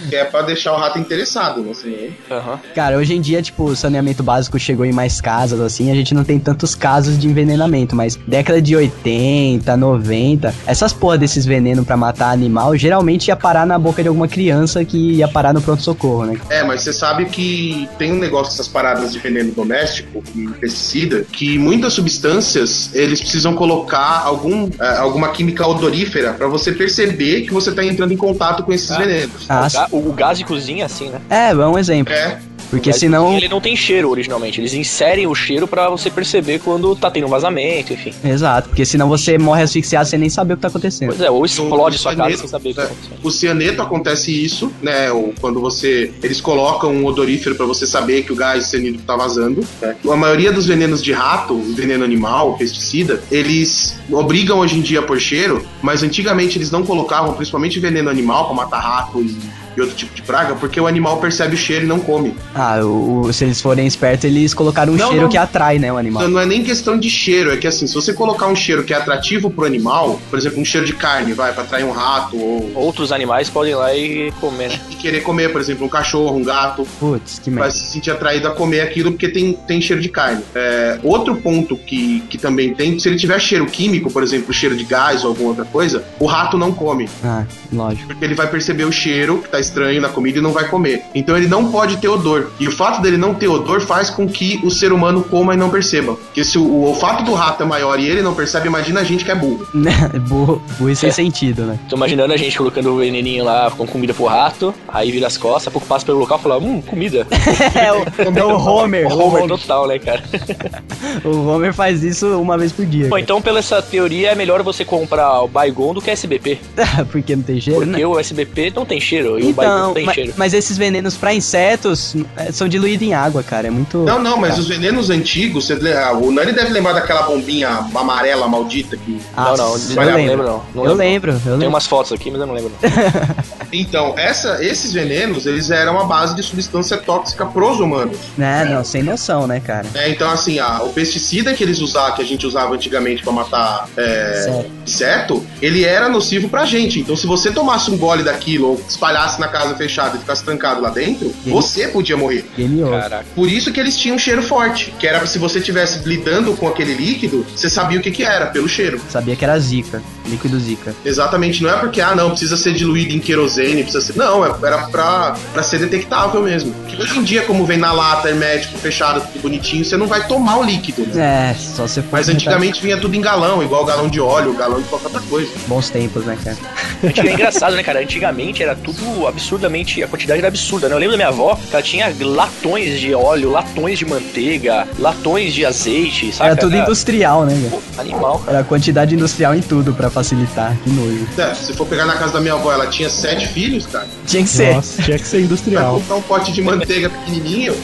[0.09, 1.69] Que é pra deixar o rato interessado?
[1.71, 2.59] Assim, Aham.
[2.75, 6.15] Cara, hoje em dia, tipo, o saneamento básico chegou em mais casas, assim, a gente
[6.15, 11.85] não tem tantos casos de envenenamento, mas década de 80, 90, essas porra desses venenos
[11.85, 15.61] pra matar animal, geralmente ia parar na boca de alguma criança que ia parar no
[15.61, 16.41] pronto-socorro, né?
[16.49, 21.25] É, mas você sabe que tem um negócio dessas paradas de veneno doméstico e pesticida,
[21.31, 27.53] que muitas substâncias eles precisam colocar algum, eh, alguma química odorífera pra você perceber que
[27.53, 28.99] você tá entrando em contato com esses Ah.
[28.99, 29.47] venenos.
[29.49, 31.21] Ah, O, gás de cozinha, assim, né?
[31.29, 32.13] é, é um exemplo.
[32.13, 32.39] É,
[32.69, 33.37] Porque senão.
[33.37, 34.61] Ele não tem cheiro originalmente.
[34.61, 38.13] Eles inserem o cheiro pra você perceber quando tá tendo um vazamento, enfim.
[38.25, 41.09] Exato, porque senão você morre asfixiado sem nem saber o que tá acontecendo.
[41.09, 42.85] Pois é, ou explode do sua casa cianeto, sem saber o que é.
[42.85, 43.19] tá acontecendo.
[43.25, 45.11] O cianeto acontece isso, né?
[45.11, 46.13] Ou quando você.
[46.23, 49.65] Eles colocam um odorífero pra você saber que o gás cianídrico tá vazando.
[49.83, 49.97] né?
[50.09, 55.19] A maioria dos venenos de rato, veneno animal, pesticida, eles obrigam hoje em dia por
[55.21, 59.37] cheiro, mas antigamente eles não colocavam, principalmente veneno animal, pra matar rato e,
[59.81, 62.35] e outro tipo de praga, porque o animal percebe o cheiro e não come.
[62.55, 65.29] Ah, o, o- se eles forem espertos, eles colocaram um Não, cheiro não.
[65.31, 66.23] que atrai, né, o animal.
[66.23, 68.85] Então não é nem questão de cheiro, é que assim, se você colocar um cheiro
[68.85, 71.93] que é atrativo pro animal, por exemplo, um cheiro de carne, vai, pra atrair um
[71.93, 72.71] rato ou.
[72.75, 74.81] Outros animais podem ir lá e comer, né?
[74.91, 76.87] E querer comer, por exemplo, um cachorro, um gato.
[76.99, 77.71] Putz, que vai merda.
[77.73, 80.43] se sentir atraído a comer aquilo porque tem, tem cheiro de carne.
[80.55, 84.77] É, outro ponto que, que também tem, se ele tiver cheiro químico, por exemplo, cheiro
[84.77, 87.09] de gás ou alguma outra coisa, o rato não come.
[87.25, 88.09] Ah, lógico.
[88.09, 91.03] Porque ele vai perceber o cheiro que tá estranho na comida e não vai comer.
[91.15, 92.51] Então ele não pode ter odor.
[92.59, 95.57] E o fato dele não ter odor faz com que o ser humano coma e
[95.57, 96.15] não perceba.
[96.15, 99.05] Porque se o, o olfato do rato é maior e ele não percebe, imagina a
[99.05, 99.67] gente que é burro.
[100.29, 101.13] burro, burro e sem É.
[101.13, 101.79] sentido, né?
[101.89, 105.37] Tô imaginando a gente colocando o veneninho lá com comida pro rato, aí vira as
[105.37, 107.27] costas, pouco passa pelo local e fala, hum, comida.
[107.75, 108.05] É o,
[108.39, 109.07] é o Homer.
[109.07, 110.23] O Homer total, né, cara?
[111.25, 113.09] O Homer faz isso uma vez por dia.
[113.09, 116.59] Bom, então pela essa teoria é melhor você comprar o Baygon do que SBP.
[116.77, 117.05] cara.
[117.05, 117.87] Porque não tem cheiro, né?
[117.93, 120.35] Porque o SBP não tem cheiro e Então, tem ma- cheiro.
[120.37, 123.67] mas esses venenos pra insetos é, são diluídos em água, cara.
[123.67, 123.99] É muito.
[123.99, 128.47] Não, não, mas os venenos antigos, você, ah, o Nani deve lembrar daquela bombinha amarela
[128.49, 129.21] maldita que.
[129.37, 130.17] Ah, não, não, eu não lembro.
[130.17, 130.63] lembro não.
[130.75, 131.69] não eu lembro, eu Tem lembro.
[131.69, 132.91] umas fotos aqui, mas eu não lembro não.
[133.73, 138.17] Então, essa, esses venenos, eles eram a base de substância tóxica pros humanos.
[138.37, 139.87] Né, não, sem noção, né, cara?
[139.95, 143.33] É, então, assim, a- o pesticida que eles usavam, que a gente usava antigamente pra
[143.33, 146.99] matar é, inseto, ele era nocivo pra gente.
[147.01, 150.81] Então, se você tomasse um gole daquilo ou espalhasse na casa fechada e ficasse trancado
[150.81, 152.45] lá dentro, E- você podia morrer.
[152.57, 152.81] Game.
[152.89, 153.25] Caraca.
[153.35, 156.69] Por isso que eles tinham um cheiro forte, que era se você estivesse lidando com
[156.69, 159.01] aquele líquido, você sabia o que que era, pelo cheiro.
[159.09, 160.95] Sabia que era Zika, líquido Zika.
[161.05, 164.17] Exatamente, não é porque, ah, não, precisa ser diluído em querosene, precisa ser.
[164.17, 166.73] Não, é- era pra, pra ser detectável mesmo.
[166.87, 170.27] Que hoje em dia, como vem na lata, hermético, fechado, tudo bonitinho, você não vai
[170.27, 171.51] tomar o líquido, né?
[171.51, 172.05] É, só for.
[172.13, 175.51] Mas antigamente vinha tudo em galão, igual galão de óleo, galão de qualquer outra coisa.
[175.67, 176.57] Bons tempos, né, cara?
[177.03, 178.01] É engraçado, né, cara?
[178.01, 180.03] Antigamente era tudo absurdamente.
[180.03, 180.95] A quantidade era absurda, né?
[180.95, 185.53] Eu lembro da minha avó que ela tinha latões de óleo, latões de manteiga, latões
[185.55, 186.51] de azeite, sabe?
[186.51, 187.83] Era tudo industrial, né, cara?
[187.99, 188.59] Animal, cara.
[188.59, 190.77] Era quantidade industrial em tudo pra facilitar.
[190.85, 191.27] Que nojo.
[191.39, 194.07] É, se for pegar na casa da minha avó, ela tinha sete filhos, cara.
[194.27, 194.75] Tinha que ser.
[194.75, 195.95] Nossa, tinha que ser Vai industrial.
[195.95, 197.75] comprar um pote de manteiga pequenininho,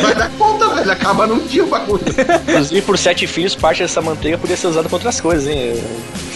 [0.00, 0.90] vai dar conta, velho.
[0.90, 2.02] Acaba num dia o bagulho.
[2.48, 5.74] Inclusive, por sete filhos, parte dessa manteiga podia ser usada pra outras coisas, hein?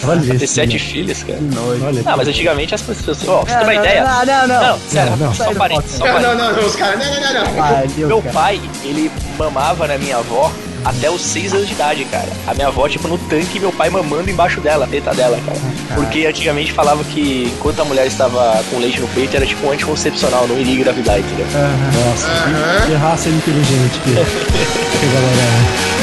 [0.03, 0.53] Olha Ter isso.
[0.53, 0.79] sete né?
[0.79, 1.37] filhos, cara.
[1.37, 1.85] Que nojo.
[1.85, 2.01] Olha.
[2.05, 3.27] Ah, mas antigamente as pessoas.
[3.27, 4.03] Ó, pra você ter Não, uma não, ideia.
[4.03, 4.67] Não, não, não.
[4.67, 5.33] Não, sério, Não, não.
[5.33, 6.37] só parênteses, Não, parênteses.
[6.37, 6.99] não, não, os caras.
[6.99, 7.63] Não, não, não, não.
[7.63, 8.33] Ah, Meu cara.
[8.33, 10.51] pai, ele mamava na minha avó
[10.85, 12.27] até os 6 anos de idade, cara.
[12.47, 15.37] A minha avó, tipo, no tanque, e meu pai mamando embaixo dela, a teta dela,
[15.45, 15.57] cara.
[15.93, 19.71] Porque antigamente falava que enquanto a mulher estava com leite no peito, era tipo um
[19.71, 21.45] anticoncepcional, não iria engravidar, entendeu?
[21.47, 22.81] Nossa, Aham.
[22.81, 25.98] que, que raça inteligente que, que galera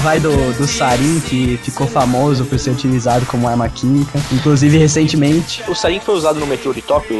[0.00, 4.18] vai, do, do sarin, que ficou famoso por ser utilizado como arma química.
[4.32, 5.62] Inclusive, recentemente.
[5.68, 7.16] O sarin foi usado no metrô de Tóquio?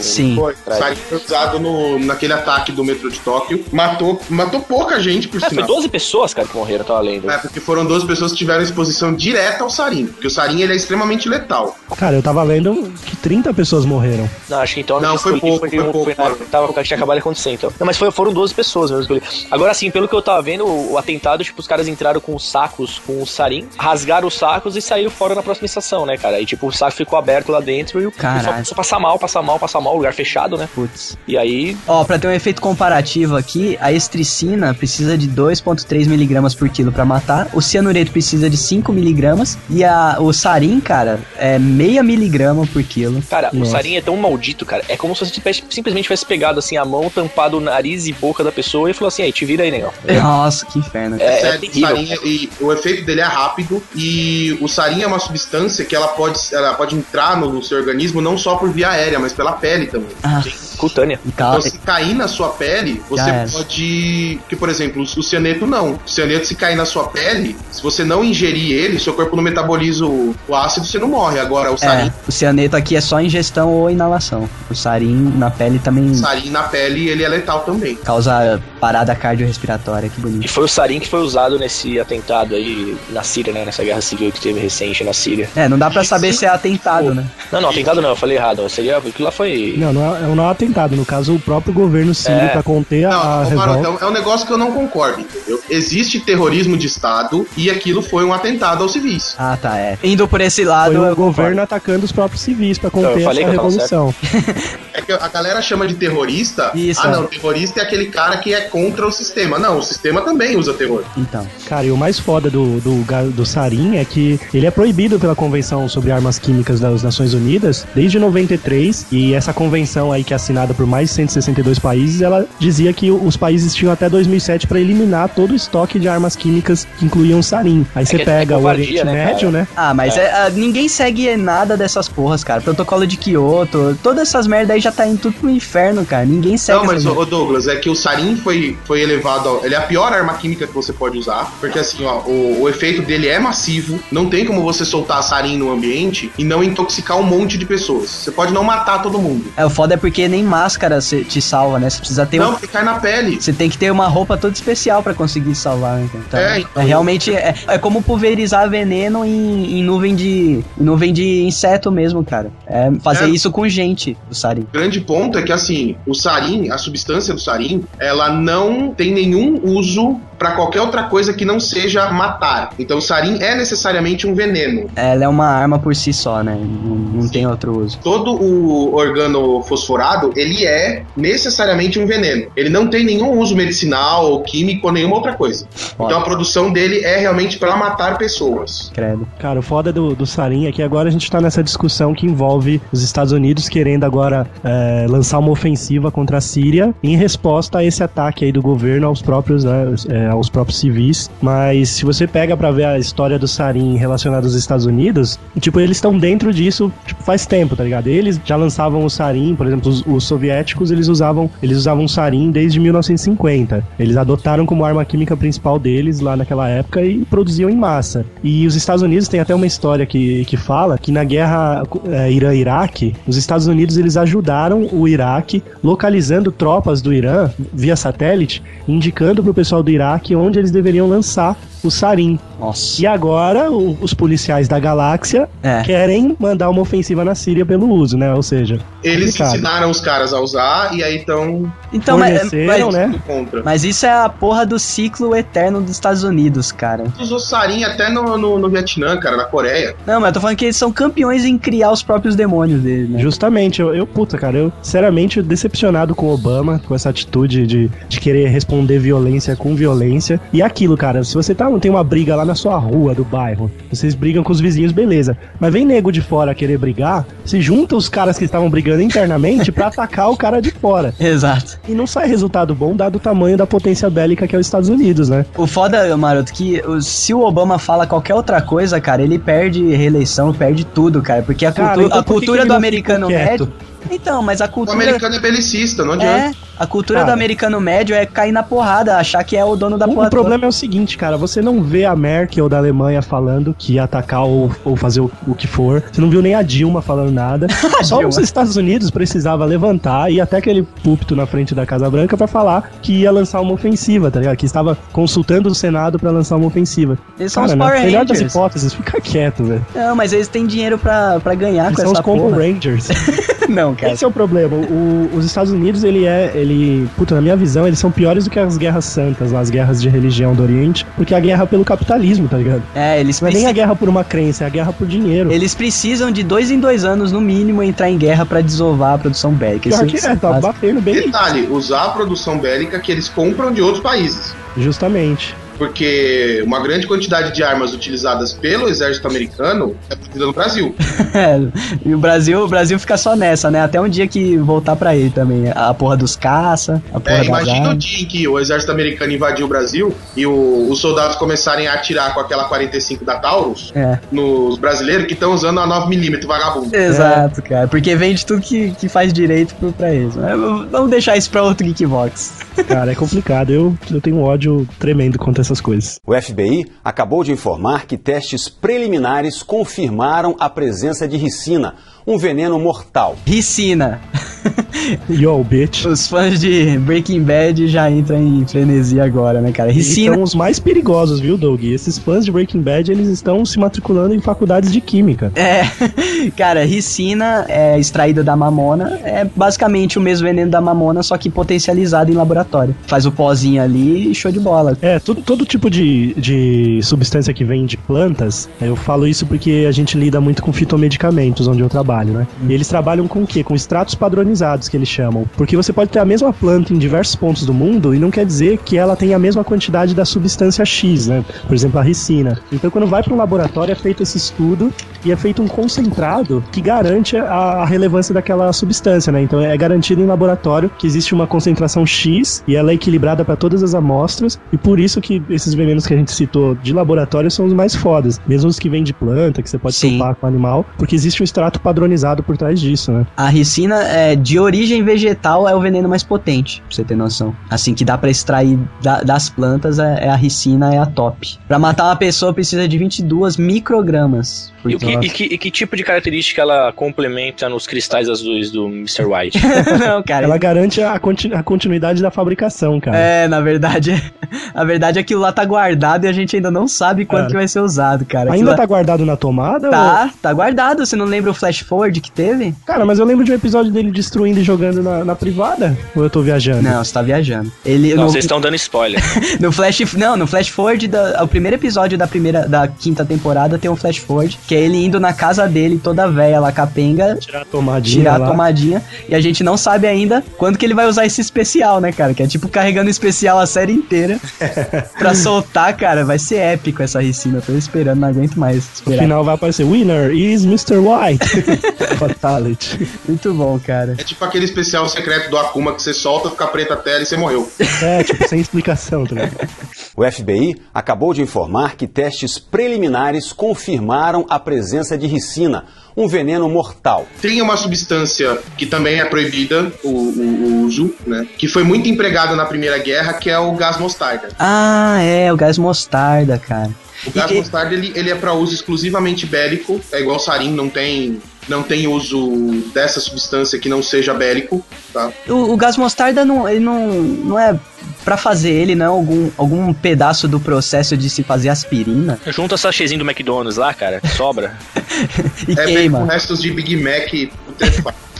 [0.00, 0.34] Sim.
[0.36, 0.78] Foi, Atrás.
[0.80, 3.64] sabe, foi usado no, naquele ataque do metrô de Tóquio.
[3.72, 5.66] Matou, matou pouca gente, por É, foi sinal.
[5.66, 7.30] 12 pessoas, cara, que morreram, eu tava lendo.
[7.30, 10.06] É, porque foram 12 pessoas que tiveram exposição direta ao sarin.
[10.06, 11.76] Porque o sarin ele é extremamente letal.
[11.96, 14.28] Cara, eu tava lendo que 30 pessoas morreram.
[14.48, 16.12] Não, acho que então Não, foi pouco, foi eu- pouco,
[16.50, 17.72] tava, que tinha acabado de acontecer, então.
[17.78, 19.20] Não, mas foi, foram 12 pessoas mesmo.
[19.50, 22.34] Agora sim, pelo que eu tava vendo, o, o atentado, tipo, os caras entraram com
[22.34, 26.16] os sacos, com o sarin, rasgaram os sacos e saíram fora na próxima estação, né,
[26.16, 26.40] cara?
[26.40, 28.48] E tipo, o saco ficou aberto lá dentro e o Caralho.
[28.52, 30.68] começou a passar mal, passar mal, passar mal, lugar fechado, né?
[30.74, 31.16] Putz.
[31.26, 36.54] E aí, Ó, pra ter um efeito comparativo aqui, a estricina precisa de 2,3 miligramas
[36.54, 41.20] por quilo pra matar, o cianureto precisa de 5 miligramas e a, o sarin, cara,
[41.36, 43.22] é meia miligrama por quilo.
[43.28, 43.72] cara, o Nossa.
[43.72, 44.82] sarin é tão maldito, cara.
[44.88, 48.12] É como se você tivesse- simplesmente tivesse pegado assim a mão, tampado o nariz e
[48.12, 49.92] boca da pessoa e falou assim: aí, te vira aí, negão.
[50.22, 51.16] Nossa, que inferno.
[51.20, 51.88] É, é o terrível.
[51.88, 55.94] sarin é- e o efeito dele é rápido e o sarin é uma substância que
[55.94, 59.32] ela pode, ela pode entrar no, no seu organismo não só por via aérea, mas
[59.32, 60.08] pela pele também.
[60.22, 60.42] Ah,
[60.78, 61.18] Cutânea.
[61.24, 61.28] e.
[61.28, 64.40] Então, se cair na sua pele, você Já pode.
[64.48, 65.92] Que, por exemplo, o cianeto não.
[66.04, 69.42] O cianeto, se cair na sua pele, se você não ingerir ele, seu corpo não
[69.42, 71.38] metaboliza o, o ácido, você não morre.
[71.38, 74.48] Agora, o sarin, É, o cianeto aqui é só ingestão ou inalação.
[74.70, 77.94] O sarin na pele também sarin na pele, ele é letal também.
[77.96, 80.48] causa parada cardiorrespiratória, que E bonito.
[80.50, 83.64] foi o sarin que foi usado nesse atentado aí na Síria, né?
[83.64, 85.48] Nessa guerra civil que teve recente na Síria.
[85.56, 87.24] É, não dá pra saber se é atentado, né?
[87.50, 88.68] Não, não, atentado não, eu falei errado.
[88.68, 89.74] Seria, aquilo lá foi.
[89.76, 90.94] Não, não é, não é um atentado.
[90.96, 92.48] No caso, o próprio governo sírio, É.
[92.48, 93.72] pra conter Não, a ô, revolta.
[93.82, 95.60] Maroto, é um negócio que eu não concordo, entendeu?
[95.68, 99.34] Existe terrorismo de Estado e aquilo foi um atentado aos civis.
[99.38, 99.98] Ah, tá, é.
[100.02, 101.60] Indo por esse lado, Foi o eu governo concordo.
[101.62, 104.14] atacando os próprios civis pra Eu conter falei essa que eu tava revolução.
[104.94, 106.70] É que a galera chama de terrorista.
[106.72, 107.10] Isso, ah, é.
[107.10, 109.58] não, terrorista é aquele cara que é contra o sistema.
[109.58, 111.02] Não, o sistema também usa terror.
[111.16, 115.18] Então, Cara, e o mais foda do, do, do sarin é que ele é proibido
[115.18, 119.06] pela Convenção sobre Armas Químicas das Nações Unidas desde 93.
[119.12, 123.10] E essa convenção aí que é assinada por mais de 162 países, ela dizia que
[123.10, 127.42] os países tinham até 2007 pra eliminar todo o estoque de armas químicas que incluíam
[127.42, 127.86] sarin.
[127.94, 129.62] Aí você que é pega o covardia, Oriente né, Médio, cara?
[129.62, 129.68] né?
[129.76, 132.60] Ah, mas é, ah, ninguém segue nada dessas porras, cara.
[132.60, 136.26] Protocolo de Kyoto, todas essas merda aí já tá indo tudo pro inferno, cara.
[136.26, 139.48] Ninguém segue Não, mas, ô, Douglas, é que o sarin foi, foi elevado.
[139.48, 141.52] Ao, ele é a pior arma química que você pode usar.
[141.60, 143.98] Porque assim, ó, o, o efeito dele é massivo.
[144.10, 148.10] Não tem como você soltar sarin no ambiente e não intoxicar um monte de pessoas.
[148.10, 149.44] Você pode não matar todo mundo.
[149.56, 151.90] É, o foda é porque nem máscara te salva, né?
[151.90, 152.52] Você precisa ter não, um...
[152.52, 153.40] porque cai na pele.
[153.40, 156.08] Você tem que ter uma roupa toda especial pra conseguir salvar, né?
[156.14, 160.82] Então, É, é, então- realmente é, é como pulverizar veneno em, em nuvem de em
[160.84, 162.50] nuvem de inseto mesmo, cara.
[162.66, 163.28] É fazer É.
[163.28, 164.62] isso com gente, o sarin.
[164.62, 169.12] O grande ponto é que assim, o sarin, a substância do sarin, ela não tem
[169.12, 172.70] nenhum uso pra qualquer outra coisa que não seja matar.
[172.78, 174.90] Então o sarin é necessariamente um veneno.
[174.96, 176.56] Ela é uma arma por si só, né?
[176.58, 177.98] Não, não tem outro uso.
[178.02, 182.50] Todo o organo fosforado, ele é necessariamente um veneno.
[182.56, 185.66] Ele não tem nenhum uso medicinal ou químico ou nenhuma outra coisa.
[185.94, 188.90] Então a produção dele é realmente pra matar pessoas.
[188.94, 189.26] Credo.
[189.38, 192.26] Cara, o foda do, do Sarin é que agora a gente tá nessa discussão que
[192.26, 197.78] envolve os Estados Unidos querendo agora é, lançar uma ofensiva contra a Síria em resposta
[197.78, 201.30] a esse ataque aí do governo aos próprios, né, é, aos próprios civis.
[201.40, 205.80] Mas se você pega pra ver a história do Sarin relacionada aos Estados Unidos, tipo,
[205.80, 208.08] eles estão dentro disso tipo, faz tempo, tá ligado?
[208.08, 212.08] Eles já lançavam o Sarin, por exemplo, os, os soviéticos, eles usavam, eles usavam o
[212.08, 213.84] Sarin desde 1950.
[213.98, 218.24] Eles adotaram como arma química principal deles lá naquela época e produziam em massa.
[218.42, 222.30] E os Estados Unidos tem até uma história que, que fala que na guerra é,
[222.30, 229.42] Irã-Iraque, os Estados Unidos eles ajudaram o Iraque localizando tropas do Irã via satélite, indicando
[229.42, 232.38] pro pessoal do Iraque onde eles deveriam lançar o sarin.
[232.58, 233.02] Nossa.
[233.02, 235.82] E agora o- os policiais da galáxia É.
[235.82, 238.32] querem mandar uma ofensiva na Síria pelo uso, né?
[238.32, 239.48] Ou seja, Eles complicado.
[239.54, 243.14] ensinaram os caras a usar e aí estão Então, mas, mas, né?
[243.26, 243.62] contra.
[243.62, 247.04] mas isso é a porra do ciclo eterno dos Estados Unidos, cara.
[247.20, 249.94] Usou sarin até no, no, no Vietnã, cara, na Coreia.
[250.06, 253.10] Não, mas eu tô falando que eles são campeões em criar os próprios demônios deles,
[253.10, 253.18] né?
[253.20, 257.90] Justamente, eu, eu, puta, cara, eu, sinceramente, decepcionado com o Obama, com essa atitude de,
[258.08, 260.03] de querer responder violência com violência.
[260.52, 263.70] E aquilo, cara, se você tá, tem uma briga lá na sua rua do bairro,
[263.90, 265.36] vocês brigam com os vizinhos, beleza.
[265.58, 269.70] Mas vem nego de fora querer brigar, se junta os caras que estavam brigando internamente
[269.72, 271.14] pra atacar o cara de fora.
[271.20, 271.78] Exato.
[271.88, 274.88] E não sai resultado bom, dado o tamanho da potência bélica que é os Estados
[274.88, 275.44] Unidos, né?
[275.56, 279.82] O foda, Maroto, que o- se o Obama fala qualquer outra coisa, cara, ele perde
[279.94, 281.42] reeleição, perde tudo, cara.
[281.42, 283.72] Porque a, Cara, cultu- então a por que que cultura do americano médio.
[284.10, 284.96] Então, mas a O cultura.
[285.02, 286.56] americano é belicista, não É, adianta.
[286.78, 287.30] A cultura Cara.
[287.30, 290.26] do americano médio é cair na porrada, achar que é o dono da porra.
[290.26, 293.94] o problema é o seguinte, cara, você não vê a Merkel da Alemanha falando que
[293.94, 296.02] ia atacar ou, ou fazer o, o que for.
[296.12, 297.66] Você não viu nem a Dilma falando nada.
[298.02, 298.28] Só Dilma.
[298.30, 302.36] os Estados Unidos precisava levantar e ir até aquele púlpito na frente da Casa Branca
[302.36, 304.56] pra falar que ia lançar uma ofensiva, tá ligado?
[304.56, 307.18] Que estava consultando o Senado pra lançar uma ofensiva.
[307.38, 308.52] Eles são Cara, os na Power melhor das Rangers.
[308.54, 309.86] hipóteses, fica quieto, velho.
[309.94, 312.56] Não, mas eles têm dinheiro pra, pra ganhar Eles com são os Combo porra.
[312.62, 313.08] Rangers.
[313.68, 314.12] Não, cara.
[314.12, 314.76] Esse é o problema.
[314.76, 317.08] O- os Estados Unidos, ele é, ele.
[317.16, 320.00] Puta, na minha visão, eles são piores do que as guerras santas, lá, as guerras
[320.02, 322.82] de religião do Oriente, porque a guerra pelo capitalismo, tá ligado?
[322.94, 325.52] É, eles Não é nem a guerra por uma crença, é a guerra por dinheiro.
[325.52, 329.18] Eles precisam de dois em dois anos, no mínimo, entrar em guerra pra desovar a
[329.18, 329.88] produção bélica.
[329.88, 331.14] Pior Isso- que é, tá batendo bem.
[331.14, 334.54] Detalhe, usar a produção bélica que eles compram de outros países.
[334.76, 335.54] Justamente.
[335.78, 340.94] Porque uma grande quantidade de armas utilizadas pelo exército americano é produzida no Brasil.
[341.34, 341.58] É,
[342.06, 343.80] e o Brasil, o Brasil fica só nessa, né?
[343.82, 345.64] Até um dia que voltar pra ele também.
[345.74, 349.32] A porra dos caça, a porra É, imagina o dia em que o exército americano
[349.32, 353.90] invadiu o Brasil e o- os soldados começarem a atirar com aquela 45 da Taurus
[353.96, 356.94] É, nos brasileiros que estão usando a 9mm vagabundo.
[356.94, 357.88] exato, cara.
[357.88, 360.36] Porque vende tudo que, que faz direito pro- pra eles.
[360.36, 360.56] Mas
[360.90, 362.58] vamos deixar isso pra outro Geekbox.
[362.86, 363.70] Cara, é complicado.
[363.70, 366.20] Eu, eu tenho um ódio tremendo contra essas coisas.
[366.26, 371.96] O FBI acabou de informar que testes preliminares confirmaram a presença de ricina,
[372.26, 373.36] um veneno mortal.
[373.46, 374.20] Ricina.
[375.28, 376.06] Yo, bitch.
[376.06, 379.90] Os fãs de Breaking Bad já entram em frenesia agora, né, cara?
[379.90, 380.34] E Ricina.
[380.34, 381.84] são os mais perigosos, viu, Doug?
[381.84, 385.52] Esses fãs de Breaking Bad, eles estão se matriculando em faculdades de química.
[385.54, 385.82] É,
[386.56, 391.50] cara, ricina é extraída da mamona, é basicamente o mesmo veneno da mamona, só que
[391.50, 392.94] potencializado em laboratório.
[393.06, 394.96] Faz o pozinho ali e show de bola.
[395.02, 399.84] É, todo, todo tipo de, de substância que vem de plantas, eu falo isso porque
[399.88, 402.46] a gente lida muito com fitomedicamentos, onde eu trabalho, né?
[402.68, 403.64] E eles trabalham com o quê?
[403.64, 405.46] Com extratos padronizados, que eles chamam.
[405.56, 408.44] Porque você pode ter a mesma planta em diversos pontos do mundo e não quer
[408.44, 411.44] dizer que ela tenha a mesma quantidade da substância X, né?
[411.66, 412.58] Por exemplo, a ricina.
[412.72, 414.92] Então, quando vai para um laboratório, é feito esse estudo
[415.24, 419.42] e é feito um concentrado que garante a, relevância daquela substância, né?
[419.42, 423.56] Então, é garantido em laboratório que existe uma concentração X e ela é equilibrada para
[423.56, 427.50] todas as amostras e por isso que esses venenos que a gente citou de laboratório
[427.50, 430.18] são os mais fodas, mesmo os que vêm de planta, que você pode Sim.
[430.18, 432.03] topar com animal, porque existe um extrato padronizado
[432.42, 433.26] por trás disso, né?
[433.36, 437.54] A ricina é de origem vegetal é o veneno mais potente, pra você ter noção.
[437.70, 441.58] Assim que dá pra extrair da- das plantas é, é a ricina é a top.
[441.68, 444.72] Pra matar uma pessoa precisa de 22 microgramas.
[444.82, 445.24] por E, o que, quilo.
[445.24, 449.24] e, que, e que tipo de característica ela complementa nos cristais azuis do Mr.
[449.24, 449.58] White?
[449.98, 450.44] Não, cara.
[450.44, 453.16] Ela garante a, conti- a continuidade da fabricação, cara.
[453.16, 454.12] É, na verdade,
[454.74, 457.50] na verdade aquilo lá tá guardado e a gente ainda não sabe quando Cara.
[457.50, 458.50] que vai ser usado, cara.
[458.50, 459.86] Aquilo Ainda lá- tá guardado na tomada?
[459.86, 461.04] ou- Tá, tá guardado.
[461.06, 462.74] Você não lembra o flash forward que teve?
[462.84, 465.96] Cara, mas eu lembro de um episódio dele destruindo e jogando na, na privada.
[466.16, 466.82] Ou eu tô viajando?
[466.82, 467.70] Não, você tá viajando.
[467.84, 469.22] Ele Não, no, vocês estão dando spoiler.
[469.60, 473.78] no flash, não, no flash forward da, o primeiro episódio da primeira da quinta temporada
[473.78, 477.36] tem um flash forward, que é ele indo na casa dele toda velha lá capenga,
[477.36, 480.94] Tirar a tomadinha tirar a tomadinha, e a gente não sabe ainda quando que ele
[480.94, 482.34] vai usar esse especial, né, cara?
[482.34, 484.38] Que é tipo carregando especial a série inteira
[485.16, 486.24] pra soltar, cara.
[486.24, 487.60] Vai ser épico essa ricina.
[487.64, 489.22] Tô esperando, não aguento mais No esperar.
[489.22, 490.96] final vai aparecer Winner is Mr.
[490.96, 491.44] White.
[492.18, 493.08] Fatality.
[493.28, 494.14] Muito bom, cara.
[494.18, 497.26] É tipo aquele especial secreto do Akuma que você solta, fica preta a tela e
[497.26, 497.70] você morreu.
[498.02, 499.68] É, tipo, sem explicação, tá ligado?
[500.16, 505.84] O FBI acabou de informar que testes preliminares confirmaram a presença de ricina,
[506.16, 507.26] um veneno mortal.
[507.42, 511.46] Tem uma substância que também é proibida o, o- o uso, né?
[511.58, 514.48] Que foi muito empregada na Primeira Guerra, que é o gás mostarda.
[514.58, 516.90] Ah, é, o gás mostarda, cara.
[517.26, 520.88] O gás E- mostarda ele, ele é para uso exclusivamente bélico, é igual sarin, não
[520.88, 525.30] tem não tem uso dessa substância que não seja bélico, tá?
[525.48, 527.78] O, o gás mostarda não, ele não, não é
[528.24, 532.76] pra fazer ele, não é algum, algum pedaço do processo de se fazer aspirina Junta
[532.76, 534.76] sachêzinho do McDonald's lá, cara, sobra.
[535.68, 536.20] e É bem queima.
[536.20, 537.32] com restos de Big Mac.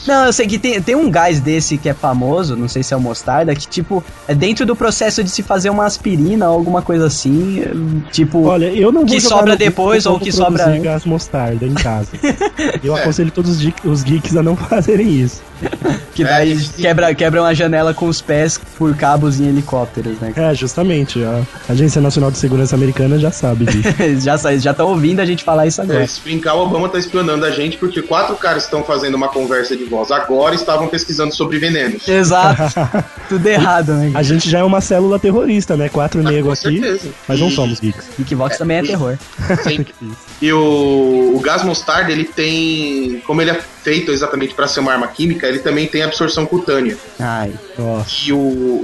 [0.07, 2.93] Não, eu sei que tem, tem um gás desse que é famoso, não sei se
[2.93, 6.55] é o mostarda, que tipo, é dentro do processo de se fazer uma aspirina ou
[6.55, 7.65] alguma coisa assim,
[8.13, 12.09] tipo, Olha, eu não vou Que sobra depois ou que sobra- gás mostarda em casa.
[12.83, 13.01] Eu É.
[13.03, 15.43] aconselho todos os, geek- os geeks a não fazerem isso.
[16.15, 20.19] que É, daí e- quebra, quebra uma janela com os pés por cabos em helicópteros,
[20.21, 20.33] né?
[20.37, 21.23] É, justamente.
[21.25, 23.89] A Agência Nacional de Segurança Americana já sabe disso.
[24.03, 26.07] Eles já já estão ouvindo a gente falar isso É, agora.
[26.07, 29.77] se brincar, o Obama tá espionando a gente porque quatro caras estão fazendo uma conversa
[29.77, 32.07] de voz agora e estavam pesquisando sobre venenos.
[32.09, 32.75] Exato.
[33.29, 34.11] Tudo errado, né?
[34.15, 35.89] A gente já é uma célula terrorista, né?
[35.89, 37.09] Quatro Ah, negros com aqui, certeza.
[37.29, 38.05] mas não E- somos geeks.
[38.19, 39.17] Geekbox também é terror.
[39.63, 39.85] Sim.
[40.43, 43.23] E o, o gás mostarda, ele tem.
[43.27, 46.97] Como ele é feito exatamente para ser uma arma química, ele também tem absorção cutânea.
[47.21, 47.53] Ai.
[47.79, 48.09] Nossa.
[48.27, 48.39] E o,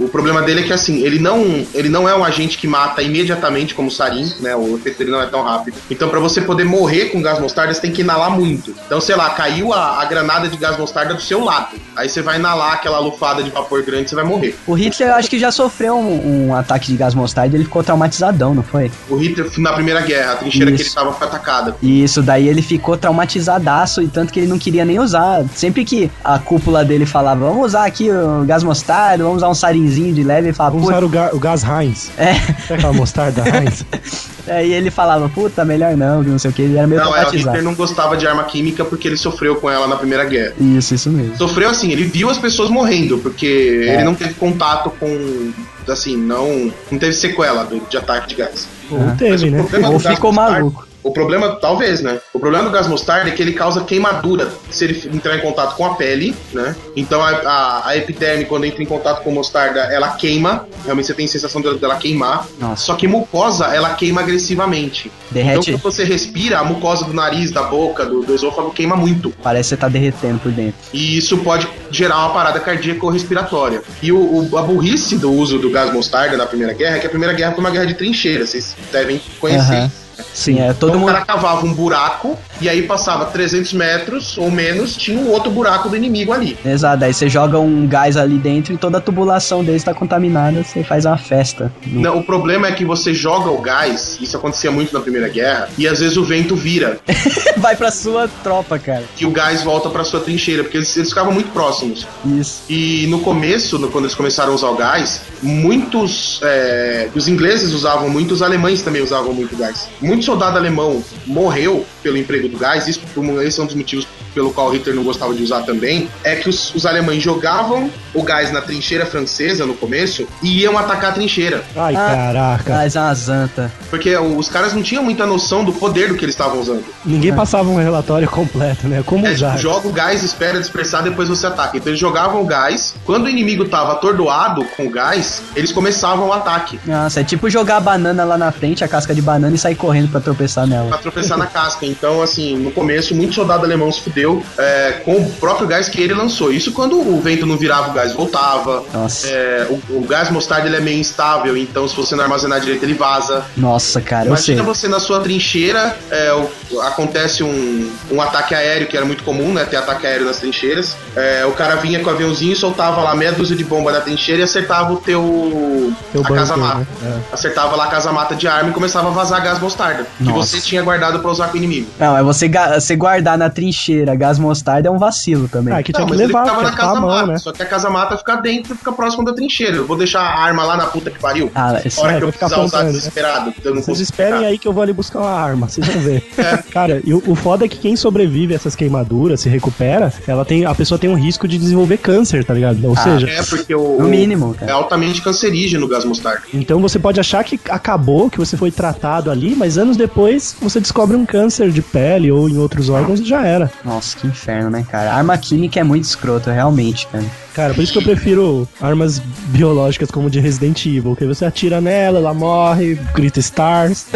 [0.04, 3.02] o problema dele é que assim, ele não, ele não é um agente que mata
[3.02, 4.54] imediatamente como o sarin, né?
[4.54, 5.76] O efeito dele não é tão rápido.
[5.90, 8.74] Então, para você poder morrer com gás mostarda, você tem que inalar muito.
[8.86, 11.77] Então, sei lá, caiu a, a granada de gás mostarda do seu lado.
[11.97, 14.56] Aí você vai inalar aquela lufada de vapor grande, você vai morrer.
[14.66, 17.64] O Hitler, eu acho que já sofreu um, um ataque de gás mostarda e ele
[17.64, 18.90] ficou traumatizadão, não foi?
[19.09, 20.90] O Hitler, na Primeira Guerra, a trincheira que Isso.
[20.90, 21.77] ele tava foi atacada.
[21.82, 25.44] E isso daí ele ficou traumatizadaço e tanto que ele não queria nem usar.
[25.55, 29.55] Sempre que a cúpula dele falava, vamos usar aqui o gás mostarda, vamos usar um
[29.55, 32.10] sarinzinho de leve, ele falava, Vamos "Putz, usar o, ga- o gás Heinz.
[32.16, 32.35] É.
[32.35, 33.85] Sabe aquela mostarda Heinz?
[34.48, 37.09] Aí ele falava, puta, melhor não, que não sei o que, ele era meio Não,
[37.09, 37.48] é, o traumatizado.
[37.56, 40.55] Hitler não gostava de arma química porque ele sofreu com ela na Primeira Guerra.
[40.59, 41.36] Isso, isso mesmo.
[41.36, 45.52] Sofreu assim, ele viu as pessoas morrendo, porque ele não teve contato com.
[45.88, 46.72] Assim, não.
[46.90, 48.66] Não teve sequela do- de ataque de gás.
[48.90, 49.60] Ou teve, né?
[49.90, 50.86] Ou ficou maluco.
[51.02, 52.20] O problema, talvez, né?
[52.35, 55.74] O problema do gás mostarda é que ele causa queimadura se ele entrar em contato
[55.77, 56.77] com a pele, né?
[56.94, 60.66] Então a, a, a epiderme, quando entra em contato com mostarda, ela queima.
[60.85, 62.47] Realmente você tem sensação dela, dela queimar.
[62.59, 62.85] Nossa.
[62.85, 65.10] Só que mucosa, ela queima agressivamente.
[65.31, 65.70] Derrete.
[65.70, 69.32] Então quando você respira, a mucosa do nariz, da boca, do, do esôfago queima muito.
[69.43, 70.74] Parece que você tá derretendo por dentro.
[70.93, 73.82] E isso pode gerar uma parada cardíaca ou respiratória.
[74.02, 77.06] E o, o- a burrice do uso do gás mostarda na Primeira Guerra é que
[77.06, 79.72] a Primeira Guerra foi uma guerra de trincheira, vocês devem conhecer.
[79.74, 79.90] Aham.
[80.32, 81.12] Sim, é todo Então o mundo.
[81.12, 85.88] cara cavava um buraco e aí passava 300 metros ou menos, tinha um outro buraco
[85.88, 86.56] do inimigo ali.
[86.64, 90.62] Exato, aí você joga um gás ali dentro e toda a tubulação dele está contaminada,
[90.62, 91.72] você faz uma festa.
[91.86, 95.68] Não, o problema é que você joga o gás, isso acontecia muito na Primeira Guerra,
[95.78, 96.98] e às vezes o vento vira
[97.56, 99.04] Vai pra sua tropa, cara.
[99.18, 102.06] e o gás volta pra sua trincheira, porque eles, eles ficavam muito próximos.
[102.24, 102.62] Isso.
[102.68, 106.40] E no começo, no- quando eles começaram a usar o gás, muitos.
[106.42, 109.88] é, os ingleses usavam muito, os alemães também usavam muito gás.
[110.00, 113.01] Muito soldado alemão morreu pelo emprego do gás, isso
[113.43, 116.48] esse é um dos motivos pelo qual Hitler não gostava de usar também, é que
[116.48, 121.15] os, os alemães jogavam o gás na trincheira francesa no começo e iam atacar a
[121.15, 121.62] trincheira.
[121.77, 122.09] Ai, Ah.
[122.15, 122.74] caraca.
[122.77, 123.73] Mas é uma zanta.
[123.89, 126.85] Porque os caras não tinham muita noção do poder do que eles estavam usando.
[127.05, 129.02] Ninguém passava um relatório completo, né?
[129.05, 129.51] Como É, usar.
[129.51, 131.77] tipo, joga o gás, espera dispersar, depois você ataca.
[131.77, 132.94] Então eles jogavam o gás.
[133.05, 136.78] Quando o inimigo tava atordoado com o gás, eles começavam o ataque.
[136.86, 139.74] Nossa, é tipo jogar a banana lá na frente, a casca de banana e sair
[139.74, 140.98] correndo pra tropeçar Pra nela.
[140.98, 141.86] tropeçar na casca.
[141.86, 144.19] Então, assim, no começo, muito soldado alemão se fudeu
[144.59, 146.52] é, com o próprio gás que ele lançou.
[146.52, 148.82] Isso quando o vento não virava, o gás voltava.
[148.92, 149.26] Nossa.
[149.28, 152.82] É, o, o gás mostarda ele é meio instável, então se você não armazenar direito,
[152.84, 153.44] ele vaza.
[153.56, 154.26] Nossa, cara.
[154.26, 159.22] Imagina você na sua trincheira, é, o- acontece um, um ataque aéreo, que era muito
[159.24, 159.64] comum, né?
[159.64, 160.97] Ter ataque aéreo nas trincheiras.
[161.16, 164.40] É, o cara vinha com o aviãozinho, soltava lá meia dúzia de bomba na trincheira
[164.40, 165.92] e acertava o teu.
[166.12, 166.78] Teu a bunker, casa-mata.
[166.78, 166.86] né?
[167.30, 167.34] É.
[167.34, 170.06] Acertava lá a casa-mata de arma e começava a vazar gás mostarda.
[170.18, 170.56] Que Nossa.
[170.56, 171.88] você tinha guardado pra usar com o inimigo.
[171.98, 175.74] Não, é você, você guardar na trincheira gás mostarda é um vacilo também.
[175.74, 177.26] Ah, que tinha Não, que levar, ficava na casa mão, mata.
[177.26, 177.38] né?
[177.38, 179.76] Só que a casa mata fica dentro, fica próximo da trincheira.
[179.76, 181.50] Eu vou deixar a arma lá na puta que pariu.
[181.54, 182.98] Ah, isso a hora é, que eu vai ficar precisar usar apontando, né?
[182.98, 183.54] desesperado.
[183.64, 184.46] Eu não Vocês esperem ficar.
[184.48, 186.20] aí que eu vou ali buscar uma arma, vocês vão ver.
[186.40, 186.56] É.
[186.70, 190.44] Cara, e o, o foda é que quem sobrevive a essas queimaduras, se recupera, ela
[190.44, 192.82] tem, a pessoa tem um risco de desenvolver câncer, tá ligado?
[192.84, 193.98] Ou Ah, seja, É, porque o.
[194.00, 194.72] No mínimo, É cara.
[194.74, 196.42] altamente cancerígeno o gás mostarda.
[196.54, 200.80] então você pode achar que acabou, que você foi tratado ali, mas anos depois você
[200.80, 203.70] descobre um câncer de pele ou em outros órgãos e já era.
[203.84, 205.12] Nossa, que inferno, né, cara?
[205.12, 207.24] Arma química é muito escroto, realmente, cara.
[207.55, 209.18] Cara, por isso que eu prefiro armas
[209.48, 214.06] biológicas como de Resident Evil, que você atira nela, ela morre, grita Stars.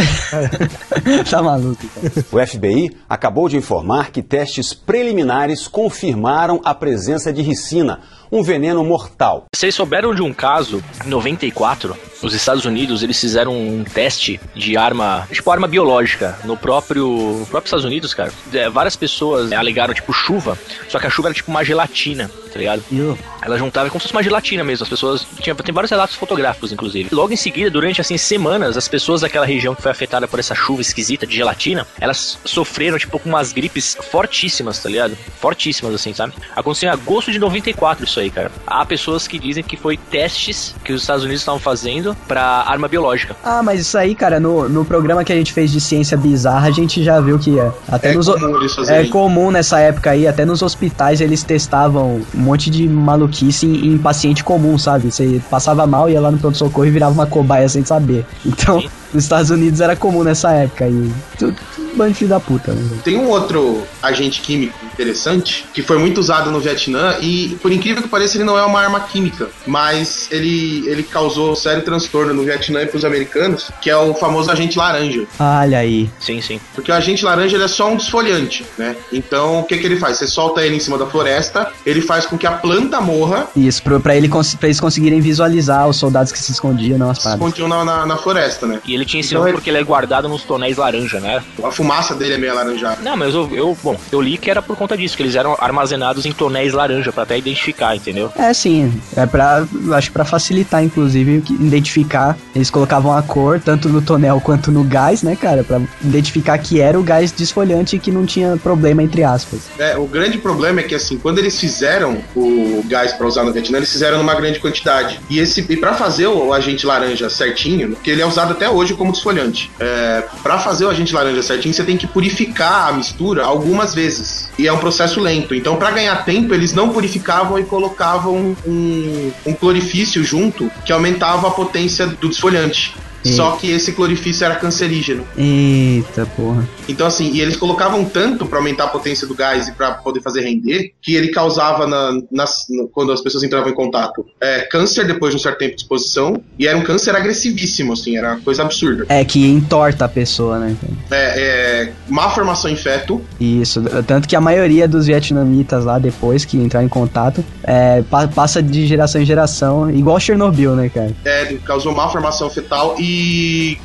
[1.28, 2.24] tá maluco, cara.
[2.30, 8.00] O FBI acabou de informar que testes preliminares confirmaram a presença de ricina,
[8.30, 9.44] um veneno mortal.
[9.54, 14.76] Vocês souberam de um caso, em 94, os Estados Unidos, eles fizeram um teste de
[14.76, 18.32] arma, tipo arma biológica, no próprio, no próprio Estados Unidos, cara.
[18.52, 20.58] É, várias pessoas alegaram, tipo, chuva,
[20.88, 22.82] só que a chuva era tipo uma gelatina, tá ligado?
[22.90, 23.16] Viu?
[23.42, 24.84] Ela juntava como se fosse uma gelatina mesmo.
[24.84, 25.26] As pessoas.
[25.40, 27.08] Tinha, tem vários relatos fotográficos, inclusive.
[27.12, 30.54] Logo em seguida, durante assim, semanas, as pessoas daquela região que foi afetada por essa
[30.54, 35.16] chuva esquisita de gelatina, elas sofreram, tipo, com umas gripes fortíssimas, tá ligado?
[35.40, 36.32] Fortíssimas, assim, sabe?
[36.56, 38.50] Aconteceu em agosto de 94 isso aí, cara.
[38.66, 42.88] Há pessoas que dizem que foi testes que os Estados Unidos estavam fazendo pra arma
[42.88, 43.36] biológica.
[43.44, 46.68] Ah, mas isso aí, cara, no, no programa que a gente fez de ciência bizarra,
[46.68, 47.70] a gente já viu que é.
[47.88, 52.22] Até É nos, comum eles é comum nessa época aí, até nos hospitais eles testavam
[52.34, 55.10] um monte de maluquice em, em paciente comum, sabe?
[55.10, 58.26] Você passava mal, ia lá no pronto-socorro e virava uma cobaia sem saber.
[58.44, 58.88] Então, Sim.
[59.12, 61.12] nos Estados Unidos era comum nessa época aí.
[61.38, 62.98] Tudo, tudo bando da puta, né?
[63.02, 68.02] Tem um outro agente químico interessante que foi muito usado no Vietnã e, por incrível
[68.02, 72.42] que pareça, ele não é uma arma química, mas ele, ele causou sério transtorno no
[72.44, 75.24] Vietnã e pros americanos, que é o famoso agente laranja.
[75.38, 76.08] Olha aí.
[76.20, 76.60] Sim, sim.
[76.74, 78.96] Porque o agente laranja ele é só um desfolhante, né?
[79.12, 80.16] Então o que, que ele faz?
[80.18, 83.82] Você solta ele em cima da floresta, ele faz com que a planta morra, Isso,
[83.82, 87.44] pra, pra, ele, pra eles conseguirem visualizar os soldados que se escondiam nas se paradas.
[87.46, 88.80] escondiam na, na, na floresta, né?
[88.86, 91.42] E ele tinha esse Então ele- porque ele é guardado nos tonéis laranja, né?
[91.62, 92.98] A fumaça dele é meio alaranjada.
[93.02, 95.56] Não, mas eu, eu, bom, eu li que era por conta disso, que eles eram
[95.58, 98.30] armazenados em tonéis laranja pra até identificar, entendeu?
[98.36, 98.92] É, sim.
[99.16, 99.64] É pra.
[99.94, 102.36] Acho que pra facilitar, inclusive, que- identificar.
[102.54, 105.64] Eles colocavam a cor, tanto no tonel quanto no gás, né, cara?
[105.64, 109.60] Pra identificar que era o gás desfolhante e que não tinha problema, entre aspas.
[109.78, 113.52] É, o grande problema é que assim, quando eles fizeram o gás pra usar no
[113.52, 115.20] Vietnã, eles fizeram numa grande quantidade.
[115.30, 118.68] E esse e para fazer o, o agente laranja certinho, porque ele é usado até
[118.68, 119.70] hoje como desfolhante.
[119.80, 124.48] É, para fazer o agente laranja certinho, você tem que purificar a mistura algumas vezes.
[124.58, 125.54] E é um processo lento.
[125.54, 131.48] Então, pra ganhar tempo, eles não purificavam e colocavam um, um clorifício junto que aumentava
[131.48, 132.94] a potência do desfolhante.
[133.24, 135.24] Só que esse clorifício era cancerígeno.
[135.36, 136.68] Eita porra.
[136.88, 140.20] Então, assim, e eles colocavam tanto pra aumentar a potência do gás e pra poder
[140.20, 144.60] fazer render, que ele causava, na, nas- no- quando as pessoas entravam em contato, é,
[144.62, 148.32] câncer depois de um certo tempo de exposição, e era um câncer agressivíssimo, assim, era
[148.34, 149.06] uma coisa absurda.
[149.08, 150.76] É que entorta a pessoa, né?
[151.10, 151.40] É,
[151.86, 156.56] é, má formação em feto, Isso, tanto que a maioria dos vietnamitas lá, depois que
[156.58, 161.14] entrar em contato, é, pa- passa de geração em geração, igual Chernobyl, né, cara?
[161.24, 163.13] é, causou má formação fetal e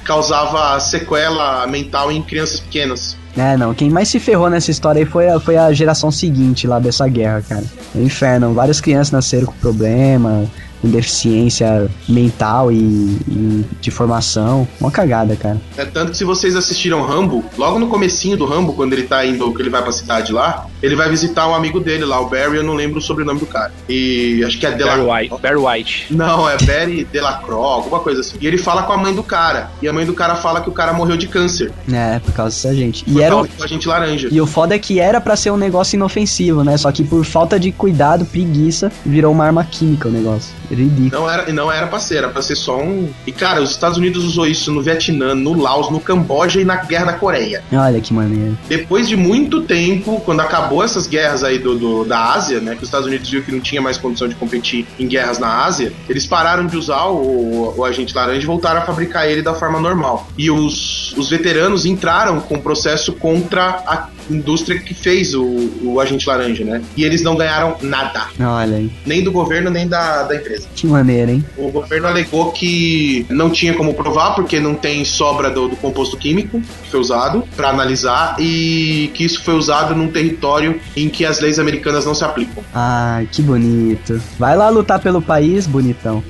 [0.04, 3.18] causava sequela mental em crianças pequenas.
[3.38, 6.68] É, não, quem mais se ferrou nessa história aí foi a, foi a geração seguinte
[6.68, 7.64] lá dessa guerra, cara.
[7.96, 10.46] É inferno, várias crianças nasceram com problema,
[10.82, 14.68] com deficiência mental e, e de formação.
[14.80, 15.58] Uma cagada, cara.
[15.78, 19.26] É tanto que se vocês assistiram Rambo, logo no comecinho do Rambo, quando ele tá
[19.26, 22.30] indo, que ele vai pra cidade lá, ele vai visitar um amigo dele lá, o
[22.30, 23.72] Barry, eu não lembro o sobrenome do cara.
[23.88, 25.32] E acho que é Barry Delacroix.
[25.32, 25.42] White.
[25.42, 26.08] Barry White.
[26.12, 28.38] Não, é Barry Delacroix, alguma coisa assim.
[28.40, 29.70] E ele fala com a mãe do cara.
[29.82, 31.72] E a mãe do cara fala que o cara morreu de câncer.
[31.92, 33.04] É, por causa dessa gente.
[33.08, 33.36] E Por era.
[33.36, 34.30] um- causa do agente laranja.
[34.32, 36.78] E o foda é que era pra ser um negócio inofensivo, né?
[36.78, 40.54] Só que por falta de cuidado, preguiça, virou uma arma química o negócio.
[40.70, 41.10] Ridículo.
[41.12, 43.10] Não era, não era pra ser, era pra ser só um.
[43.26, 46.76] E cara, os Estados Unidos usou isso no Vietnã, no Laos, no Camboja e na
[46.78, 47.64] Guerra da Coreia.
[47.74, 48.58] Olha que maneiro.
[48.68, 52.72] Depois de muito tempo, quando acabou essas guerras aí do, do- da Ásia, né?
[52.76, 55.64] Que os Estados Unidos viu que não tinha mais condição de competir em guerras na
[55.66, 59.54] Ásia, eles pararam de usar o, o agente laranja e voltaram a fabricar ele da
[59.54, 60.28] forma normal.
[60.38, 65.44] E os, os veteranos entraram com processo contra a indústria que fez o,
[65.84, 66.82] o agente laranja, né?
[66.96, 68.28] E eles não ganharam nada.
[68.40, 68.92] Olha aí.
[69.06, 70.68] Nem do governo, nem da, da empresa.
[70.76, 71.46] Que maneiro, hein?
[71.58, 76.18] O governo alegou que não tinha como provar, porque não tem sobra do, do composto
[76.18, 81.26] químico que foi usado para analisar e que isso foi usado num território em que
[81.26, 82.64] as leis americanas não se aplicam.
[82.74, 84.22] Ai, que bonito.
[84.38, 86.24] Vai lá lutar pelo país, bonitão.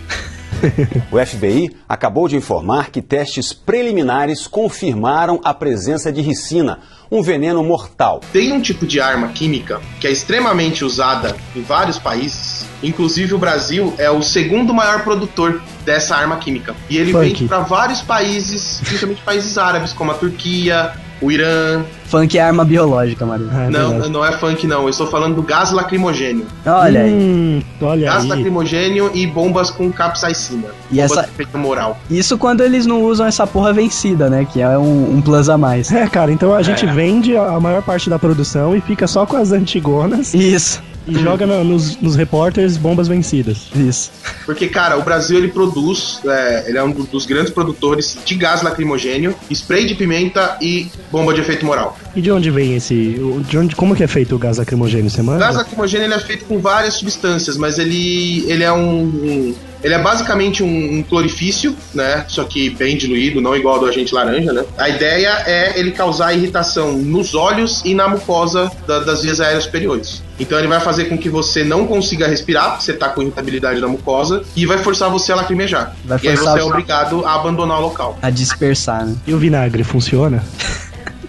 [1.11, 6.79] O FBI acabou de informar que testes preliminares confirmaram a presença de ricina,
[7.11, 8.21] um veneno mortal.
[8.31, 12.68] Tem um tipo de arma química que é extremamente usada em vários países.
[12.81, 16.75] Inclusive o Brasil é o segundo maior produtor dessa arma química.
[16.89, 17.25] E ele Funk.
[17.27, 20.91] vende para vários países, principalmente países árabes, como a Turquia,
[21.21, 21.83] o Irã.
[22.05, 23.49] Funk é arma biológica, Mario.
[23.51, 24.11] É não, verdade.
[24.11, 26.45] não é funk não, eu estou falando do gás lacrimogênio.
[26.65, 27.11] Olha aí.
[27.11, 28.29] Hum, olha Gás aí.
[28.29, 30.69] lacrimogênio e bombas com capsaicina.
[30.89, 31.99] E essa- moral.
[32.09, 34.47] Isso quando eles não usam essa porra vencida, né?
[34.51, 35.91] Que é um, um plus a mais.
[35.91, 36.91] É, cara, então a gente É.
[36.91, 41.21] vende a a maior parte da produção e fica só com as antigonas Isso, e
[41.21, 43.67] joga na- nos, nos repórteres bombas vencidas.
[43.75, 44.11] isso.
[44.45, 48.35] Porque, cara, o Brasil ele produz, é, ele é um do- dos grandes produtores de
[48.35, 51.97] gás lacrimogênio, spray de pimenta e bomba de efeito moral.
[52.15, 52.93] E de onde vem esse.
[53.19, 55.09] o- De onde, como que é feito o gás lacrimogênio?
[55.09, 55.39] Você O manda?
[55.39, 59.93] gás lacrimogênio ele é feito com várias substâncias, mas ele, ele é um, um- Ele
[59.93, 62.25] é basicamente um, um clorifício, né?
[62.27, 64.63] Só que bem diluído, não igual ao do agente laranja, né?
[64.77, 69.63] A ideia é ele causar irritação nos olhos e na mucosa da- das vias aéreas
[69.63, 70.21] superiores.
[70.39, 73.79] Então ele vai fazer com que você não consiga respirar, porque você tá com irritabilidade
[73.79, 75.95] na mucosa, e vai forçar você a lacrimejar.
[76.05, 78.17] Vai e aí forçar você é obrigado a abandonar o local.
[78.21, 79.15] A dispersar, né?
[79.27, 80.43] E o vinagre funciona?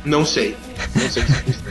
[0.04, 0.56] Não sei.
[0.94, 1.22] Não sei.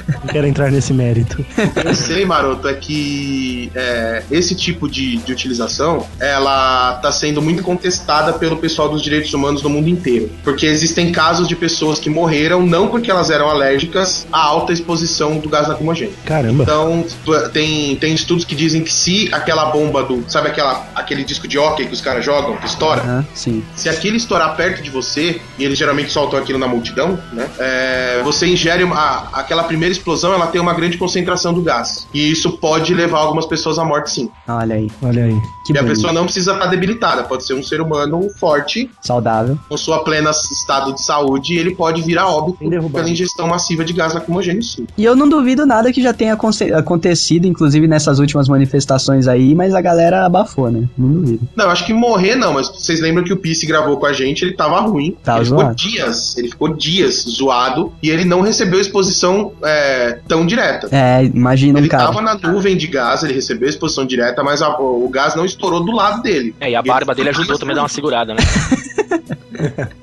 [0.10, 1.46] Não quero entrar nesse mérito.
[1.58, 7.12] O que eu sei, Maroto, é que é, esse tipo de, de utilização ela está
[7.12, 10.30] sendo muito contestada pelo pessoal dos direitos humanos do mundo inteiro.
[10.44, 15.38] Porque existem casos de pessoas que morreram não porque elas eram alérgicas à alta exposição
[15.38, 16.14] do gás lacrimogêneo.
[16.26, 16.64] Caramba.
[16.64, 17.06] Então,
[17.54, 20.24] tem, tem estudos que dizem que se aquela bomba do.
[20.28, 23.02] Sabe aquela, aquele disco de hockey que os caras jogam, que estoura?
[23.02, 23.64] Aham, sim.
[23.76, 27.48] Se aquilo estourar perto de você, e eles geralmente soltam aquilo na multidão, né?
[27.60, 32.08] é, você ingere uma, aquela primeira explosão, ela tem uma grande concentração do gás.
[32.14, 34.30] E isso pode levar algumas pessoas à morte, sim.
[34.48, 34.90] Olha aí.
[35.02, 35.36] Olha aí.
[35.66, 35.96] Que e a bonito.
[35.96, 39.58] pessoa não precisa estar debilitada, pode ser um ser humano forte, Saudável.
[39.70, 42.58] com sua plena estado de saúde, e ele pode vir a óbito
[42.92, 44.88] pela ingestão massiva de gás lacrimogêneo, sim.
[44.98, 49.54] E eu não duvido nada que já tenha aconte- acontecido, inclusive nessas últimas manifestações aí,
[49.54, 50.88] mas a galera abafou, né?
[50.98, 51.48] Não duvido.
[51.56, 54.14] Não, eu acho que morrer não, mas vocês lembram que o Pisse gravou com a
[54.14, 55.16] gente, ele tava ruim.
[55.24, 55.76] Tava ele ficou zoado.
[55.76, 60.88] dias, ele ficou dias zoado e ele não recebeu exposição é, é, tão direta.
[60.92, 62.06] É, imagina um Ele cara.
[62.06, 65.36] tava na nuvem de gás, ele recebeu a exposição direta, mas a- o, o gás
[65.36, 66.54] não estourou do lado dele.
[66.60, 68.42] É, e a barba dele ajudou também a dar uma segurada, né?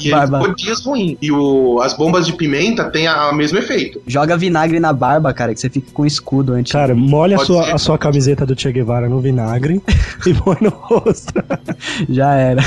[0.00, 0.40] E ele Barba.
[0.40, 1.18] ficou dias ruim.
[1.20, 4.00] E o, as bombas de pimenta têm a, a mesmo efeito.
[4.06, 6.72] Joga vinagre na barba, cara, que você fica com escudo antes.
[6.72, 7.74] Cara, molha a sua, ser.
[7.74, 9.82] a sua camiseta do Che Guevara no vinagre
[10.26, 11.34] e põe no rosto.
[12.08, 12.62] Já era.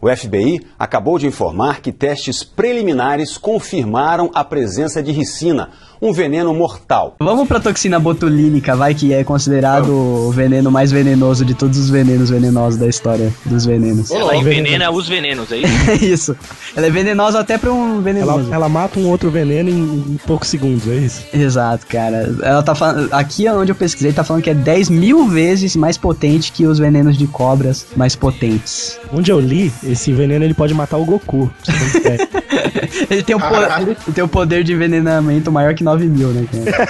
[0.00, 6.54] O FBI acabou de informar que testes preliminares confirmaram a presença de ricina, um veneno
[6.54, 7.14] mortal.
[7.20, 11.90] Vamos pra toxina botulínica, vai, que é considerado o veneno mais venenoso de todos os
[11.90, 14.10] venenos venenosos da história dos venenos.
[14.10, 15.70] Ela envenena os venenos, é isso?
[15.90, 16.36] É isso.
[16.76, 18.52] Ela é venenosa até pra um Ela, venenoso.
[18.52, 19.82] ela mata um outro veneno em,
[20.14, 21.24] em poucos segundos, é isso?
[21.32, 22.34] Exato, cara.
[22.42, 23.12] Ela tá falando.
[23.12, 26.78] Aqui onde eu pesquisei, tá falando que é 10 mil vezes mais potente que os
[26.78, 28.98] venenos de cobras mais potentes.
[29.12, 31.50] Onde eu li, esse veneno ele pode matar o Goku.
[33.10, 33.88] Ele tem, o po- Caralho.
[34.06, 36.88] ele tem o poder de envenenamento maior que 9 mil, né, cara?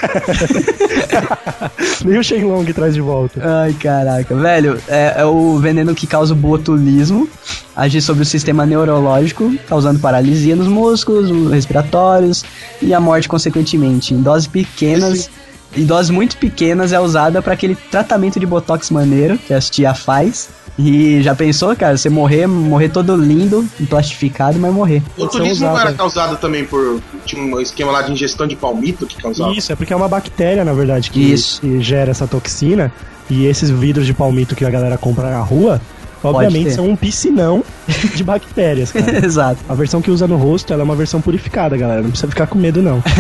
[2.04, 3.40] Nem o Shenlong traz de volta.
[3.62, 4.34] Ai, caraca.
[4.34, 7.28] Velho, é, é o veneno que causa o botulismo,
[7.76, 12.44] agir sobre o sistema neurológico, causando paralisia nos músculos respiratórios
[12.82, 14.14] e a morte consequentemente.
[14.14, 15.30] Em doses pequenas,
[15.76, 19.94] em doses muito pequenas, é usada para aquele tratamento de botox maneiro que a tia
[19.94, 20.48] faz.
[20.82, 25.02] E já pensou, cara, você morrer, morrer todo lindo, plastificado, mas morrer.
[25.16, 27.00] O turismo não era causado também por.
[27.26, 29.52] Tinha um esquema lá de ingestão de palmito que causava.
[29.52, 31.60] Isso, é porque é uma bactéria, na verdade, que, Isso.
[31.60, 32.90] que gera essa toxina.
[33.28, 35.80] E esses vidros de palmito que a galera compra na rua,
[36.22, 37.62] obviamente são um piscinão
[38.14, 39.18] de bactérias, cara.
[39.24, 39.58] Exato.
[39.68, 42.02] A versão que usa no rosto, ela é uma versão purificada, galera.
[42.02, 43.02] Não precisa ficar com medo, não.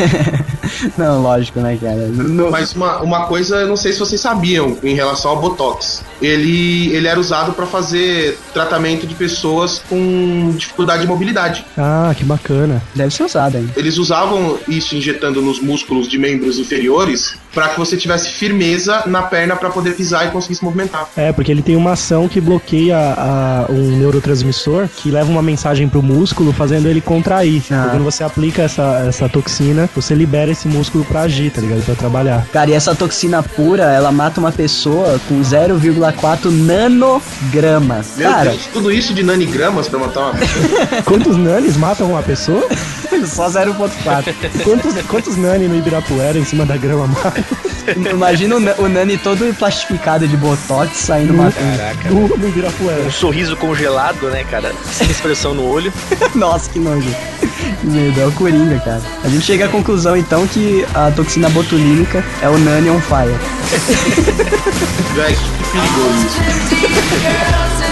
[0.96, 2.06] Não, lógico, né, cara?
[2.06, 6.02] No- Mas uma, uma coisa, eu não sei se vocês sabiam em relação ao Botox.
[6.22, 11.64] Ele, ele era usado para fazer tratamento de pessoas com dificuldade de mobilidade.
[11.76, 12.80] Ah, que bacana.
[12.94, 13.68] Deve ser usado, hein?
[13.76, 19.22] Eles usavam isso injetando nos músculos de membros inferiores para que você tivesse firmeza na
[19.22, 21.08] perna para poder pisar e conseguir se movimentar.
[21.16, 24.59] É, porque ele tem uma ação que bloqueia a- um neurotransmissor
[24.96, 27.62] que leva uma mensagem pro músculo, fazendo ele contrair.
[27.70, 27.86] Ah.
[27.86, 31.84] E Quando você aplica essa, essa toxina, você libera esse músculo pra agir, tá ligado?
[31.84, 32.46] Pra trabalhar.
[32.52, 38.14] Cara, e essa toxina pura, ela mata uma pessoa com 0,4 nanogramas.
[38.16, 40.32] Meu Cara, Deus, tudo isso de nanigramas para matar uma
[41.04, 42.66] Quantos nanes matam uma pessoa?
[43.26, 44.62] só 0,4.
[44.64, 47.44] Quantos, quantos nani no Ibirapuera em cima da grama matam?
[48.10, 51.76] Imagina o, o Nani todo plastificado de botox saindo matando.
[51.76, 52.10] Caraca.
[52.10, 53.02] No, no Ibirapuera.
[53.02, 54.72] Um sorriso congelado, né, cara?
[54.92, 55.92] Sem expressão no olho.
[56.34, 57.08] Nossa, que nojo.
[57.80, 59.02] Que medo, é o Coringa, cara.
[59.24, 63.34] A gente chega à conclusão, então, que a toxina botulínica é o Nani on fire.
[65.14, 66.26] Véi, que perigoso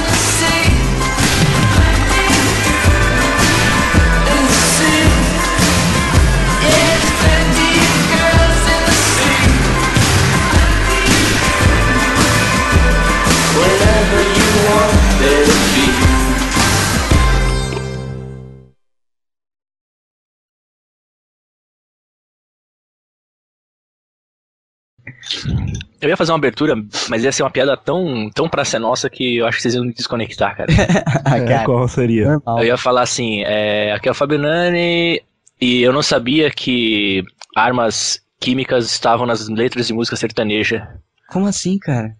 [26.00, 26.74] Eu ia fazer uma abertura,
[27.08, 29.74] mas ia ser uma piada tão, tão pra ser nossa que eu acho que vocês
[29.74, 30.72] iam me desconectar, cara.
[31.24, 32.24] Ah, É, cara, qual seria?
[32.32, 32.58] normal.
[32.60, 35.20] Eu ia falar assim, é, aqui é o Fabio Nani
[35.60, 37.22] e eu não sabia que
[37.56, 40.88] armas químicas estavam nas letras de música sertaneja.
[41.30, 42.14] Como assim, cara?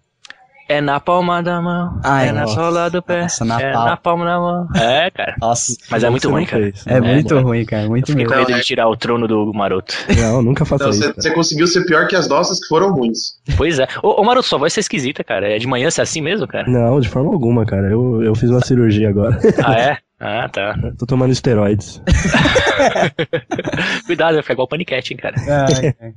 [0.71, 2.53] É na palma da mão, Ai, é na nossa.
[2.53, 4.67] sola do pé, Nossa, na é pal- na palma da mão.
[4.75, 5.35] É, cara.
[5.41, 6.61] Nossa, Mas é muito ruim, não cara.
[6.63, 6.85] fez.
[6.85, 7.41] é, muito é.
[7.41, 8.31] ruim, cara, muito Fiquei ruim.
[8.33, 9.95] com medo Não, de é- tirar o trono do Maroto.
[10.15, 11.13] Não, nunca faça Então, isso.
[11.15, 13.33] você, conseguiu ser pior que as nossas que foram ruins.
[13.57, 13.87] Pois é.
[14.03, 15.51] Ô, ô Maroto, sua voz é esquisita, cara.
[15.51, 16.69] É de manhã ser assim mesmo, cara?
[16.69, 17.89] Não, de forma alguma, cara.
[17.89, 19.39] Eu, eu fiz uma cirurgia agora.
[19.65, 19.97] Ah, é?
[20.19, 20.75] Ah, tá.
[20.99, 21.99] Tô tomando esteroides.
[24.05, 25.35] Cuidado, vai ficar igual paniquete, hein, cara.
[25.39, 26.13] Ai, ai.